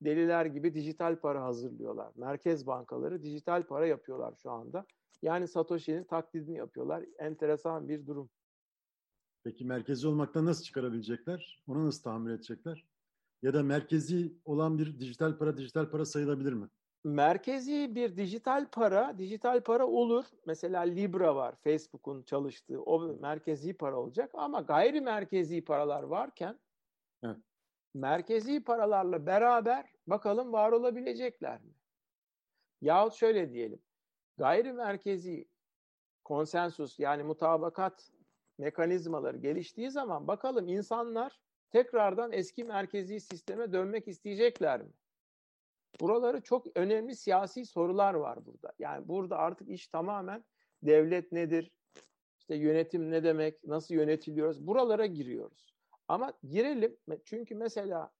Deliler 0.02 0.46
gibi 0.46 0.74
dijital 0.74 1.20
para 1.20 1.44
hazırlıyorlar. 1.44 2.12
Merkez 2.16 2.68
bankaları 2.68 3.24
dijital 3.24 3.64
para 3.64 3.88
yapıyorlar 3.88 4.36
şu 4.36 4.52
anda. 4.52 4.86
Yani 5.22 5.48
Satoshi'nin 5.48 6.04
taklidini 6.04 6.58
yapıyorlar. 6.58 7.06
Enteresan 7.20 7.88
bir 7.88 8.06
durum. 8.06 8.30
Peki 9.48 9.66
merkezi 9.66 10.08
olmaktan 10.08 10.46
nasıl 10.46 10.64
çıkarabilecekler? 10.64 11.64
Onu 11.68 11.86
nasıl 11.86 12.04
tahammül 12.04 12.34
edecekler? 12.34 12.86
Ya 13.42 13.54
da 13.54 13.64
merkezi 13.64 14.34
olan 14.46 14.78
bir 14.78 15.00
dijital 15.00 15.38
para 15.38 15.58
dijital 15.58 15.90
para 15.90 16.06
sayılabilir 16.06 16.54
mi? 16.54 16.68
Merkezi 17.04 17.96
bir 17.96 18.18
dijital 18.18 18.68
para, 18.72 19.18
dijital 19.18 19.62
para 19.62 19.88
olur. 19.88 20.26
Mesela 20.46 20.82
Libra 20.82 21.36
var, 21.36 21.56
Facebook'un 21.56 22.24
çalıştığı. 22.24 22.82
O 22.82 23.18
merkezi 23.20 23.74
para 23.74 24.00
olacak 24.00 24.32
ama 24.34 24.62
gayri 24.62 25.02
merkezi 25.02 25.66
paralar 25.66 26.04
varken 26.04 26.60
evet. 27.24 27.38
merkezi 27.94 28.64
paralarla 28.64 29.26
beraber 29.26 29.86
bakalım 30.08 30.54
var 30.54 30.72
olabilecekler 30.72 31.62
mi? 31.62 31.74
Yahut 32.82 33.14
şöyle 33.14 33.52
diyelim. 33.52 33.80
Gayri 34.38 34.74
merkezi 34.74 35.48
konsensus 36.24 37.00
yani 37.00 37.24
mutabakat 37.24 38.12
mekanizmaları 38.58 39.38
geliştiği 39.38 39.92
zaman 39.92 40.28
bakalım 40.28 40.68
insanlar 40.68 41.40
tekrardan 41.70 42.32
eski 42.32 42.64
merkezi 42.64 43.20
sisteme 43.20 43.74
dönmek 43.74 44.08
isteyecekler 44.08 44.82
mi? 44.82 44.92
Buraları 46.02 46.42
çok 46.42 46.66
önemli 46.76 47.16
siyasi 47.16 47.66
sorular 47.66 48.14
var 48.14 48.46
burada. 48.46 48.74
Yani 48.80 49.08
burada 49.08 49.38
artık 49.38 49.70
iş 49.70 49.88
tamamen 49.88 50.46
devlet 50.84 51.32
nedir? 51.32 51.72
İşte 52.40 52.56
yönetim 52.56 53.12
ne 53.12 53.24
demek? 53.24 53.64
Nasıl 53.64 53.96
yönetiliyoruz? 53.96 54.68
Buralara 54.68 55.06
giriyoruz. 55.06 55.76
Ama 56.08 56.34
girelim 56.44 56.98
çünkü 57.26 57.56
mesela 57.56 58.12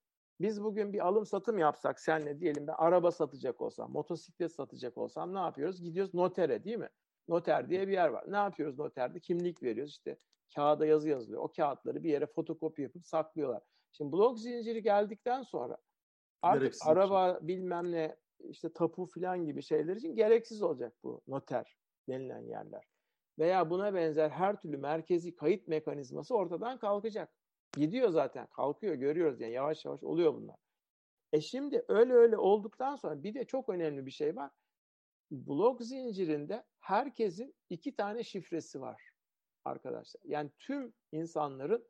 biz 0.42 0.64
bugün 0.64 0.94
bir 0.94 1.08
alım 1.08 1.26
satım 1.26 1.58
yapsak 1.58 2.00
senle 2.00 2.40
diyelim 2.40 2.68
ben 2.68 2.76
araba 2.78 3.12
satacak 3.12 3.62
olsam, 3.62 3.92
motosiklet 3.92 4.52
satacak 4.52 4.98
olsam 4.98 5.34
ne 5.34 5.40
yapıyoruz? 5.40 5.82
Gidiyoruz 5.82 6.14
notere 6.14 6.64
değil 6.64 6.78
mi? 6.78 6.90
Noter 7.28 7.70
diye 7.70 7.88
bir 7.88 7.94
yer 7.94 8.08
var. 8.08 8.24
Ne 8.28 8.36
yapıyoruz 8.36 8.80
noterde? 8.80 9.20
Kimlik 9.20 9.64
veriyoruz 9.64 9.92
işte 9.92 10.18
kağıda 10.56 10.86
yazı 10.86 11.10
yazılıyor. 11.10 11.42
O 11.42 11.52
kağıtları 11.52 12.04
bir 12.04 12.10
yere 12.10 12.26
fotokopi 12.26 12.82
yapıp 12.82 13.08
saklıyorlar. 13.08 13.64
Şimdi 13.92 14.12
blok 14.12 14.40
zinciri 14.40 14.84
geldikten 14.84 15.44
sonra 15.44 15.78
artık 16.42 16.62
gereksiz 16.62 16.88
araba 16.88 17.38
şey. 17.40 17.48
bilmem 17.48 17.92
ne 17.92 18.16
işte 18.40 18.74
tapu 18.74 19.06
falan 19.06 19.46
gibi 19.46 19.62
şeyler 19.62 19.96
için 19.96 20.16
gereksiz 20.16 20.62
olacak 20.62 20.94
bu 21.04 21.22
noter 21.28 21.78
denilen 22.10 22.42
yerler. 22.42 22.84
Veya 23.40 23.70
buna 23.70 23.94
benzer 23.94 24.30
her 24.30 24.62
türlü 24.62 24.78
merkezi 24.78 25.36
kayıt 25.36 25.68
mekanizması 25.68 26.36
ortadan 26.36 26.80
kalkacak. 26.80 27.34
Gidiyor 27.78 28.10
zaten 28.10 28.48
kalkıyor 28.48 28.96
görüyoruz 28.96 29.42
yani 29.42 29.54
yavaş 29.54 29.86
yavaş 29.86 30.04
oluyor 30.04 30.34
bunlar. 30.34 30.56
E 31.34 31.42
şimdi 31.42 31.86
öyle 31.88 32.14
öyle 32.14 32.38
olduktan 32.38 32.96
sonra 32.96 33.24
bir 33.24 33.34
de 33.34 33.46
çok 33.46 33.70
önemli 33.70 34.06
bir 34.06 34.12
şey 34.12 34.36
var. 34.36 34.52
Blok 35.32 35.82
zincirinde 35.82 36.64
herkesin 36.88 37.56
iki 37.70 37.96
tane 37.96 38.24
şifresi 38.24 38.82
var 38.82 39.02
arkadaşlar. 39.66 40.22
Yani 40.26 40.52
tüm 40.60 40.94
insanların 41.12 41.88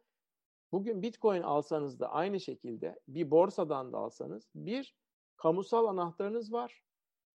bugün 0.71 1.01
Bitcoin 1.01 1.41
alsanız 1.41 1.99
da 1.99 2.11
aynı 2.11 2.39
şekilde 2.39 2.99
bir 3.07 3.31
borsadan 3.31 3.93
da 3.93 3.97
alsanız 3.97 4.49
bir 4.55 4.95
kamusal 5.35 5.85
anahtarınız 5.85 6.53
var. 6.53 6.83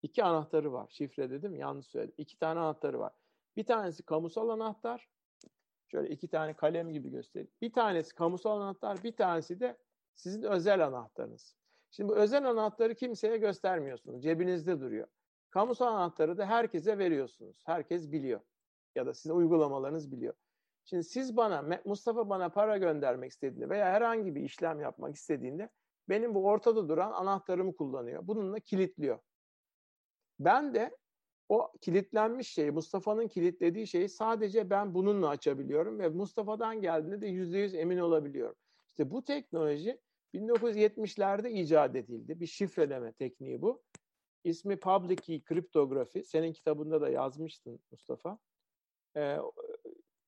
iki 0.03 0.25
anahtarı 0.25 0.73
var. 0.73 0.89
Şifre 0.91 1.31
dedim 1.31 1.55
yanlış 1.55 1.87
söyledim. 1.87 2.15
İki 2.19 2.39
tane 2.39 2.61
anahtarı 2.61 2.99
var. 2.99 3.13
Bir 3.57 3.67
tanesi 3.67 4.03
kamusal 4.03 4.49
anahtar. 4.49 5.09
Şöyle 5.87 6.09
iki 6.09 6.29
tane 6.29 6.55
kalem 6.57 6.93
gibi 6.93 7.11
göstereyim. 7.11 7.51
Bir 7.63 7.73
tanesi 7.73 8.15
kamusal 8.15 8.61
anahtar, 8.61 9.05
bir 9.05 9.17
tanesi 9.17 9.61
de 9.61 9.79
sizin 10.15 10.43
özel 10.43 10.87
anahtarınız. 10.87 11.57
Şimdi 11.91 12.09
bu 12.09 12.17
özel 12.17 12.51
anahtarı 12.51 12.95
kimseye 12.95 13.37
göstermiyorsunuz. 13.37 14.23
Cebinizde 14.23 14.81
duruyor. 14.81 15.09
Kamusal 15.51 15.87
anahtarı 15.87 16.39
da 16.39 16.47
herkese 16.47 16.99
veriyorsunuz. 16.99 17.63
Herkes 17.67 18.13
biliyor 18.13 18.41
ya 18.95 19.07
da 19.07 19.15
sizin 19.15 19.35
uygulamalarınız 19.35 20.13
biliyor. 20.13 20.35
Şimdi 20.85 21.05
siz 21.05 21.37
bana, 21.37 21.81
Mustafa 21.85 22.29
bana 22.29 22.49
para 22.49 22.79
göndermek 22.79 23.31
istediğinde 23.31 23.69
veya 23.69 23.87
herhangi 23.87 24.35
bir 24.35 24.41
işlem 24.41 24.81
yapmak 24.81 25.15
istediğinde 25.15 25.71
benim 26.09 26.35
bu 26.35 26.47
ortada 26.47 26.89
duran 26.89 27.13
anahtarımı 27.13 27.77
kullanıyor. 27.77 28.27
Bununla 28.27 28.61
kilitliyor. 28.61 29.19
Ben 30.41 30.75
de 30.75 30.97
o 31.49 31.73
kilitlenmiş 31.81 32.49
şeyi, 32.49 32.71
Mustafa'nın 32.71 33.29
kilitlediği 33.29 33.87
şeyi 33.87 34.09
sadece 34.09 34.71
ben 34.71 34.95
bununla 34.95 35.29
açabiliyorum 35.29 35.99
ve 35.99 36.09
Mustafa'dan 36.09 36.81
geldiğinde 36.81 37.21
de 37.21 37.27
yüzde 37.27 37.59
yüz 37.59 37.75
emin 37.75 37.99
olabiliyorum. 37.99 38.57
İşte 38.89 39.11
bu 39.11 39.25
teknoloji 39.25 40.01
1970'lerde 40.35 41.51
icat 41.51 41.97
edildi. 41.97 42.41
Bir 42.41 42.47
şifreleme 42.47 43.13
tekniği 43.13 43.63
bu. 43.63 43.83
İsmi 44.49 44.81
Public 44.81 45.17
Key 45.17 45.45
Kriptografi. 45.45 46.25
Senin 46.25 46.53
kitabında 46.53 47.01
da 47.01 47.09
yazmıştın 47.09 47.81
Mustafa. 47.91 48.39
E, 49.17 49.39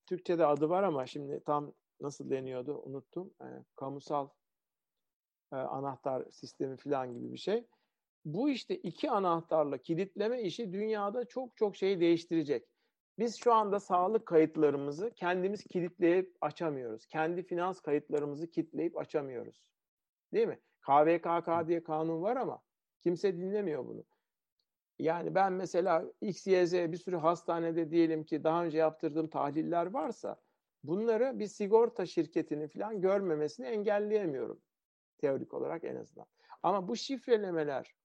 Türkçe'de 0.05 0.45
adı 0.45 0.69
var 0.69 0.83
ama 0.83 1.05
şimdi 1.05 1.43
tam 1.45 1.73
nasıl 2.01 2.29
deniyordu 2.29 2.81
unuttum. 2.85 3.33
E, 3.41 3.47
kamusal 3.75 4.29
e, 5.53 5.55
anahtar 5.55 6.25
sistemi 6.31 6.77
falan 6.77 7.13
gibi 7.13 7.31
bir 7.33 7.37
şey. 7.37 7.67
Bu 8.25 8.49
işte 8.49 8.77
iki 8.77 9.11
anahtarla 9.11 9.77
kilitleme 9.77 10.41
işi 10.41 10.73
dünyada 10.73 11.25
çok 11.25 11.57
çok 11.57 11.75
şey 11.75 11.99
değiştirecek. 11.99 12.67
Biz 13.19 13.39
şu 13.39 13.53
anda 13.53 13.79
sağlık 13.79 14.25
kayıtlarımızı 14.25 15.11
kendimiz 15.15 15.63
kilitleyip 15.63 16.37
açamıyoruz. 16.41 17.05
Kendi 17.05 17.43
finans 17.43 17.81
kayıtlarımızı 17.81 18.51
kilitleyip 18.51 18.97
açamıyoruz. 18.97 19.63
Değil 20.33 20.47
mi? 20.47 20.59
KVKK 20.81 21.67
diye 21.67 21.83
kanun 21.83 22.21
var 22.21 22.35
ama 22.35 22.61
kimse 23.01 23.37
dinlemiyor 23.37 23.85
bunu. 23.85 24.03
Yani 25.01 25.35
ben 25.35 25.53
mesela 25.53 26.05
X, 26.21 26.47
Y, 26.47 26.67
Z 26.67 26.73
bir 26.73 26.97
sürü 26.97 27.17
hastanede 27.17 27.91
diyelim 27.91 28.23
ki 28.23 28.43
daha 28.43 28.65
önce 28.65 28.77
yaptırdığım 28.77 29.27
tahliller 29.27 29.85
varsa 29.85 30.35
bunları 30.83 31.39
bir 31.39 31.47
sigorta 31.47 32.05
şirketinin 32.05 32.67
falan 32.67 33.01
görmemesini 33.01 33.65
engelleyemiyorum. 33.65 34.61
Teorik 35.17 35.53
olarak 35.53 35.83
en 35.83 35.95
azından. 35.95 36.25
Ama 36.63 36.87
bu 36.87 36.95
şifrelemeler 36.95 37.95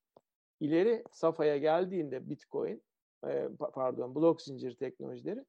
ileri 0.60 1.04
safhaya 1.12 1.56
geldiğinde 1.56 2.30
Bitcoin, 2.30 2.82
e, 3.26 3.48
pardon 3.72 4.14
blok 4.14 4.42
zincir 4.42 4.76
teknolojileri 4.76 5.44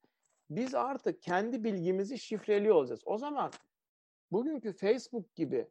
biz 0.49 0.75
artık 0.75 1.21
kendi 1.21 1.63
bilgimizi 1.63 2.19
şifreli 2.19 2.71
olacağız. 2.71 3.01
O 3.05 3.17
zaman 3.17 3.51
bugünkü 4.31 4.73
Facebook 4.73 5.35
gibi 5.35 5.67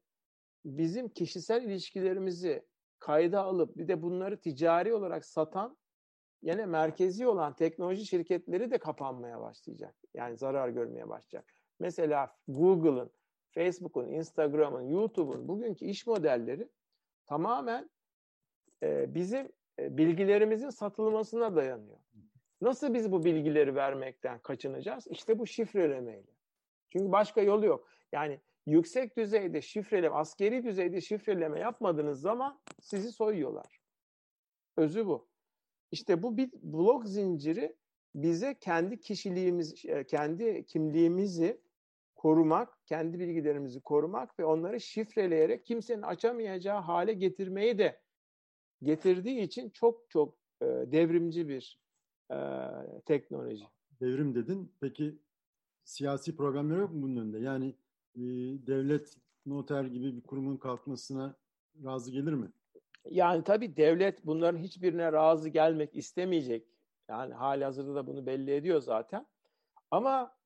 bizim 0.64 1.08
kişisel 1.08 1.62
ilişkilerimizi 1.62 2.62
kayda 2.98 3.42
alıp 3.42 3.76
bir 3.76 3.88
de 3.88 4.02
bunları 4.02 4.40
ticari 4.40 4.94
olarak 4.94 5.24
satan 5.24 5.76
yine 6.42 6.66
merkezi 6.66 7.26
olan 7.26 7.54
teknoloji 7.54 8.06
şirketleri 8.06 8.70
de 8.70 8.78
kapanmaya 8.78 9.40
başlayacak. 9.40 9.94
Yani 10.14 10.36
zarar 10.36 10.68
görmeye 10.68 11.08
başlayacak. 11.08 11.52
Mesela 11.80 12.36
Google'ın, 12.48 13.10
Facebook'un, 13.50 14.08
Instagram'ın, 14.08 14.82
YouTube'un 14.82 15.48
bugünkü 15.48 15.84
iş 15.84 16.06
modelleri 16.06 16.68
tamamen 17.26 17.90
e, 18.82 19.14
bizim 19.14 19.52
e, 19.78 19.96
bilgilerimizin 19.96 20.70
satılmasına 20.70 21.56
dayanıyor. 21.56 21.98
Nasıl 22.60 22.94
biz 22.94 23.12
bu 23.12 23.24
bilgileri 23.24 23.74
vermekten 23.74 24.38
kaçınacağız? 24.38 25.06
İşte 25.06 25.38
bu 25.38 25.46
şifrelemeyle. 25.46 26.32
Çünkü 26.90 27.12
başka 27.12 27.40
yolu 27.40 27.66
yok. 27.66 27.88
Yani 28.12 28.40
yüksek 28.66 29.16
düzeyde 29.16 29.62
şifreleme, 29.62 30.14
askeri 30.14 30.64
düzeyde 30.64 31.00
şifreleme 31.00 31.60
yapmadığınız 31.60 32.20
zaman 32.20 32.60
sizi 32.80 33.12
soyuyorlar. 33.12 33.80
Özü 34.76 35.06
bu. 35.06 35.28
İşte 35.92 36.22
bu 36.22 36.36
bir 36.36 36.50
blok 36.52 37.08
zinciri 37.08 37.76
bize 38.14 38.58
kendi 38.58 39.00
kişiliğimiz, 39.00 39.84
e, 39.84 40.04
kendi 40.04 40.66
kimliğimizi 40.66 41.60
korumak, 42.14 42.86
kendi 42.86 43.18
bilgilerimizi 43.18 43.80
korumak 43.80 44.38
ve 44.38 44.44
onları 44.44 44.80
şifreleyerek 44.80 45.66
kimsenin 45.66 46.02
açamayacağı 46.02 46.80
hale 46.80 47.12
getirmeyi 47.12 47.78
de 47.78 48.00
getirdiği 48.82 49.40
için 49.40 49.70
çok 49.70 50.10
çok 50.10 50.34
e, 50.62 50.66
devrimci 50.66 51.48
bir 51.48 51.80
e, 52.30 52.36
teknoloji. 53.06 53.64
Devrim 54.00 54.34
dedin. 54.34 54.72
Peki 54.80 55.18
siyasi 55.84 56.36
problemler 56.36 56.76
yok 56.76 56.92
mu 56.92 57.02
bunun 57.02 57.16
önünde? 57.16 57.38
Yani 57.38 57.74
e, 58.16 58.22
devlet, 58.66 59.16
noter 59.46 59.84
gibi 59.84 60.16
bir 60.16 60.20
kurumun 60.20 60.56
kalkmasına 60.56 61.34
razı 61.84 62.10
gelir 62.10 62.32
mi? 62.32 62.48
Yani 63.10 63.44
tabii 63.44 63.76
devlet 63.76 64.26
bunların 64.26 64.58
hiçbirine 64.58 65.12
razı 65.12 65.48
gelmek 65.48 65.96
istemeyecek. 65.96 66.66
Yani 67.08 67.34
hali 67.34 67.64
hazırda 67.64 67.94
da 67.94 68.06
bunu 68.06 68.26
belli 68.26 68.54
ediyor 68.54 68.80
zaten. 68.80 69.26
Ama 69.90 70.36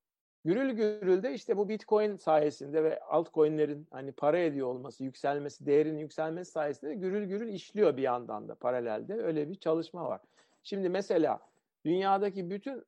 gürül 0.44 0.70
gürül 0.70 1.22
de 1.22 1.34
işte 1.34 1.56
bu 1.56 1.68
Bitcoin 1.68 2.16
sayesinde 2.16 2.84
ve 2.84 3.00
altcoin'lerin 3.00 3.86
hani 3.90 4.12
para 4.12 4.38
ediyor 4.38 4.66
olması, 4.66 5.04
yükselmesi, 5.04 5.66
değerinin 5.66 5.98
yükselmesi 5.98 6.50
sayesinde 6.50 6.94
gürül 6.94 7.24
gürül 7.24 7.48
işliyor 7.48 7.96
bir 7.96 8.02
yandan 8.02 8.48
da 8.48 8.54
paralelde. 8.54 9.14
Öyle 9.14 9.48
bir 9.48 9.54
çalışma 9.54 10.08
var. 10.08 10.20
Şimdi 10.62 10.88
mesela 10.88 11.40
dünyadaki 11.84 12.50
bütün 12.50 12.84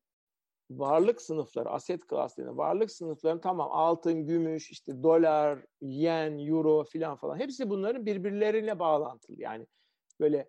varlık 0.78 1.22
sınıfları, 1.22 1.70
aset 1.70 2.06
klaslarının 2.06 2.58
varlık 2.58 2.90
sınıfları 2.90 3.40
tamam 3.40 3.68
altın, 3.70 4.26
gümüş, 4.26 4.70
işte 4.70 5.02
dolar, 5.02 5.58
yen, 5.80 6.38
euro 6.38 6.84
filan 6.84 7.16
falan 7.16 7.38
hepsi 7.38 7.70
bunların 7.70 8.06
birbirleriyle 8.06 8.78
bağlantılı. 8.78 9.36
Yani 9.40 9.66
böyle 10.20 10.48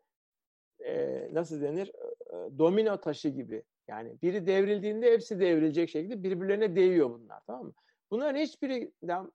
e, 0.79 1.29
nasıl 1.33 1.61
denir 1.61 1.91
e, 2.33 2.57
domino 2.57 2.97
taşı 2.97 3.29
gibi. 3.29 3.63
Yani 3.87 4.21
biri 4.21 4.47
devrildiğinde 4.47 5.11
hepsi 5.11 5.39
devrilecek 5.39 5.89
şekilde 5.89 6.23
birbirlerine 6.23 6.75
değiyor 6.75 7.09
bunlar 7.09 7.41
tamam 7.47 7.65
mı? 7.65 7.73
Bunların 8.11 8.39
hiçbirinden 8.39 9.31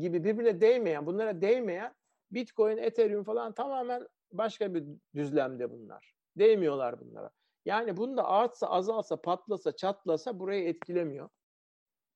gibi 0.00 0.24
birbirine 0.24 0.60
değmeyen, 0.60 1.06
bunlara 1.06 1.40
değmeyen 1.40 1.94
Bitcoin, 2.30 2.76
Ethereum 2.76 3.24
falan 3.24 3.52
tamamen 3.52 4.08
başka 4.32 4.74
bir 4.74 4.84
düzlemde 5.14 5.70
bunlar. 5.70 6.14
Değmiyorlar 6.36 7.00
bunlara. 7.00 7.30
Yani 7.64 7.96
bunda 7.96 8.24
artsa, 8.24 8.66
azalsa, 8.66 9.20
patlasa, 9.20 9.76
çatlasa 9.76 10.38
burayı 10.38 10.68
etkilemiyor. 10.68 11.28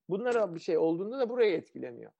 Bunlara 0.09 0.55
bir 0.55 0.61
şey 0.61 0.79
olduğunda 0.79 1.19
da 1.19 1.29
burayı 1.29 1.53
etkilemiyor. 1.53 2.13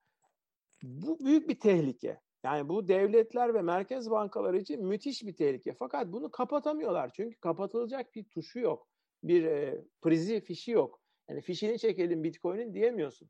Bu 0.83 1.19
büyük 1.19 1.49
bir 1.49 1.59
tehlike. 1.59 2.21
Yani 2.43 2.69
bu 2.69 2.87
devletler 2.87 3.53
ve 3.53 3.61
merkez 3.61 4.09
bankaları 4.11 4.57
için 4.57 4.85
müthiş 4.85 5.23
bir 5.23 5.35
tehlike. 5.35 5.73
Fakat 5.79 6.07
bunu 6.07 6.31
kapatamıyorlar. 6.31 7.11
Çünkü 7.13 7.39
kapatılacak 7.39 8.15
bir 8.15 8.23
tuşu 8.23 8.59
yok. 8.59 8.87
Bir 9.23 9.43
e, 9.43 9.85
prizi, 10.01 10.41
fişi 10.41 10.71
yok. 10.71 11.01
Yani 11.29 11.41
fişini 11.41 11.79
çekelim 11.79 12.23
Bitcoin'in 12.23 12.73
diyemiyorsun. 12.73 13.29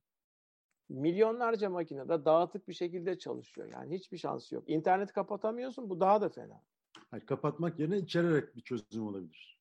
Milyonlarca 0.89 1.70
makinede 1.70 2.26
dağıtık 2.26 2.68
bir 2.68 2.74
şekilde 2.74 3.18
çalışıyor. 3.18 3.72
Yani 3.72 3.96
hiçbir 3.96 4.18
şansı 4.18 4.56
yok. 4.56 4.64
İnternet 4.68 5.14
kapatamıyorsun. 5.14 5.89
Bu 5.89 6.00
daha 6.00 6.22
da 6.22 6.30
fena. 6.30 6.62
Hayır, 7.12 7.26
kapatmak 7.26 7.80
yerine 7.80 7.98
içererek 7.98 8.56
bir 8.56 8.62
çözüm 8.62 9.08
olabilir. 9.08 9.55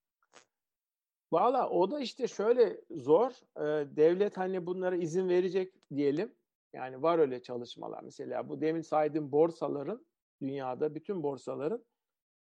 Valla 1.34 1.70
o 1.70 1.90
da 1.90 2.00
işte 2.00 2.28
şöyle 2.28 2.80
zor. 2.90 3.30
Ee, 3.56 3.96
devlet 3.96 4.36
hani 4.36 4.66
bunlara 4.66 4.96
izin 4.96 5.28
verecek 5.28 5.74
diyelim. 5.94 6.34
Yani 6.72 7.02
var 7.02 7.18
öyle 7.18 7.42
çalışmalar. 7.42 8.02
Mesela 8.02 8.48
bu 8.48 8.60
demin 8.60 8.80
saydığım 8.80 9.32
borsaların 9.32 10.06
dünyada 10.42 10.94
bütün 10.94 11.22
borsaların 11.22 11.84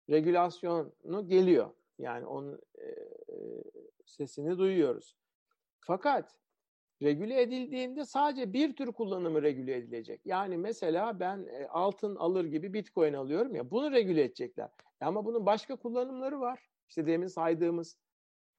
regülasyonu 0.09 1.27
geliyor. 1.27 1.69
Yani 1.99 2.25
onun 2.25 2.61
e, 2.77 2.85
sesini 4.05 4.57
duyuyoruz. 4.57 5.17
Fakat 5.79 6.35
regüle 7.01 7.41
edildiğinde 7.41 8.05
sadece 8.05 8.53
bir 8.53 8.75
tür 8.75 8.91
kullanımı 8.91 9.41
regüle 9.41 9.75
edilecek. 9.75 10.21
Yani 10.25 10.57
mesela 10.57 11.19
ben 11.19 11.47
e, 11.51 11.67
altın 11.67 12.15
alır 12.15 12.45
gibi 12.45 12.73
bitcoin 12.73 13.13
alıyorum 13.13 13.55
ya 13.55 13.71
bunu 13.71 13.91
regüle 13.91 14.23
edecekler. 14.23 14.69
Ama 15.01 15.25
bunun 15.25 15.45
başka 15.45 15.75
kullanımları 15.75 16.39
var. 16.39 16.69
İşte 16.89 17.07
demin 17.07 17.27
saydığımız 17.27 18.02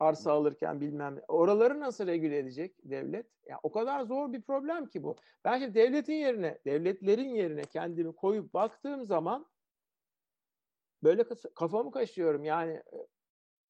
arsa 0.05 0.33
alırken 0.33 0.81
bilmem 0.81 1.21
oraları 1.29 1.81
nasıl 1.81 2.07
regüle 2.07 2.39
edecek 2.39 2.75
devlet? 2.85 3.27
Ya 3.47 3.61
o 3.63 3.73
kadar 3.73 4.03
zor 4.03 4.33
bir 4.33 4.43
problem 4.43 4.87
ki 4.87 5.03
bu. 5.03 5.17
Ben 5.45 5.59
şimdi 5.59 5.75
devletin 5.75 6.15
yerine, 6.15 6.59
devletlerin 6.65 7.35
yerine 7.35 7.63
kendimi 7.63 8.13
koyup 8.13 8.55
baktığım 8.55 9.05
zaman 9.05 9.47
böyle 11.03 11.25
kafamı 11.55 11.91
kaşıyorum. 11.91 12.45
Yani 12.45 12.73
e, 12.73 13.07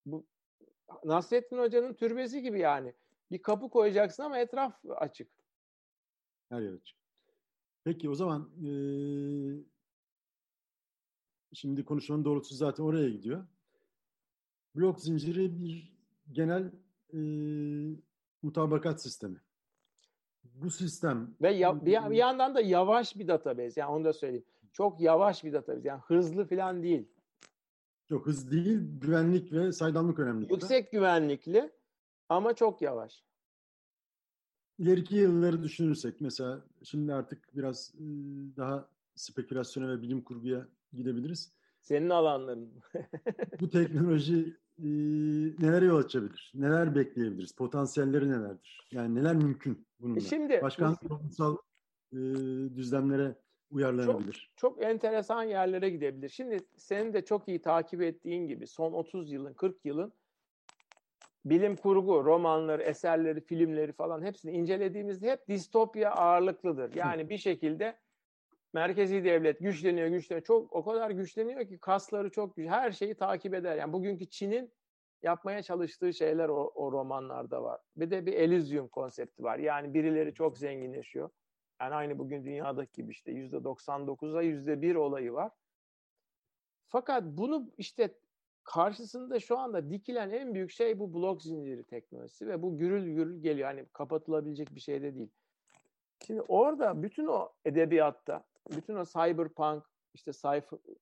bu 0.07 0.27
Nasrettin 1.05 1.59
Hoca'nın 1.59 1.95
türbesi 1.95 2.43
gibi 2.43 2.61
yani. 2.61 2.95
Bir 3.31 3.43
kapı 3.43 3.71
koyacaksın 3.71 4.23
ama 4.23 4.39
etraf 4.39 4.85
açık. 4.89 5.31
Her 6.49 6.61
yer 6.61 6.73
açık. 6.73 6.99
Peki 7.85 8.11
o 8.11 8.15
zaman 8.15 8.51
e, 8.65 8.71
şimdi 11.53 11.85
konuşmanın 11.85 12.25
doğrultusu 12.25 12.55
zaten 12.55 12.85
oraya 12.85 13.11
gidiyor. 13.11 13.47
Blok 14.77 15.01
zinciri 15.01 15.59
bir 15.59 15.94
genel 16.33 16.73
e, 17.13 17.19
mutabakat 18.43 19.03
sistemi. 19.03 19.41
Bu 20.45 20.71
sistem 20.71 21.35
ve 21.43 21.53
ya, 21.53 21.81
bir, 21.87 22.11
bir 22.11 22.17
yandan 22.17 22.55
da 22.55 22.61
yavaş 22.61 23.17
bir 23.17 23.29
database. 23.29 23.81
Yani 23.81 23.91
onu 23.91 24.05
da 24.05 24.13
söyleyeyim. 24.13 24.45
Çok 24.73 25.01
yavaş 25.01 25.45
bir 25.45 25.53
database. 25.53 25.89
Yani 25.89 26.01
hızlı 26.07 26.45
falan 26.49 26.83
değil. 26.83 27.09
Çok 28.09 28.27
hızlı 28.27 28.51
değil, 28.51 28.81
güvenlik 29.01 29.53
ve 29.53 29.73
saydamlık 29.73 30.19
önemli. 30.19 30.53
Yüksek 30.53 30.93
güvenlikli 30.93 31.73
ama 32.29 32.55
çok 32.55 32.83
yavaş. 32.83 33.25
İleriki 34.79 35.17
yılları 35.17 35.63
düşünürsek 35.63 36.21
mesela 36.21 36.65
şimdi 36.85 37.15
artık 37.15 37.57
biraz 37.57 37.95
daha 38.57 38.89
spekülasyona 39.15 39.89
ve 39.89 40.03
bilim 40.03 40.23
kurguya 40.23 40.69
gidebiliriz. 40.93 41.53
Senin 41.81 42.11
alanların. 42.11 42.73
Bu 43.61 43.71
teknoloji 43.71 44.57
e, 44.79 44.87
nelere 45.59 45.85
yol 45.85 45.99
açabilir? 45.99 46.53
Neler 46.55 46.95
bekleyebiliriz? 46.95 47.53
Potansiyelleri 47.53 48.31
nelerdir? 48.31 48.89
Yani 48.93 49.15
neler 49.15 49.35
mümkün 49.37 49.87
bununla? 50.01 50.21
Şimdi, 50.21 50.61
Başka 50.63 50.95
toplumsal 50.95 51.57
e, 52.13 52.17
düzlemlere 52.77 53.35
uyarlanabilir? 53.71 54.53
Çok, 54.57 54.77
çok 54.77 54.83
enteresan 54.83 55.43
yerlere 55.43 55.91
gidebilir. 55.91 56.29
Şimdi 56.29 56.59
senin 56.77 57.13
de 57.13 57.25
çok 57.25 57.49
iyi 57.49 57.63
takip 57.63 58.03
ettiğin 58.03 58.47
gibi 58.47 58.67
son 58.67 58.93
30 58.93 59.33
yılın, 59.33 59.55
40 59.55 59.85
yılın 59.85 60.13
bilim 61.45 61.77
kurgu, 61.77 62.25
romanları, 62.25 62.83
eserleri, 62.83 63.41
filmleri 63.41 63.93
falan 63.93 64.23
hepsini 64.23 64.53
incelediğimizde 64.53 65.31
hep 65.31 65.49
distopya 65.49 66.11
ağırlıklıdır. 66.11 66.95
Yani 66.95 67.31
bir 67.31 67.39
şekilde 67.39 67.97
merkezi 68.75 69.25
devlet 69.25 69.61
güçleniyor, 69.61 70.09
güçleniyor. 70.09 70.45
Çok 70.45 70.73
o 70.73 70.85
kadar 70.85 71.11
güçleniyor 71.11 71.69
ki 71.69 71.79
kasları 71.79 72.31
çok 72.31 72.57
güç. 72.57 72.69
Her 72.69 72.93
şeyi 72.93 73.15
takip 73.15 73.55
eder. 73.55 73.77
Yani 73.77 73.93
bugünkü 73.93 74.27
Çin'in 74.27 74.73
yapmaya 75.23 75.63
çalıştığı 75.63 76.15
şeyler 76.15 76.49
o, 76.49 76.73
o 76.75 76.93
romanlarda 76.93 77.63
var. 77.63 77.81
Bir 77.97 78.11
de 78.11 78.27
bir 78.27 78.33
Elysium 78.33 78.89
konsepti 78.89 79.43
var. 79.43 79.59
Yani 79.59 79.95
birileri 79.95 80.35
çok 80.35 80.59
zenginleşiyor. 80.59 81.31
Yani 81.81 81.95
aynı 81.95 82.19
bugün 82.19 82.45
dünyadaki 82.45 82.93
gibi 82.93 83.11
işte 83.13 83.33
yüzde 83.33 83.57
99'a 83.57 84.43
yüzde 84.43 84.83
bir 84.83 84.95
olayı 84.95 85.33
var. 85.33 85.53
Fakat 86.89 87.25
bunu 87.25 87.71
işte 87.79 88.15
karşısında 88.65 89.41
şu 89.41 89.59
anda 89.59 89.91
dikilen 89.91 90.31
en 90.31 90.55
büyük 90.55 90.71
şey 90.71 90.99
bu 90.99 91.15
blok 91.15 91.43
zinciri 91.43 91.85
teknolojisi 91.85 92.49
ve 92.49 92.63
bu 92.63 92.79
gürül 92.79 93.15
gürül 93.15 93.43
geliyor. 93.43 93.69
Hani 93.69 93.87
kapatılabilecek 93.93 94.75
bir 94.75 94.81
şey 94.81 95.03
de 95.03 95.15
değil. 95.15 95.31
Şimdi 96.27 96.43
orada 96.43 97.03
bütün 97.03 97.27
o 97.27 97.53
edebiyatta, 97.65 98.45
bütün 98.71 98.97
o 98.97 99.05
cyberpunk, 99.05 99.85
işte 100.15 100.33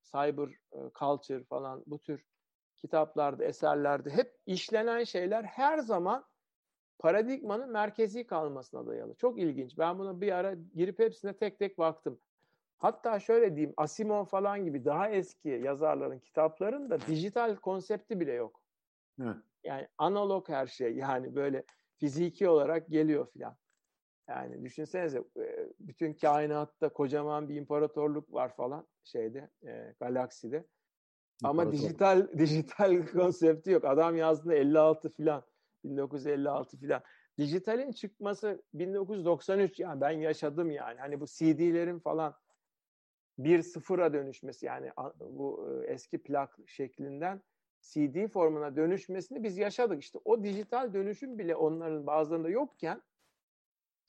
cyber 0.02 0.48
e, 0.72 0.78
culture 0.98 1.44
falan 1.44 1.82
bu 1.86 1.98
tür 1.98 2.24
kitaplarda, 2.76 3.44
eserlerde 3.44 4.10
hep 4.10 4.38
işlenen 4.46 5.04
şeyler 5.04 5.44
her 5.44 5.78
zaman 5.78 6.24
paradigmanın 6.98 7.70
merkezi 7.70 8.26
kalmasına 8.26 8.86
dayalı. 8.86 9.14
Çok 9.14 9.38
ilginç. 9.38 9.78
Ben 9.78 9.98
bunu 9.98 10.20
bir 10.20 10.32
ara 10.32 10.54
girip 10.74 10.98
hepsine 10.98 11.36
tek 11.36 11.58
tek 11.58 11.78
baktım. 11.78 12.20
Hatta 12.78 13.20
şöyle 13.20 13.56
diyeyim 13.56 13.74
Asimov 13.76 14.24
falan 14.24 14.64
gibi 14.64 14.84
daha 14.84 15.08
eski 15.08 15.48
yazarların 15.48 16.18
kitaplarında 16.18 17.00
dijital 17.00 17.56
konsepti 17.56 18.20
bile 18.20 18.32
yok. 18.32 18.60
Evet. 19.22 19.36
Yani 19.64 19.88
analog 19.98 20.48
her 20.48 20.66
şey 20.66 20.96
yani 20.96 21.34
böyle 21.34 21.64
fiziki 21.96 22.48
olarak 22.48 22.88
geliyor 22.88 23.26
filan. 23.26 23.56
Yani 24.32 24.64
düşünsenize 24.64 25.24
bütün 25.80 26.14
kainatta 26.14 26.88
kocaman 26.88 27.48
bir 27.48 27.56
imparatorluk 27.56 28.32
var 28.32 28.56
falan 28.56 28.86
şeyde 29.04 29.50
e, 29.66 29.94
galakside. 30.00 30.66
Ama 31.44 31.72
dijital 31.72 32.28
dijital 32.38 33.06
konsepti 33.06 33.70
yok. 33.70 33.84
Adam 33.84 34.16
yazdığında 34.16 34.54
56 34.54 35.12
filan 35.12 35.42
1956 35.84 36.76
filan. 36.76 37.02
Dijitalin 37.38 37.92
çıkması 37.92 38.62
1993 38.74 39.80
yani 39.80 40.00
ben 40.00 40.10
yaşadım 40.10 40.70
yani. 40.70 41.00
Hani 41.00 41.20
bu 41.20 41.26
CD'lerin 41.26 41.98
falan 41.98 42.34
bir 43.38 43.62
sıfıra 43.62 44.12
dönüşmesi 44.12 44.66
yani 44.66 44.90
bu 45.20 45.68
eski 45.86 46.22
plak 46.22 46.58
şeklinden 46.66 47.42
CD 47.80 48.28
formuna 48.28 48.76
dönüşmesini 48.76 49.42
biz 49.42 49.58
yaşadık. 49.58 50.02
İşte 50.02 50.18
o 50.24 50.44
dijital 50.44 50.94
dönüşüm 50.94 51.38
bile 51.38 51.56
onların 51.56 52.06
bazılarında 52.06 52.48
yokken 52.48 53.02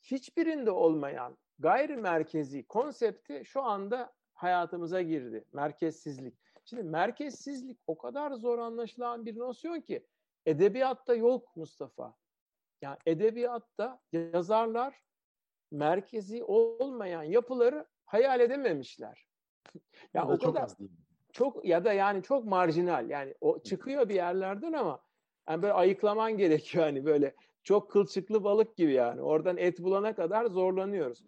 hiçbirinde 0.04 0.70
olmayan 0.70 1.36
gayri 1.58 1.96
merkezi 1.96 2.66
konsepti 2.66 3.42
şu 3.44 3.62
anda 3.62 4.12
hayatımıza 4.34 5.02
girdi. 5.02 5.44
Merkezsizlik. 5.52 6.34
Şimdi 6.64 6.82
merkezsizlik 6.82 7.78
o 7.86 7.98
kadar 7.98 8.32
zor 8.32 8.58
anlaşılan 8.58 9.26
bir 9.26 9.38
nosyon 9.38 9.80
ki 9.80 10.06
edebiyatta 10.46 11.14
yok 11.14 11.56
Mustafa. 11.56 12.14
Yani 12.82 12.98
edebiyatta 13.06 14.00
yazarlar 14.12 15.02
merkezi 15.70 16.44
olmayan 16.44 17.22
yapıları 17.22 17.86
hayal 18.04 18.40
edememişler. 18.40 19.26
ya 20.14 20.28
o 20.28 20.38
çok 20.38 20.56
kadar, 20.56 20.78
değil. 20.78 20.90
Çok 21.32 21.64
ya 21.64 21.84
da 21.84 21.92
yani 21.92 22.22
çok 22.22 22.44
marjinal. 22.44 23.10
Yani 23.10 23.34
o 23.40 23.62
çıkıyor 23.62 24.08
bir 24.08 24.14
yerlerden 24.14 24.72
ama 24.72 25.00
yani 25.48 25.62
böyle 25.62 25.72
ayıklaman 25.72 26.36
gerekiyor 26.36 26.84
hani 26.84 27.04
böyle 27.04 27.34
çok 27.64 27.90
kılçıklı 27.90 28.44
balık 28.44 28.76
gibi 28.76 28.92
yani. 28.92 29.22
Oradan 29.22 29.56
et 29.56 29.78
bulana 29.80 30.14
kadar 30.14 30.46
zorlanıyoruz. 30.46 31.24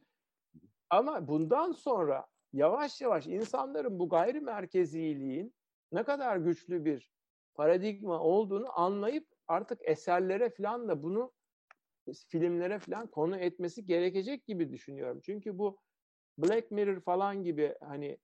Ama 0.91 1.29
bundan 1.29 1.73
sonra 1.73 2.27
yavaş 2.53 3.01
yavaş 3.01 3.27
insanların 3.27 3.99
bu 3.99 4.09
gayri 4.09 4.41
merkeziliğin 4.41 5.55
ne 5.93 6.03
kadar 6.03 6.37
güçlü 6.37 6.85
bir 6.85 7.13
paradigma 7.55 8.21
olduğunu 8.21 8.81
anlayıp 8.81 9.27
artık 9.49 9.79
eserlere 9.83 10.51
falan 10.51 10.89
da 10.89 11.03
bunu 11.03 11.33
filmlere 12.29 12.79
falan 12.79 13.07
konu 13.07 13.37
etmesi 13.37 13.87
gerekecek 13.87 14.47
gibi 14.47 14.71
düşünüyorum. 14.71 15.21
Çünkü 15.25 15.59
bu 15.59 15.79
Black 16.39 16.71
Mirror 16.71 17.01
falan 17.01 17.45
gibi 17.45 17.75
hani 17.81 18.19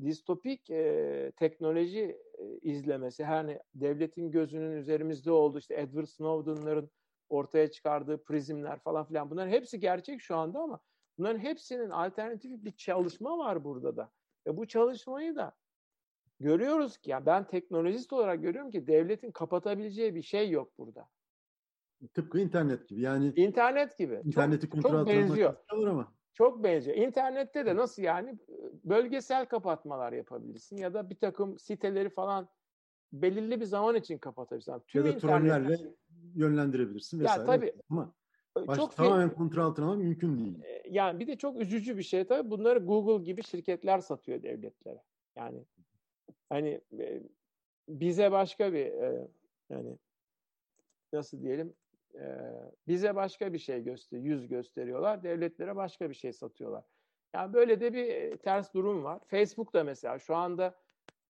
distopik 0.00 0.70
e, 0.70 1.32
teknoloji 1.36 2.18
e, 2.38 2.58
izlemesi 2.62 3.24
hani 3.24 3.58
devletin 3.74 4.30
gözünün 4.30 4.76
üzerimizde 4.76 5.32
oldu 5.32 5.58
işte 5.58 5.74
Edward 5.74 6.06
Snowden'ların 6.06 6.90
ortaya 7.30 7.70
çıkardığı 7.70 8.24
prizmler 8.24 8.78
falan 8.78 9.04
filan 9.04 9.30
bunların 9.30 9.50
hepsi 9.50 9.80
gerçek 9.80 10.20
şu 10.20 10.36
anda 10.36 10.60
ama 10.60 10.80
bunların 11.18 11.38
hepsinin 11.38 11.90
alternatif 11.90 12.64
bir 12.64 12.72
çalışma 12.72 13.38
var 13.38 13.64
burada 13.64 13.96
da. 13.96 14.10
Ve 14.46 14.56
bu 14.56 14.66
çalışmayı 14.66 15.36
da 15.36 15.56
görüyoruz 16.40 16.96
ki 16.96 17.10
yani 17.10 17.26
ben 17.26 17.46
teknolojist 17.46 18.12
olarak 18.12 18.42
görüyorum 18.42 18.70
ki 18.70 18.86
devletin 18.86 19.30
kapatabileceği 19.30 20.14
bir 20.14 20.22
şey 20.22 20.50
yok 20.50 20.78
burada. 20.78 21.08
Tıpkı 22.14 22.40
internet 22.40 22.88
gibi 22.88 23.00
yani. 23.00 23.32
İnternet 23.36 23.98
gibi. 23.98 24.20
İnterneti 24.24 24.66
çok, 24.66 24.72
kontrol 24.72 24.98
çok 24.98 25.08
benziyor. 25.08 25.54
ama. 25.70 26.12
Çok 26.32 26.64
benziyor. 26.64 26.96
İnternette 26.96 27.66
de 27.66 27.76
nasıl 27.76 28.02
yani 28.02 28.38
bölgesel 28.84 29.46
kapatmalar 29.46 30.12
yapabilirsin 30.12 30.76
ya 30.76 30.94
da 30.94 31.10
bir 31.10 31.18
takım 31.18 31.58
siteleri 31.58 32.10
falan 32.10 32.48
belirli 33.12 33.60
bir 33.60 33.64
zaman 33.64 33.94
için 33.94 34.18
kapatabilirsin. 34.18 34.74
Tüm 34.86 35.06
ya 35.06 35.14
da 35.14 35.18
trollerle 35.18 35.78
yönlendirebilirsin 36.34 37.20
vesaire. 37.20 37.40
Ya 37.40 37.46
tabii. 37.46 37.74
Ama 37.90 38.14
baş, 38.56 38.78
çok 38.78 38.96
tamamen 38.96 39.34
kontrol 39.34 39.62
altına 39.62 39.86
almak 39.86 39.98
mümkün 39.98 40.38
değil. 40.38 40.58
Yani 40.90 41.20
bir 41.20 41.26
de 41.26 41.36
çok 41.36 41.60
üzücü 41.60 41.98
bir 41.98 42.02
şey 42.02 42.24
tabii. 42.24 42.50
Bunları 42.50 42.78
Google 42.78 43.24
gibi 43.24 43.42
şirketler 43.42 43.98
satıyor 43.98 44.42
devletlere. 44.42 45.02
Yani 45.36 45.64
hani 46.48 46.80
bize 47.88 48.32
başka 48.32 48.72
bir 48.72 48.92
yani 49.70 49.98
nasıl 51.12 51.42
diyelim 51.42 51.74
bize 52.88 53.14
başka 53.14 53.52
bir 53.52 53.58
şey 53.58 53.82
göster 53.82 54.18
yüz 54.18 54.48
gösteriyorlar. 54.48 55.22
Devletlere 55.22 55.76
başka 55.76 56.10
bir 56.10 56.14
şey 56.14 56.32
satıyorlar. 56.32 56.84
Yani 57.34 57.52
böyle 57.52 57.80
de 57.80 57.92
bir 57.92 58.36
ters 58.36 58.74
durum 58.74 59.04
var. 59.04 59.20
Facebook 59.26 59.74
da 59.74 59.84
mesela 59.84 60.18
şu 60.18 60.36
anda 60.36 60.74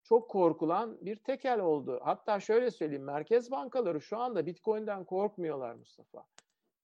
çok 0.09 0.29
korkulan 0.29 0.97
bir 1.01 1.15
tekel 1.15 1.59
oldu. 1.59 1.99
Hatta 2.03 2.39
şöyle 2.39 2.71
söyleyeyim 2.71 3.03
merkez 3.03 3.51
bankaları 3.51 4.01
şu 4.01 4.17
anda 4.17 4.45
Bitcoin'den 4.45 5.03
korkmuyorlar 5.05 5.73
Mustafa. 5.73 6.25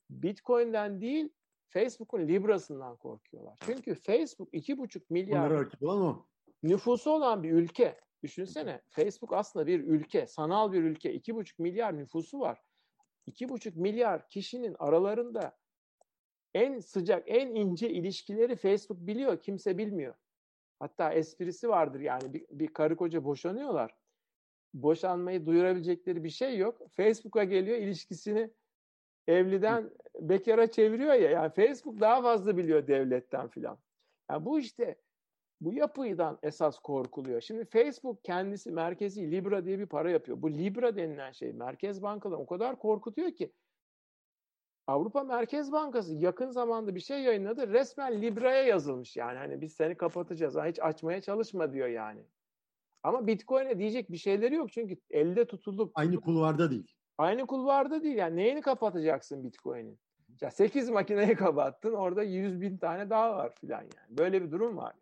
Bitcoin'den 0.09 1.01
değil 1.01 1.29
Facebook'un 1.67 2.27
Libra'sından 2.27 2.95
korkuyorlar. 2.95 3.59
Çünkü 3.65 3.95
Facebook 3.95 4.53
2,5 4.53 5.01
milyar 5.09 5.49
nüfusu 6.63 7.11
olan 7.11 7.43
bir 7.43 7.51
ülke. 7.51 7.99
Düşünsene 8.23 8.81
Facebook 8.89 9.33
aslında 9.33 9.67
bir 9.67 9.79
ülke, 9.79 10.27
sanal 10.27 10.71
bir 10.71 10.83
ülke. 10.83 11.15
2,5 11.15 11.53
milyar 11.57 11.97
nüfusu 11.97 12.39
var. 12.39 12.61
2,5 13.27 13.75
milyar 13.75 14.29
kişinin 14.29 14.75
aralarında 14.79 15.57
en 16.53 16.79
sıcak, 16.79 17.23
en 17.27 17.55
ince 17.55 17.89
ilişkileri 17.89 18.55
Facebook 18.55 18.97
biliyor, 18.99 19.41
kimse 19.41 19.77
bilmiyor. 19.77 20.15
Hatta 20.85 21.13
esprisi 21.13 21.69
vardır 21.69 21.99
yani 21.99 22.33
bir, 22.33 22.45
bir 22.49 22.67
karı 22.67 22.95
koca 22.95 23.23
boşanıyorlar. 23.23 23.95
Boşanmayı 24.73 25.45
duyurabilecekleri 25.45 26.23
bir 26.23 26.29
şey 26.29 26.57
yok. 26.57 26.81
Facebook'a 26.91 27.43
geliyor 27.43 27.77
ilişkisini 27.77 28.49
evliden 29.27 29.89
bekara 30.19 30.71
çeviriyor 30.71 31.13
ya. 31.13 31.31
Yani 31.31 31.49
Facebook 31.49 31.99
daha 31.99 32.21
fazla 32.21 32.57
biliyor 32.57 32.87
devletten 32.87 33.47
filan. 33.47 33.77
Yani 34.31 34.45
bu 34.45 34.59
işte 34.59 34.95
bu 35.61 35.73
yapıdan 35.73 36.39
esas 36.43 36.79
korkuluyor. 36.79 37.41
Şimdi 37.41 37.65
Facebook 37.65 38.23
kendisi 38.23 38.71
merkezi 38.71 39.31
Libra 39.31 39.65
diye 39.65 39.79
bir 39.79 39.85
para 39.85 40.11
yapıyor. 40.11 40.41
Bu 40.41 40.53
Libra 40.53 40.95
denilen 40.95 41.31
şey 41.31 41.53
merkez 41.53 42.01
bankadan 42.01 42.39
o 42.39 42.45
kadar 42.45 42.79
korkutuyor 42.79 43.31
ki 43.31 43.51
Avrupa 44.87 45.23
Merkez 45.23 45.71
Bankası 45.71 46.15
yakın 46.15 46.49
zamanda 46.49 46.95
bir 46.95 46.99
şey 46.99 47.21
yayınladı. 47.21 47.73
Resmen 47.73 48.21
Libra'ya 48.21 48.63
yazılmış 48.63 49.17
yani. 49.17 49.37
Hani 49.37 49.61
biz 49.61 49.73
seni 49.73 49.97
kapatacağız. 49.97 50.55
Hiç 50.55 50.79
açmaya 50.79 51.21
çalışma 51.21 51.73
diyor 51.73 51.87
yani. 51.87 52.25
Ama 53.03 53.27
Bitcoin'e 53.27 53.79
diyecek 53.79 54.11
bir 54.11 54.17
şeyleri 54.17 54.55
yok 54.55 54.71
çünkü 54.71 54.97
elde 55.09 55.45
tutulup 55.45 55.91
aynı 55.95 56.21
kulvarda 56.21 56.71
değil. 56.71 56.91
Aynı 57.17 57.47
kulvarda 57.47 58.03
değil 58.03 58.15
yani. 58.15 58.35
Neyini 58.35 58.61
kapatacaksın 58.61 59.43
Bitcoin'in? 59.43 59.99
Ya 60.41 60.51
8 60.51 60.89
makineyi 60.89 61.35
kapattın. 61.35 61.93
Orada 61.93 62.23
100 62.23 62.61
bin 62.61 62.77
tane 62.77 63.09
daha 63.09 63.35
var 63.35 63.55
filan 63.55 63.81
yani. 63.81 64.17
Böyle 64.17 64.41
bir 64.41 64.51
durum 64.51 64.77
var. 64.77 64.93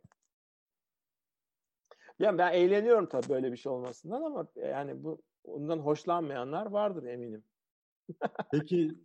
Yani 2.20 2.38
ben 2.38 2.54
eğleniyorum 2.54 3.06
tabii 3.06 3.30
böyle 3.30 3.52
bir 3.52 3.58
şey 3.58 3.72
olmasından 3.72 4.22
ama 4.22 4.48
yani 4.56 5.04
bu 5.04 5.22
ondan 5.44 5.80
hoşlanmayanlar 5.80 6.66
vardır 6.66 7.04
eminim. 7.04 7.44
Peki 8.52 8.96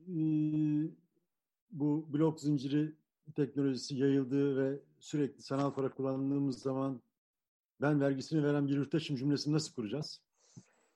bu 1.70 2.12
blok 2.12 2.40
zinciri 2.40 2.92
teknolojisi 3.36 3.96
yayıldığı 3.96 4.56
ve 4.56 4.78
sürekli 5.00 5.42
sanal 5.42 5.74
para 5.74 5.88
kullandığımız 5.88 6.62
zaman 6.62 7.00
ben 7.80 8.00
vergisini 8.00 8.44
veren 8.44 8.68
bir 8.68 8.76
yurttaşım 8.76 9.16
cümlesini 9.16 9.54
nasıl 9.54 9.74
kuracağız? 9.74 10.20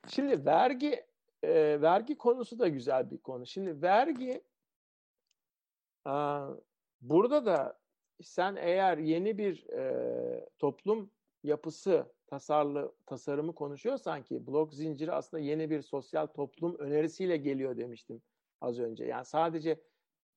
Şimdi 0.08 0.44
vergi 0.44 1.06
e, 1.42 1.80
vergi 1.82 2.18
konusu 2.18 2.58
da 2.58 2.68
güzel 2.68 3.10
bir 3.10 3.18
konu. 3.18 3.46
Şimdi 3.46 3.82
vergi 3.82 4.44
a, 6.04 6.48
burada 7.00 7.46
da 7.46 7.78
sen 8.22 8.56
eğer 8.56 8.98
yeni 8.98 9.38
bir 9.38 9.68
e, 9.68 10.48
toplum 10.58 11.10
yapısı 11.42 12.06
tasarlı 12.32 12.92
tasarımı 13.06 13.54
konuşuyorsan 13.54 14.22
ki 14.22 14.46
blok 14.46 14.74
zinciri 14.74 15.12
aslında 15.12 15.42
yeni 15.42 15.70
bir 15.70 15.82
sosyal 15.82 16.26
toplum 16.26 16.78
önerisiyle 16.78 17.36
geliyor 17.36 17.76
demiştim 17.76 18.22
az 18.60 18.80
önce. 18.80 19.04
Yani 19.04 19.24
sadece 19.24 19.80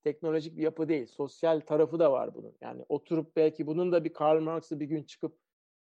teknolojik 0.04 0.58
bir 0.58 0.64
yapı 0.64 0.89
değil, 0.89 1.08
sosyal 1.08 1.60
tarafı 1.60 2.00
da 2.00 2.12
var 2.12 2.36
bunun. 2.36 2.54
Yani 2.62 2.86
oturup 2.89 3.36
belki 3.36 3.68
bunun 3.68 3.91
da 3.91 4.04
bir 4.04 4.14
Karl 4.14 4.41
Marx'ı 4.41 4.80
bir 4.80 4.86
gün 4.86 5.04
çıkıp 5.04 5.38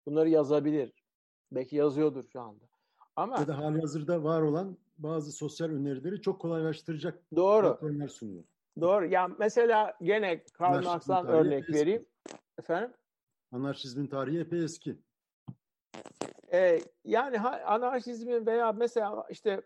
bunları 0.05 0.29
yazabilir. 0.29 1.03
Belki 1.51 1.75
yazıyordur 1.75 2.23
şu 2.23 2.41
anda. 2.41 2.65
Ama 3.15 3.39
ya 3.39 3.47
da 3.47 3.57
hali 3.57 3.79
hazırda 3.79 4.23
var 4.23 4.41
olan 4.41 4.77
bazı 4.97 5.31
sosyal 5.31 5.69
önerileri 5.69 6.21
çok 6.21 6.41
kolaylaştıracak 6.41 7.23
Doğru. 7.35 7.67
platformlar 7.67 8.07
sunuyor. 8.07 8.43
Doğru. 8.81 9.05
Ya 9.05 9.27
mesela 9.39 9.97
gene 10.01 10.43
Karl 10.43 10.83
Marx'tan 10.83 11.27
örnek 11.27 11.69
vereyim. 11.69 12.05
Efendim? 12.59 12.93
Anarşizmin 13.51 14.07
tarihi 14.07 14.39
epey 14.39 14.63
eski. 14.63 15.06
Ee, 16.53 16.79
yani 17.03 17.39
anarşizmin 17.39 18.45
veya 18.45 18.71
mesela 18.71 19.25
işte 19.29 19.61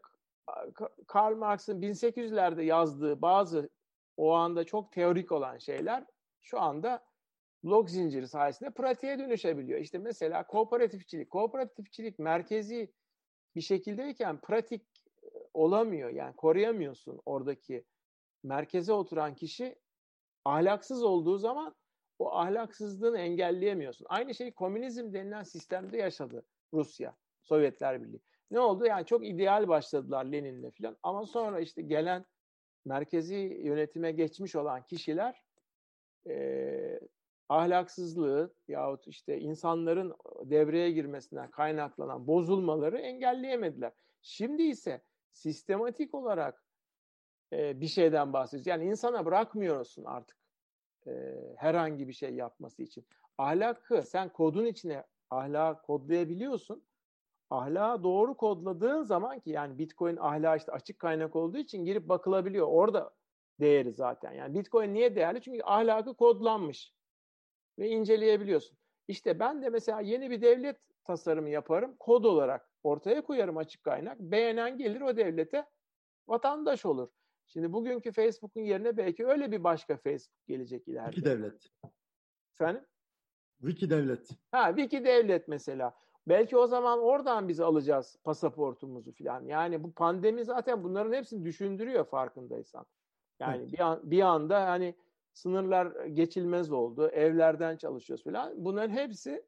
Karl 1.07 1.35
Marx'ın 1.35 1.81
1800'lerde 1.81 2.61
yazdığı 2.61 3.21
bazı 3.21 3.69
o 4.17 4.31
anda 4.31 4.63
çok 4.63 4.91
teorik 4.91 5.31
olan 5.31 5.57
şeyler 5.57 6.05
şu 6.41 6.59
anda 6.59 7.05
blok 7.63 7.89
zinciri 7.89 8.27
sayesinde 8.27 8.69
pratiğe 8.69 9.19
dönüşebiliyor. 9.19 9.79
İşte 9.79 9.97
mesela 9.97 10.47
kooperatifçilik. 10.47 11.29
Kooperatifçilik 11.29 12.19
merkezi 12.19 12.93
bir 13.55 13.61
şekildeyken 13.61 14.41
pratik 14.41 14.87
olamıyor. 15.53 16.09
Yani 16.09 16.35
koruyamıyorsun 16.35 17.21
oradaki 17.25 17.85
merkeze 18.43 18.93
oturan 18.93 19.35
kişi 19.35 19.79
ahlaksız 20.45 21.03
olduğu 21.03 21.37
zaman 21.37 21.75
o 22.19 22.31
ahlaksızlığını 22.35 23.19
engelleyemiyorsun. 23.19 24.05
Aynı 24.09 24.35
şeyi 24.35 24.53
komünizm 24.53 25.13
denilen 25.13 25.43
sistemde 25.43 25.97
yaşadı 25.97 26.45
Rusya, 26.73 27.15
Sovyetler 27.41 28.03
Birliği. 28.03 28.21
Ne 28.51 28.59
oldu? 28.59 28.85
Yani 28.85 29.05
çok 29.05 29.25
ideal 29.25 29.67
başladılar 29.67 30.25
Lenin'le 30.25 30.71
falan 30.71 30.97
ama 31.03 31.25
sonra 31.25 31.59
işte 31.59 31.81
gelen 31.81 32.25
merkezi 32.85 33.35
yönetime 33.63 34.11
geçmiş 34.11 34.55
olan 34.55 34.85
kişiler 34.85 35.43
e, 36.27 36.99
ahlaksızlığı 37.49 38.53
yahut 38.67 39.07
işte 39.07 39.39
insanların 39.39 40.15
devreye 40.43 40.91
girmesinden 40.91 41.51
kaynaklanan 41.51 42.27
bozulmaları 42.27 42.97
engelleyemediler. 42.97 43.91
Şimdi 44.21 44.63
ise 44.63 45.01
sistematik 45.31 46.13
olarak 46.13 46.65
e, 47.53 47.81
bir 47.81 47.87
şeyden 47.87 48.33
bahsediyoruz. 48.33 48.67
Yani 48.67 48.85
insana 48.85 49.25
bırakmıyorsun 49.25 50.03
artık 50.05 50.37
e, 51.07 51.11
herhangi 51.57 52.07
bir 52.07 52.13
şey 52.13 52.35
yapması 52.35 52.83
için. 52.83 53.05
Ahlakı 53.37 54.03
sen 54.03 54.29
kodun 54.29 54.65
içine 54.65 55.03
ahlakı 55.31 55.81
kodlayabiliyorsun. 55.81 56.83
Ahlakı 57.49 58.03
doğru 58.03 58.37
kodladığın 58.37 59.03
zaman 59.03 59.39
ki 59.39 59.49
yani 59.49 59.77
Bitcoin 59.77 60.17
ahlakı 60.17 60.57
işte 60.57 60.71
açık 60.71 60.99
kaynak 60.99 61.35
olduğu 61.35 61.57
için 61.57 61.85
girip 61.85 62.09
bakılabiliyor. 62.09 62.67
Orada 62.67 63.13
değeri 63.59 63.93
zaten. 63.93 64.31
Yani 64.31 64.59
Bitcoin 64.59 64.93
niye 64.93 65.15
değerli? 65.15 65.41
Çünkü 65.41 65.59
ahlakı 65.63 66.15
kodlanmış 66.15 66.93
ve 67.79 67.89
inceleyebiliyorsun. 67.89 68.77
İşte 69.07 69.39
ben 69.39 69.61
de 69.61 69.69
mesela 69.69 70.01
yeni 70.01 70.29
bir 70.29 70.41
devlet 70.41 70.77
tasarımı 71.03 71.49
yaparım. 71.49 71.95
Kod 71.99 72.23
olarak 72.23 72.69
ortaya 72.83 73.23
koyarım 73.23 73.57
açık 73.57 73.83
kaynak. 73.83 74.19
Beğenen 74.19 74.77
gelir 74.77 75.01
o 75.01 75.17
devlete 75.17 75.65
vatandaş 76.27 76.85
olur. 76.85 77.09
Şimdi 77.47 77.73
bugünkü 77.73 78.11
Facebook'un 78.11 78.61
yerine 78.61 78.97
belki 78.97 79.25
öyle 79.25 79.51
bir 79.51 79.63
başka 79.63 79.97
Facebook 79.97 80.47
gelecek 80.47 80.87
ileride. 80.87 81.11
Wiki 81.11 81.25
devlet. 81.25 81.67
Efendim? 82.53 82.85
Wiki 83.61 83.89
devlet. 83.89 84.29
Ha 84.51 84.67
Wiki 84.75 85.05
devlet 85.05 85.47
mesela. 85.47 85.93
Belki 86.27 86.57
o 86.57 86.67
zaman 86.67 86.99
oradan 86.99 87.47
biz 87.47 87.59
alacağız 87.59 88.17
pasaportumuzu 88.23 89.11
falan. 89.11 89.45
Yani 89.45 89.83
bu 89.83 89.91
pandemi 89.91 90.45
zaten 90.45 90.83
bunların 90.83 91.13
hepsini 91.13 91.45
düşündürüyor 91.45 92.05
farkındaysan. 92.05 92.85
Yani 93.39 93.61
evet. 93.61 93.73
bir, 93.73 93.79
an, 93.79 94.11
bir 94.11 94.21
anda 94.21 94.67
hani 94.67 94.95
sınırlar 95.33 96.05
geçilmez 96.05 96.71
oldu. 96.71 97.07
Evlerden 97.07 97.77
çalışıyoruz 97.77 98.23
falan. 98.23 98.53
Bunların 98.65 98.93
hepsi 98.93 99.45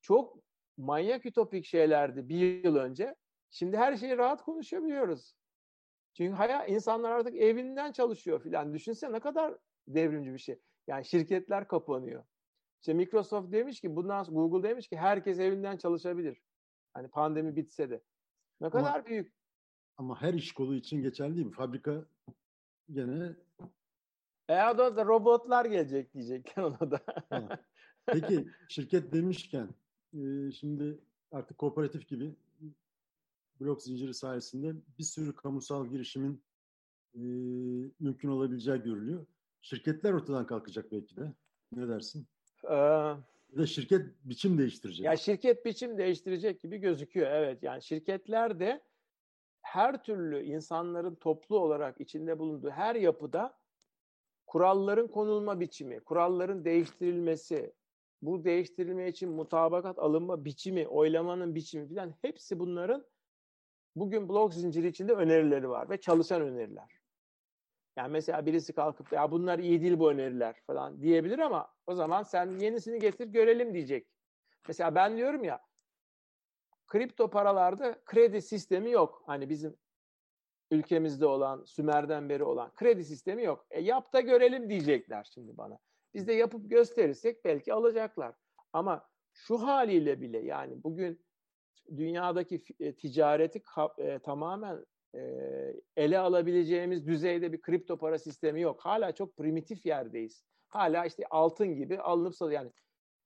çok 0.00 0.38
manyak 0.76 1.26
ütopik 1.26 1.64
şeylerdi 1.64 2.28
bir 2.28 2.64
yıl 2.64 2.76
önce. 2.76 3.14
Şimdi 3.50 3.76
her 3.76 3.96
şeyi 3.96 4.18
rahat 4.18 4.42
konuşabiliyoruz. 4.42 5.34
Çünkü 6.14 6.36
hayal, 6.36 6.68
insanlar 6.68 7.10
artık 7.10 7.34
evinden 7.34 7.92
çalışıyor 7.92 8.42
filan. 8.42 8.74
Düşünsene 8.74 9.12
ne 9.12 9.20
kadar 9.20 9.54
devrimci 9.88 10.32
bir 10.32 10.38
şey. 10.38 10.60
Yani 10.86 11.04
şirketler 11.04 11.68
kapanıyor. 11.68 12.24
İşte 12.84 12.94
Microsoft 12.94 13.52
demiş 13.52 13.80
ki 13.80 13.96
bundan 13.96 14.24
Google 14.24 14.68
demiş 14.68 14.88
ki 14.88 14.96
herkes 14.96 15.38
evinden 15.38 15.76
çalışabilir. 15.76 16.42
Hani 16.94 17.08
pandemi 17.08 17.56
bitse 17.56 17.90
de. 17.90 18.02
Ne 18.60 18.70
kadar 18.70 18.94
ama, 18.94 19.06
büyük. 19.06 19.32
Ama 19.96 20.22
her 20.22 20.34
iş 20.34 20.52
kolu 20.52 20.74
için 20.74 21.02
geçerli 21.02 21.36
değil 21.36 21.46
mi? 21.46 21.52
Fabrika 21.52 22.06
gene 22.92 23.36
e 24.48 24.54
da, 24.54 24.96
da 24.96 25.04
robotlar 25.04 25.64
gelecek 25.64 26.14
diyecekler 26.14 26.62
ona 26.62 26.90
da. 26.90 27.00
Peki 28.06 28.48
şirket 28.68 29.12
demişken 29.12 29.68
e, 30.14 30.50
şimdi 30.52 30.98
artık 31.32 31.58
kooperatif 31.58 32.08
gibi 32.08 32.34
blok 33.60 33.82
zinciri 33.82 34.14
sayesinde 34.14 34.74
bir 34.98 35.04
sürü 35.04 35.34
kamusal 35.34 35.86
girişimin 35.86 36.42
e, 37.14 37.20
mümkün 38.00 38.28
olabileceği 38.28 38.82
görülüyor. 38.82 39.26
Şirketler 39.62 40.12
ortadan 40.12 40.46
kalkacak 40.46 40.92
belki 40.92 41.16
de. 41.16 41.32
Ne 41.72 41.88
dersin? 41.88 42.26
Da 43.56 43.66
şirket 43.66 44.06
biçim 44.24 44.58
değiştirecek. 44.58 45.06
Ya 45.06 45.16
şirket 45.16 45.64
biçim 45.64 45.98
değiştirecek 45.98 46.62
gibi 46.62 46.78
gözüküyor. 46.78 47.30
Evet 47.30 47.62
yani 47.62 47.82
şirketler 47.82 48.60
de 48.60 48.80
her 49.62 50.04
türlü 50.04 50.42
insanların 50.44 51.14
toplu 51.14 51.58
olarak 51.58 52.00
içinde 52.00 52.38
bulunduğu 52.38 52.70
her 52.70 52.94
yapıda 52.94 53.58
kuralların 54.46 55.08
konulma 55.08 55.60
biçimi, 55.60 56.00
kuralların 56.00 56.64
değiştirilmesi, 56.64 57.72
bu 58.22 58.44
değiştirilme 58.44 59.08
için 59.08 59.30
mutabakat 59.30 59.98
alınma 59.98 60.44
biçimi, 60.44 60.88
oylamanın 60.88 61.54
biçimi 61.54 61.88
filan 61.88 62.14
hepsi 62.22 62.58
bunların 62.58 63.04
bugün 63.96 64.28
blok 64.28 64.54
zinciri 64.54 64.88
içinde 64.88 65.12
önerileri 65.12 65.68
var 65.68 65.90
ve 65.90 66.00
çalışan 66.00 66.42
öneriler. 66.42 67.03
Yani 67.96 68.12
mesela 68.12 68.46
birisi 68.46 68.72
kalkıp 68.72 69.12
ya 69.12 69.30
bunlar 69.30 69.58
iyi 69.58 69.82
değil 69.82 69.98
bu 69.98 70.10
öneriler 70.10 70.60
falan 70.66 71.02
diyebilir 71.02 71.38
ama 71.38 71.72
o 71.86 71.94
zaman 71.94 72.22
sen 72.22 72.58
yenisini 72.58 72.98
getir 72.98 73.26
görelim 73.26 73.74
diyecek. 73.74 74.06
Mesela 74.68 74.94
ben 74.94 75.16
diyorum 75.16 75.44
ya 75.44 75.60
kripto 76.86 77.30
paralarda 77.30 78.04
kredi 78.04 78.42
sistemi 78.42 78.90
yok. 78.90 79.22
Hani 79.26 79.48
bizim 79.48 79.76
ülkemizde 80.70 81.26
olan, 81.26 81.64
Sümer'den 81.64 82.28
beri 82.28 82.44
olan 82.44 82.74
kredi 82.74 83.04
sistemi 83.04 83.44
yok. 83.44 83.66
E 83.70 83.80
yap 83.80 84.12
da 84.12 84.20
görelim 84.20 84.70
diyecekler 84.70 85.30
şimdi 85.34 85.56
bana. 85.56 85.78
Biz 86.14 86.28
de 86.28 86.32
yapıp 86.32 86.70
gösterirsek 86.70 87.44
belki 87.44 87.74
alacaklar. 87.74 88.34
Ama 88.72 89.08
şu 89.32 89.62
haliyle 89.62 90.20
bile 90.20 90.38
yani 90.38 90.82
bugün 90.84 91.24
dünyadaki 91.96 92.62
e, 92.80 92.94
ticareti 92.94 93.62
e, 93.98 94.18
tamamen 94.18 94.84
e, 95.14 95.20
ele 95.96 96.18
alabileceğimiz 96.18 97.06
düzeyde 97.06 97.52
bir 97.52 97.60
kripto 97.60 97.98
para 97.98 98.18
sistemi 98.18 98.60
yok. 98.60 98.80
Hala 98.80 99.12
çok 99.14 99.36
primitif 99.36 99.86
yerdeyiz. 99.86 100.44
Hala 100.68 101.04
işte 101.04 101.24
altın 101.30 101.74
gibi 101.74 101.98
alınıp 101.98 102.34
satıyor. 102.34 102.60
Yani 102.60 102.72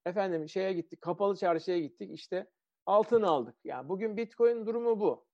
efendim 0.07 0.49
şeye 0.49 0.72
gittik, 0.72 1.01
kapalı 1.01 1.36
çarşıya 1.36 1.78
gittik 1.78 2.11
işte 2.12 2.47
altın 2.86 3.22
aldık. 3.22 3.57
Yani 3.64 3.89
bugün 3.89 4.16
Bitcoin 4.16 4.66
durumu 4.66 5.01
bu. 5.01 5.26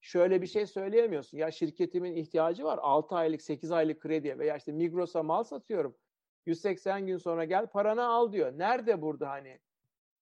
Şöyle 0.00 0.42
bir 0.42 0.46
şey 0.46 0.66
söyleyemiyorsun. 0.66 1.38
Ya 1.38 1.50
şirketimin 1.50 2.16
ihtiyacı 2.16 2.64
var 2.64 2.78
6 2.82 3.14
aylık 3.14 3.42
8 3.42 3.72
aylık 3.72 4.00
krediye 4.00 4.38
veya 4.38 4.56
işte 4.56 4.72
Migros'a 4.72 5.22
mal 5.22 5.42
satıyorum. 5.42 5.96
180 6.46 7.06
gün 7.06 7.16
sonra 7.16 7.44
gel 7.44 7.66
paranı 7.66 8.06
al 8.06 8.32
diyor. 8.32 8.58
Nerede 8.58 9.02
burada 9.02 9.30
hani 9.30 9.60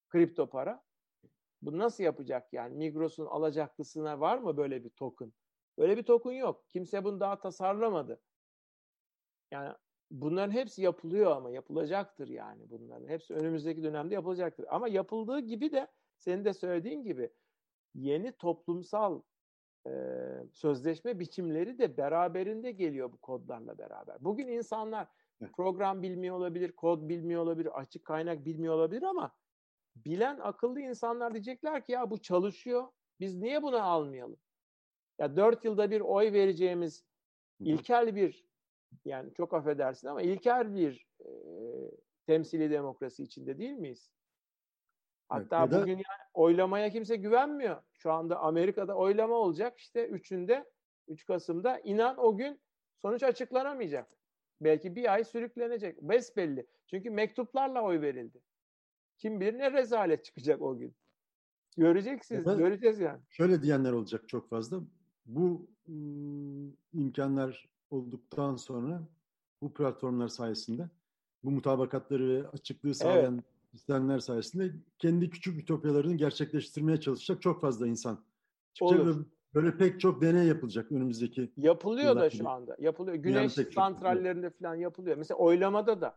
kripto 0.08 0.50
para? 0.50 0.82
Bu 1.62 1.78
nasıl 1.78 2.04
yapacak 2.04 2.52
yani? 2.52 2.74
Migros'un 2.74 3.26
alacaklısına 3.26 4.20
var 4.20 4.38
mı 4.38 4.56
böyle 4.56 4.84
bir 4.84 4.90
token? 4.90 5.32
Böyle 5.78 5.96
bir 5.96 6.02
token 6.02 6.32
yok. 6.32 6.64
Kimse 6.70 7.04
bunu 7.04 7.20
daha 7.20 7.38
tasarlamadı. 7.38 8.20
Yani 9.50 9.74
bunların 10.10 10.50
hepsi 10.50 10.82
yapılıyor 10.82 11.36
ama 11.36 11.50
yapılacaktır 11.50 12.28
yani 12.28 12.70
bunların. 12.70 13.08
Hepsi 13.08 13.34
önümüzdeki 13.34 13.82
dönemde 13.82 14.14
yapılacaktır. 14.14 14.66
Ama 14.68 14.88
yapıldığı 14.88 15.40
gibi 15.40 15.72
de 15.72 15.88
senin 16.18 16.44
de 16.44 16.54
söylediğin 16.54 17.02
gibi 17.02 17.30
yeni 17.94 18.32
toplumsal 18.32 19.22
e, 19.86 19.92
sözleşme 20.52 21.20
biçimleri 21.20 21.78
de 21.78 21.96
beraberinde 21.96 22.72
geliyor 22.72 23.12
bu 23.12 23.18
kodlarla 23.18 23.78
beraber. 23.78 24.16
Bugün 24.20 24.48
insanlar 24.48 25.08
program 25.56 26.02
bilmiyor 26.02 26.36
olabilir, 26.36 26.72
kod 26.72 27.08
bilmiyor 27.08 27.42
olabilir, 27.42 27.80
açık 27.80 28.04
kaynak 28.04 28.44
bilmiyor 28.44 28.74
olabilir 28.74 29.02
ama 29.02 29.34
bilen 29.96 30.38
akıllı 30.38 30.80
insanlar 30.80 31.34
diyecekler 31.34 31.84
ki 31.84 31.92
ya 31.92 32.10
bu 32.10 32.18
çalışıyor. 32.22 32.88
Biz 33.20 33.36
niye 33.36 33.62
bunu 33.62 33.82
almayalım? 33.82 34.40
Ya 35.18 35.36
dört 35.36 35.64
yılda 35.64 35.90
bir 35.90 36.00
oy 36.00 36.32
vereceğimiz 36.32 37.04
ilkel 37.60 38.16
bir 38.16 38.44
yani 39.04 39.34
çok 39.34 39.54
affedersin 39.54 40.08
ama 40.08 40.22
ilkel 40.22 40.74
bir 40.74 41.06
e, 41.20 41.28
temsili 42.26 42.70
demokrasi 42.70 43.22
içinde 43.22 43.58
değil 43.58 43.72
miyiz? 43.72 44.10
Hatta 45.28 45.60
evet, 45.60 45.72
bugün 45.72 45.92
yani 45.92 46.28
oylamaya 46.34 46.90
kimse 46.90 47.16
güvenmiyor. 47.16 47.82
Şu 47.92 48.12
anda 48.12 48.38
Amerika'da 48.38 48.94
oylama 48.94 49.34
olacak. 49.34 49.78
İşte 49.78 50.06
üçünde 50.06 50.70
3 51.08 51.26
Kasım'da 51.26 51.78
inan 51.78 52.18
o 52.18 52.36
gün 52.36 52.60
sonuç 52.96 53.22
açıklanamayacak. 53.22 54.10
Belki 54.60 54.96
bir 54.96 55.12
ay 55.12 55.24
sürüklenecek. 55.24 56.02
Besbelli. 56.02 56.66
Çünkü 56.86 57.10
mektuplarla 57.10 57.82
oy 57.82 58.00
verildi. 58.00 58.40
Kim 59.18 59.40
bilir 59.40 59.58
ne 59.58 59.72
rezalet 59.72 60.24
çıkacak 60.24 60.62
o 60.62 60.78
gün. 60.78 60.96
Göreceksiniz, 61.76 62.46
Ya 62.46 62.54
göreceğiz 62.54 62.98
yani. 62.98 63.20
Şöyle 63.28 63.62
diyenler 63.62 63.92
olacak 63.92 64.28
çok 64.28 64.48
fazla. 64.50 64.80
Bu 65.28 65.66
imkanlar 66.92 67.68
olduktan 67.90 68.56
sonra 68.56 69.02
bu 69.62 69.74
platformlar 69.74 70.28
sayesinde 70.28 70.90
bu 71.44 71.50
mutabakatları 71.50 72.28
ve 72.28 72.48
açıklığı 72.48 72.94
sağlayan 72.94 73.42
sistemler 73.70 74.18
sayesinde 74.18 74.72
kendi 74.98 75.30
küçük 75.30 75.58
ütopyalarını 75.58 76.14
gerçekleştirmeye 76.14 77.00
çalışacak 77.00 77.42
çok 77.42 77.60
fazla 77.60 77.86
insan 77.86 78.24
çıkacak 78.74 79.00
Olur. 79.00 79.20
ve 79.20 79.24
böyle 79.54 79.76
pek 79.76 80.00
çok 80.00 80.22
deney 80.22 80.46
yapılacak 80.46 80.92
önümüzdeki. 80.92 81.52
Yapılıyor 81.56 82.06
da 82.06 82.10
Yıllar 82.10 82.30
şu 82.30 82.38
gibi. 82.38 82.48
anda. 82.48 82.76
Yapılıyor. 82.78 83.16
Güneş 83.16 83.52
santrallerinde 83.52 84.50
falan 84.50 84.74
yapılıyor. 84.74 85.16
Mesela 85.16 85.38
oylamada 85.38 86.00
da 86.00 86.16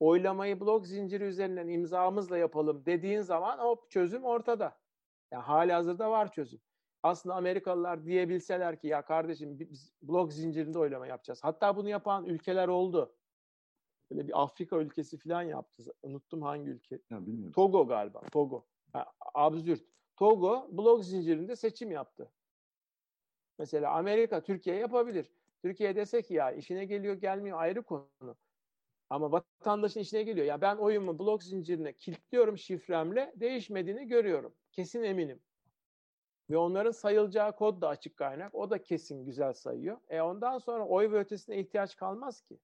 oylamayı 0.00 0.60
blok 0.60 0.86
zinciri 0.86 1.24
üzerinden 1.24 1.68
imzamızla 1.68 2.38
yapalım 2.38 2.82
dediğin 2.86 3.20
zaman 3.20 3.58
hop 3.58 3.90
çözüm 3.90 4.24
ortada. 4.24 4.78
Yani 5.30 5.42
hali 5.42 5.72
hazırda 5.72 6.10
var 6.10 6.32
çözüm. 6.32 6.60
Aslında 7.02 7.34
Amerikalılar 7.34 8.04
diyebilseler 8.04 8.80
ki 8.80 8.86
ya 8.86 9.02
kardeşim 9.02 9.58
biz 9.58 9.92
blok 10.02 10.32
zincirinde 10.32 10.78
oylama 10.78 11.06
yapacağız. 11.06 11.40
Hatta 11.44 11.76
bunu 11.76 11.88
yapan 11.88 12.24
ülkeler 12.24 12.68
oldu. 12.68 13.16
Böyle 14.10 14.28
bir 14.28 14.42
Afrika 14.42 14.76
ülkesi 14.76 15.18
falan 15.18 15.42
yaptı. 15.42 15.82
Unuttum 16.02 16.42
hangi 16.42 16.70
ülke. 16.70 16.98
Ya 17.10 17.26
bilmiyorum. 17.26 17.52
Togo 17.52 17.86
galiba. 17.86 18.20
Togo. 18.20 18.66
Ha, 18.92 19.12
absürt. 19.34 19.84
Togo 20.16 20.68
blok 20.70 21.04
zincirinde 21.04 21.56
seçim 21.56 21.90
yaptı. 21.90 22.32
Mesela 23.58 23.90
Amerika 23.90 24.42
Türkiye 24.42 24.76
yapabilir. 24.76 25.32
Türkiye 25.62 25.96
dese 25.96 26.22
ki 26.22 26.34
ya 26.34 26.52
işine 26.52 26.84
geliyor 26.84 27.14
gelmiyor 27.14 27.60
ayrı 27.60 27.82
konu. 27.82 28.36
Ama 29.10 29.32
vatandaşın 29.32 30.00
işine 30.00 30.22
geliyor. 30.22 30.46
Ya 30.46 30.60
ben 30.60 30.76
oyumu 30.76 31.18
blok 31.18 31.42
zincirine 31.42 31.92
kilitliyorum 31.92 32.58
şifremle 32.58 33.32
değişmediğini 33.36 34.06
görüyorum. 34.06 34.54
Kesin 34.72 35.02
eminim. 35.02 35.40
Ve 36.50 36.56
onların 36.56 36.90
sayılacağı 36.90 37.56
kod 37.56 37.80
da 37.82 37.88
açık 37.88 38.16
kaynak. 38.16 38.54
O 38.54 38.70
da 38.70 38.82
kesin 38.82 39.24
güzel 39.24 39.52
sayıyor. 39.52 39.98
E 40.08 40.20
ondan 40.20 40.58
sonra 40.58 40.86
oy 40.86 41.10
ve 41.12 41.18
ötesine 41.18 41.58
ihtiyaç 41.60 41.96
kalmaz 41.96 42.42
ki. 42.42 42.58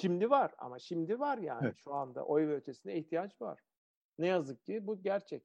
Şimdi 0.00 0.30
var 0.30 0.54
ama 0.58 0.78
şimdi 0.78 1.20
var 1.20 1.38
yani 1.38 1.64
Evet. 1.66 1.76
şu 1.76 1.94
anda 1.94 2.24
oy 2.24 2.48
ve 2.48 2.54
ötesine 2.54 2.96
ihtiyaç 2.98 3.40
var. 3.40 3.60
Ne 4.18 4.26
yazık 4.26 4.64
ki 4.64 4.86
bu 4.86 5.02
gerçek. 5.02 5.42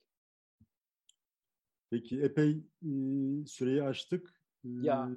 Peki 1.89 2.21
epey 2.21 2.51
e, 2.83 2.89
süreyi 3.45 3.83
aştık. 3.83 4.41
E, 4.63 4.67
Ya. 4.81 5.09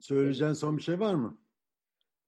Söyleyeceğin 0.00 0.52
son 0.52 0.76
bir 0.76 0.82
şey 0.82 1.00
var 1.00 1.14
mı? 1.14 1.38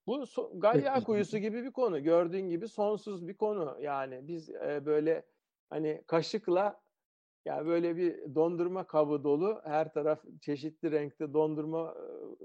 Bu 0.06 0.16
so- 0.16 0.60
Galya 0.60 1.04
kuyusu 1.04 1.38
gibi 1.38 1.64
bir 1.64 1.72
konu. 1.72 2.02
Gördüğün 2.02 2.48
gibi 2.48 2.68
sonsuz 2.68 3.28
bir 3.28 3.36
konu. 3.36 3.76
Yani 3.80 4.28
biz 4.28 4.50
e, 4.50 4.82
böyle 4.86 5.26
hani 5.70 6.04
kaşıkla 6.06 6.81
yani 7.44 7.66
böyle 7.66 7.96
bir 7.96 8.34
dondurma 8.34 8.86
kabı 8.86 9.24
dolu 9.24 9.60
her 9.64 9.92
taraf 9.92 10.24
çeşitli 10.40 10.90
renkte 10.90 11.32
dondurma 11.32 11.94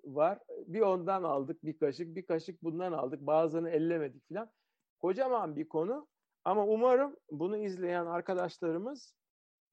var. 0.04 0.39
Bir 0.68 0.82
ondan 0.82 1.24
aldık 1.24 1.64
bir 1.64 1.78
kaşık, 1.78 2.16
bir 2.16 2.26
kaşık 2.26 2.64
bundan 2.64 2.91
aldık. 2.91 3.22
Bazılarını 3.22 3.70
ellemedik 3.70 4.28
filan. 4.28 4.52
Kocaman 5.00 5.56
bir 5.56 5.70
konu. 5.70 6.08
Ama 6.45 6.66
umarım 6.66 7.16
bunu 7.32 7.58
izleyen 7.58 8.06
arkadaşlarımız 8.06 9.16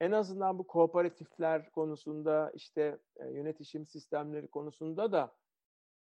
en 0.01 0.13
azından 0.13 0.59
bu 0.59 0.67
kooperatifler 0.67 1.71
konusunda 1.71 2.53
işte 2.55 2.99
e, 3.17 3.31
yönetişim 3.31 3.87
sistemleri 3.87 4.49
konusunda 4.49 5.13
da 5.13 5.35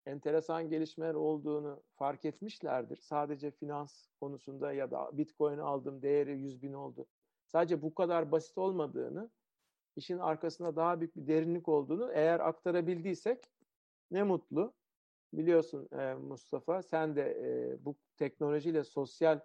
enteresan 0.06 0.70
gelişmeler 0.70 1.14
olduğunu 1.14 1.84
fark 1.96 2.26
etmişlerdir. 2.26 2.98
Sadece 2.98 3.52
finans 3.52 4.08
konusunda 4.20 4.74
ya 4.74 4.92
da 4.92 5.18
Bitcoin 5.18 5.58
aldım 5.58 6.02
değeri 6.02 6.40
100 6.40 6.62
bin 6.62 6.74
oldu. 6.74 7.08
Sadece 7.54 7.82
bu 7.82 7.94
kadar 7.96 8.32
basit 8.32 8.58
olmadığını, 8.58 9.30
işin 9.96 10.18
arkasında 10.18 10.76
daha 10.76 11.00
büyük 11.00 11.16
bir 11.16 11.28
derinlik 11.28 11.70
olduğunu 11.70 12.12
eğer 12.14 12.40
aktarabildiysek 12.40 13.52
ne 14.12 14.24
mutlu. 14.24 14.74
Biliyorsun 15.34 15.90
e, 16.00 16.14
Mustafa 16.14 16.82
sen 16.82 17.16
de 17.16 17.22
e, 17.22 17.78
bu 17.86 17.96
teknolojiyle 18.18 18.84
sosyal 18.84 19.40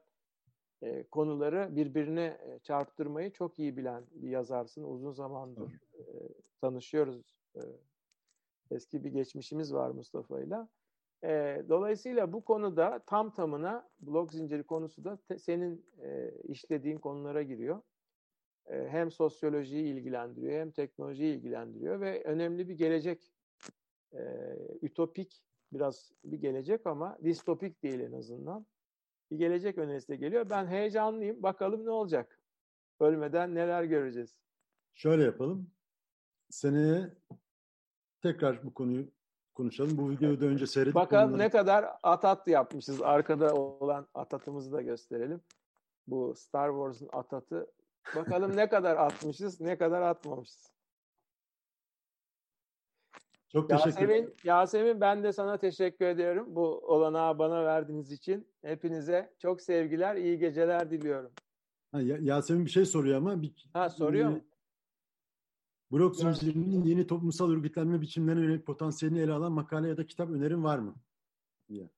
e, 0.82 1.02
konuları 1.02 1.76
birbirine 1.76 2.24
e, 2.24 2.58
çarptırmayı 2.58 3.32
çok 3.32 3.58
iyi 3.58 3.76
bilen 3.76 4.04
bir 4.10 4.28
yazarsın. 4.28 4.84
Uzun 4.84 5.12
zamandır 5.12 5.70
e, 5.98 6.04
tanışıyoruz. 6.60 7.36
E, 7.56 7.60
eski 8.70 9.04
bir 9.04 9.10
geçmişimiz 9.10 9.74
var 9.74 9.90
Mustafa'yla. 9.90 10.68
E, 11.24 11.62
dolayısıyla 11.68 12.32
bu 12.32 12.44
konuda 12.44 12.98
tam 13.06 13.30
tamına 13.34 13.88
blok 14.00 14.32
zinciri 14.32 14.62
konusu 14.62 15.04
da 15.04 15.16
te- 15.16 15.38
senin 15.38 15.86
e, 16.02 16.32
işlediğin 16.48 16.98
konulara 16.98 17.42
giriyor. 17.42 17.82
E, 18.70 18.88
hem 18.88 19.10
sosyolojiyi 19.10 19.94
ilgilendiriyor 19.94 20.60
hem 20.60 20.70
teknolojiyi 20.70 21.34
ilgilendiriyor 21.36 22.00
ve 22.00 22.24
önemli 22.24 22.68
bir 22.68 22.74
gelecek 22.74 23.32
e, 24.12 24.20
ütopik 24.82 25.42
biraz 25.72 26.12
bir 26.24 26.38
gelecek 26.38 26.86
ama 26.86 27.18
distopik 27.24 27.82
değil 27.82 28.00
en 28.00 28.12
azından. 28.12 28.66
Bir 29.30 29.36
gelecek 29.36 29.78
önerisi 29.78 30.08
de 30.08 30.16
geliyor. 30.16 30.50
Ben 30.50 30.66
heyecanlıyım. 30.66 31.42
Bakalım 31.42 31.84
ne 31.86 31.90
olacak? 31.90 32.40
Ölmeden 33.00 33.54
neler 33.54 33.84
göreceğiz? 33.84 34.36
Şöyle 34.94 35.22
yapalım. 35.24 35.70
Seneye 36.50 37.10
tekrar 38.22 38.64
bu 38.64 38.74
konuyu 38.74 39.10
konuşalım. 39.54 39.98
Bu 39.98 40.10
videoyu 40.10 40.40
da 40.40 40.46
önce 40.46 40.66
seyredip 40.66 40.94
Bakalım 40.94 41.28
bunları- 41.32 41.42
ne 41.42 41.50
kadar 41.50 41.86
atat 42.02 42.48
yapmışız. 42.48 43.02
Arkada 43.02 43.54
olan 43.54 44.06
atatımızı 44.14 44.72
da 44.72 44.82
gösterelim. 44.82 45.40
Bu 46.06 46.34
Star 46.34 46.70
Wars'un 46.70 47.08
atatı. 47.12 47.66
Bakalım 48.16 48.56
ne 48.56 48.68
kadar 48.68 48.96
atmışız, 48.96 49.60
ne 49.60 49.78
kadar 49.78 50.02
atmamışız. 50.02 50.72
Çok 53.52 53.68
teşekkür 53.68 53.90
ederim. 54.08 54.10
Yasemin, 54.10 54.36
Yasemin 54.44 55.00
ben 55.00 55.22
de 55.22 55.32
sana 55.32 55.58
teşekkür 55.58 56.04
ediyorum. 56.04 56.46
Bu 56.56 56.66
olanağı 56.78 57.38
bana 57.38 57.64
verdiğiniz 57.64 58.12
için. 58.12 58.48
Hepinize 58.62 59.34
çok 59.38 59.60
sevgiler, 59.60 60.16
iyi 60.16 60.38
geceler 60.38 60.90
diliyorum. 60.90 61.32
Ha, 61.92 62.00
Ya- 62.00 62.18
Yasemin 62.20 62.64
bir 62.66 62.70
şey 62.70 62.84
soruyor 62.86 63.16
ama 63.16 63.42
bir, 63.42 63.68
Ha 63.72 63.90
soruyor 63.90 64.30
e, 64.30 64.34
mu? 64.34 64.40
Blok 65.92 66.22
Ya- 66.22 66.32
zincirinin 66.32 66.84
yeni 66.84 67.06
toplumsal 67.06 67.50
örgütlenme 67.50 68.00
biçimlerine 68.00 68.40
yönelik 68.44 68.66
potansiyelini 68.66 69.20
ele 69.20 69.32
alan 69.32 69.52
makale 69.52 69.88
ya 69.88 69.96
da 69.96 70.06
kitap 70.06 70.30
önerin 70.30 70.64
var 70.64 70.78
mı? 70.78 70.94
diye. 71.68 71.90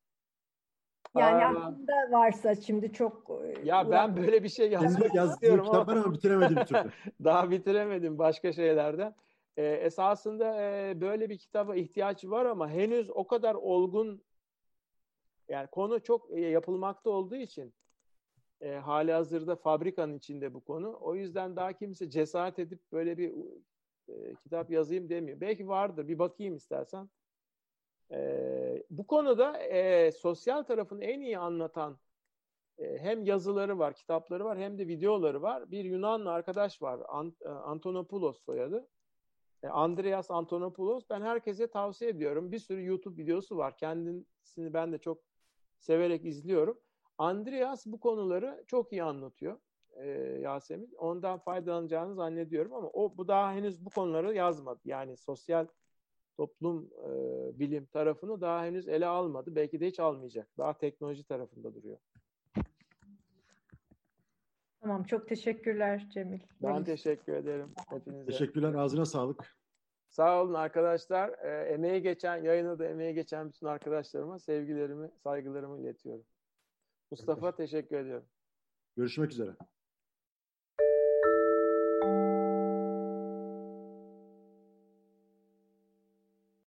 Yani 1.17 1.45
Aa. 1.45 1.49
aklında 1.49 1.93
varsa 2.11 2.55
şimdi 2.55 2.93
çok 2.93 3.31
e, 3.45 3.67
Ya 3.67 3.91
ben 3.91 4.17
böyle 4.17 4.43
bir 4.43 4.49
şey 4.49 4.71
yazmak 4.71 5.15
istiyorum 5.15 5.65
kitap 5.65 5.89
var 5.89 5.93
ama 5.93 6.05
ama 6.05 6.15
bitiremedi 6.15 6.57
bir 6.57 6.65
türlü. 6.65 6.91
daha 7.25 7.51
bitiremedim 7.51 8.19
başka 8.19 8.53
şeylerden. 8.53 9.15
Ee, 9.57 9.67
esasında 9.67 10.63
e, 10.63 11.01
böyle 11.01 11.31
bir 11.31 11.39
kitaba 11.39 11.77
ihtiyaç 11.77 12.25
var 12.25 12.47
ama 12.47 12.71
henüz 12.71 13.11
o 13.11 13.27
kadar 13.27 13.55
olgun 13.55 14.23
yani 15.49 15.67
konu 15.67 16.03
çok 16.03 16.31
e, 16.31 16.41
yapılmakta 16.41 17.11
olduğu 17.11 17.37
için 17.37 17.75
e, 18.61 18.75
hali 18.75 19.13
hazırda 19.13 19.57
fabrikanın 19.57 20.15
içinde 20.15 20.55
bu 20.55 20.61
konu. 20.65 20.99
O 21.01 21.15
yüzden 21.15 21.57
daha 21.57 21.73
kimse 21.73 22.11
cesaret 22.11 22.59
edip 22.59 22.93
böyle 22.93 23.19
bir 23.19 23.35
e, 24.09 24.35
kitap 24.35 24.71
yazayım 24.71 25.09
demiyor. 25.09 25.41
Belki 25.41 25.69
vardır 25.69 26.09
bir 26.09 26.19
bakayım 26.19 26.57
istersen. 26.57 27.11
E, 28.13 28.83
bu 28.91 29.07
konuda 29.07 29.59
e, 29.59 30.13
sosyal 30.13 30.63
tarafını 30.63 31.05
en 31.05 31.21
iyi 31.21 31.39
anlatan 31.39 31.99
e, 32.79 32.99
hem 32.99 33.25
yazıları 33.25 33.79
var, 33.79 33.95
kitapları 33.95 34.45
var 34.45 34.59
hem 34.59 34.79
de 34.79 34.89
videoları 34.89 35.43
var. 35.43 35.71
Bir 35.71 35.85
Yunanlı 35.85 36.33
arkadaş 36.33 36.83
var, 36.83 36.99
Ant- 36.99 37.45
e, 37.45 37.49
Antonopoulos 37.49 38.45
soyadı. 38.45 38.89
E, 39.63 39.69
Andreas 39.69 40.31
Antonopoulos. 40.31 41.05
Ben 41.11 41.21
herkese 41.23 41.67
tavsiye 41.67 42.11
ediyorum. 42.11 42.53
Bir 42.53 42.59
sürü 42.59 42.85
YouTube 42.85 43.23
videosu 43.23 43.57
var. 43.57 43.77
Kendisini 43.77 44.73
ben 44.75 44.93
de 44.93 44.99
çok 44.99 45.23
severek 45.79 46.25
izliyorum. 46.25 46.81
Andreas 47.19 47.87
bu 47.87 48.01
konuları 48.01 48.65
çok 48.67 48.93
iyi 48.93 49.03
anlatıyor 49.03 49.59
e, 49.97 50.09
Yasemin. 50.41 50.95
Ondan 50.99 51.39
faydalanacağını 51.39 52.15
zannediyorum 52.15 52.75
ama 52.75 52.89
o 52.89 53.17
bu 53.17 53.29
daha 53.29 53.53
henüz 53.53 53.85
bu 53.85 53.91
konuları 53.91 54.35
yazmadı. 54.35 54.81
Yani 54.85 55.17
sosyal 55.17 55.67
toplum 56.41 56.91
e, 57.05 57.11
bilim 57.59 57.87
tarafını 57.87 58.41
daha 58.41 58.65
henüz 58.65 58.89
ele 58.89 59.07
almadı. 59.07 59.55
Belki 59.55 59.81
de 59.81 59.87
hiç 59.87 60.01
almayacak. 60.01 60.49
Daha 60.59 60.79
teknoloji 60.79 61.25
tarafında 61.25 61.75
duruyor. 61.75 61.99
Tamam 64.81 65.05
çok 65.05 65.29
teşekkürler 65.29 66.09
Cemil. 66.15 66.41
Ben 66.63 66.85
teşekkür 66.85 67.33
ederim 67.33 67.73
hepinize. 67.89 68.27
Teşekkürler. 68.27 68.75
Ağzına 68.75 69.05
sağlık. 69.05 69.57
Sağ 70.09 70.43
olun 70.43 70.55
arkadaşlar. 70.55 71.29
E, 71.29 71.73
emeği 71.73 72.03
geçen, 72.03 72.45
yayına 72.45 72.79
da 72.79 72.87
emeği 72.87 73.15
geçen 73.15 73.49
bütün 73.49 73.67
arkadaşlarıma 73.67 74.39
sevgilerimi, 74.39 75.11
saygılarımı 75.23 75.81
iletiyorum. 75.81 76.25
Mustafa 77.11 77.57
teşekkür 77.57 77.97
ediyorum. 77.97 78.27
Görüşmek 78.97 79.31
üzere. 79.31 79.51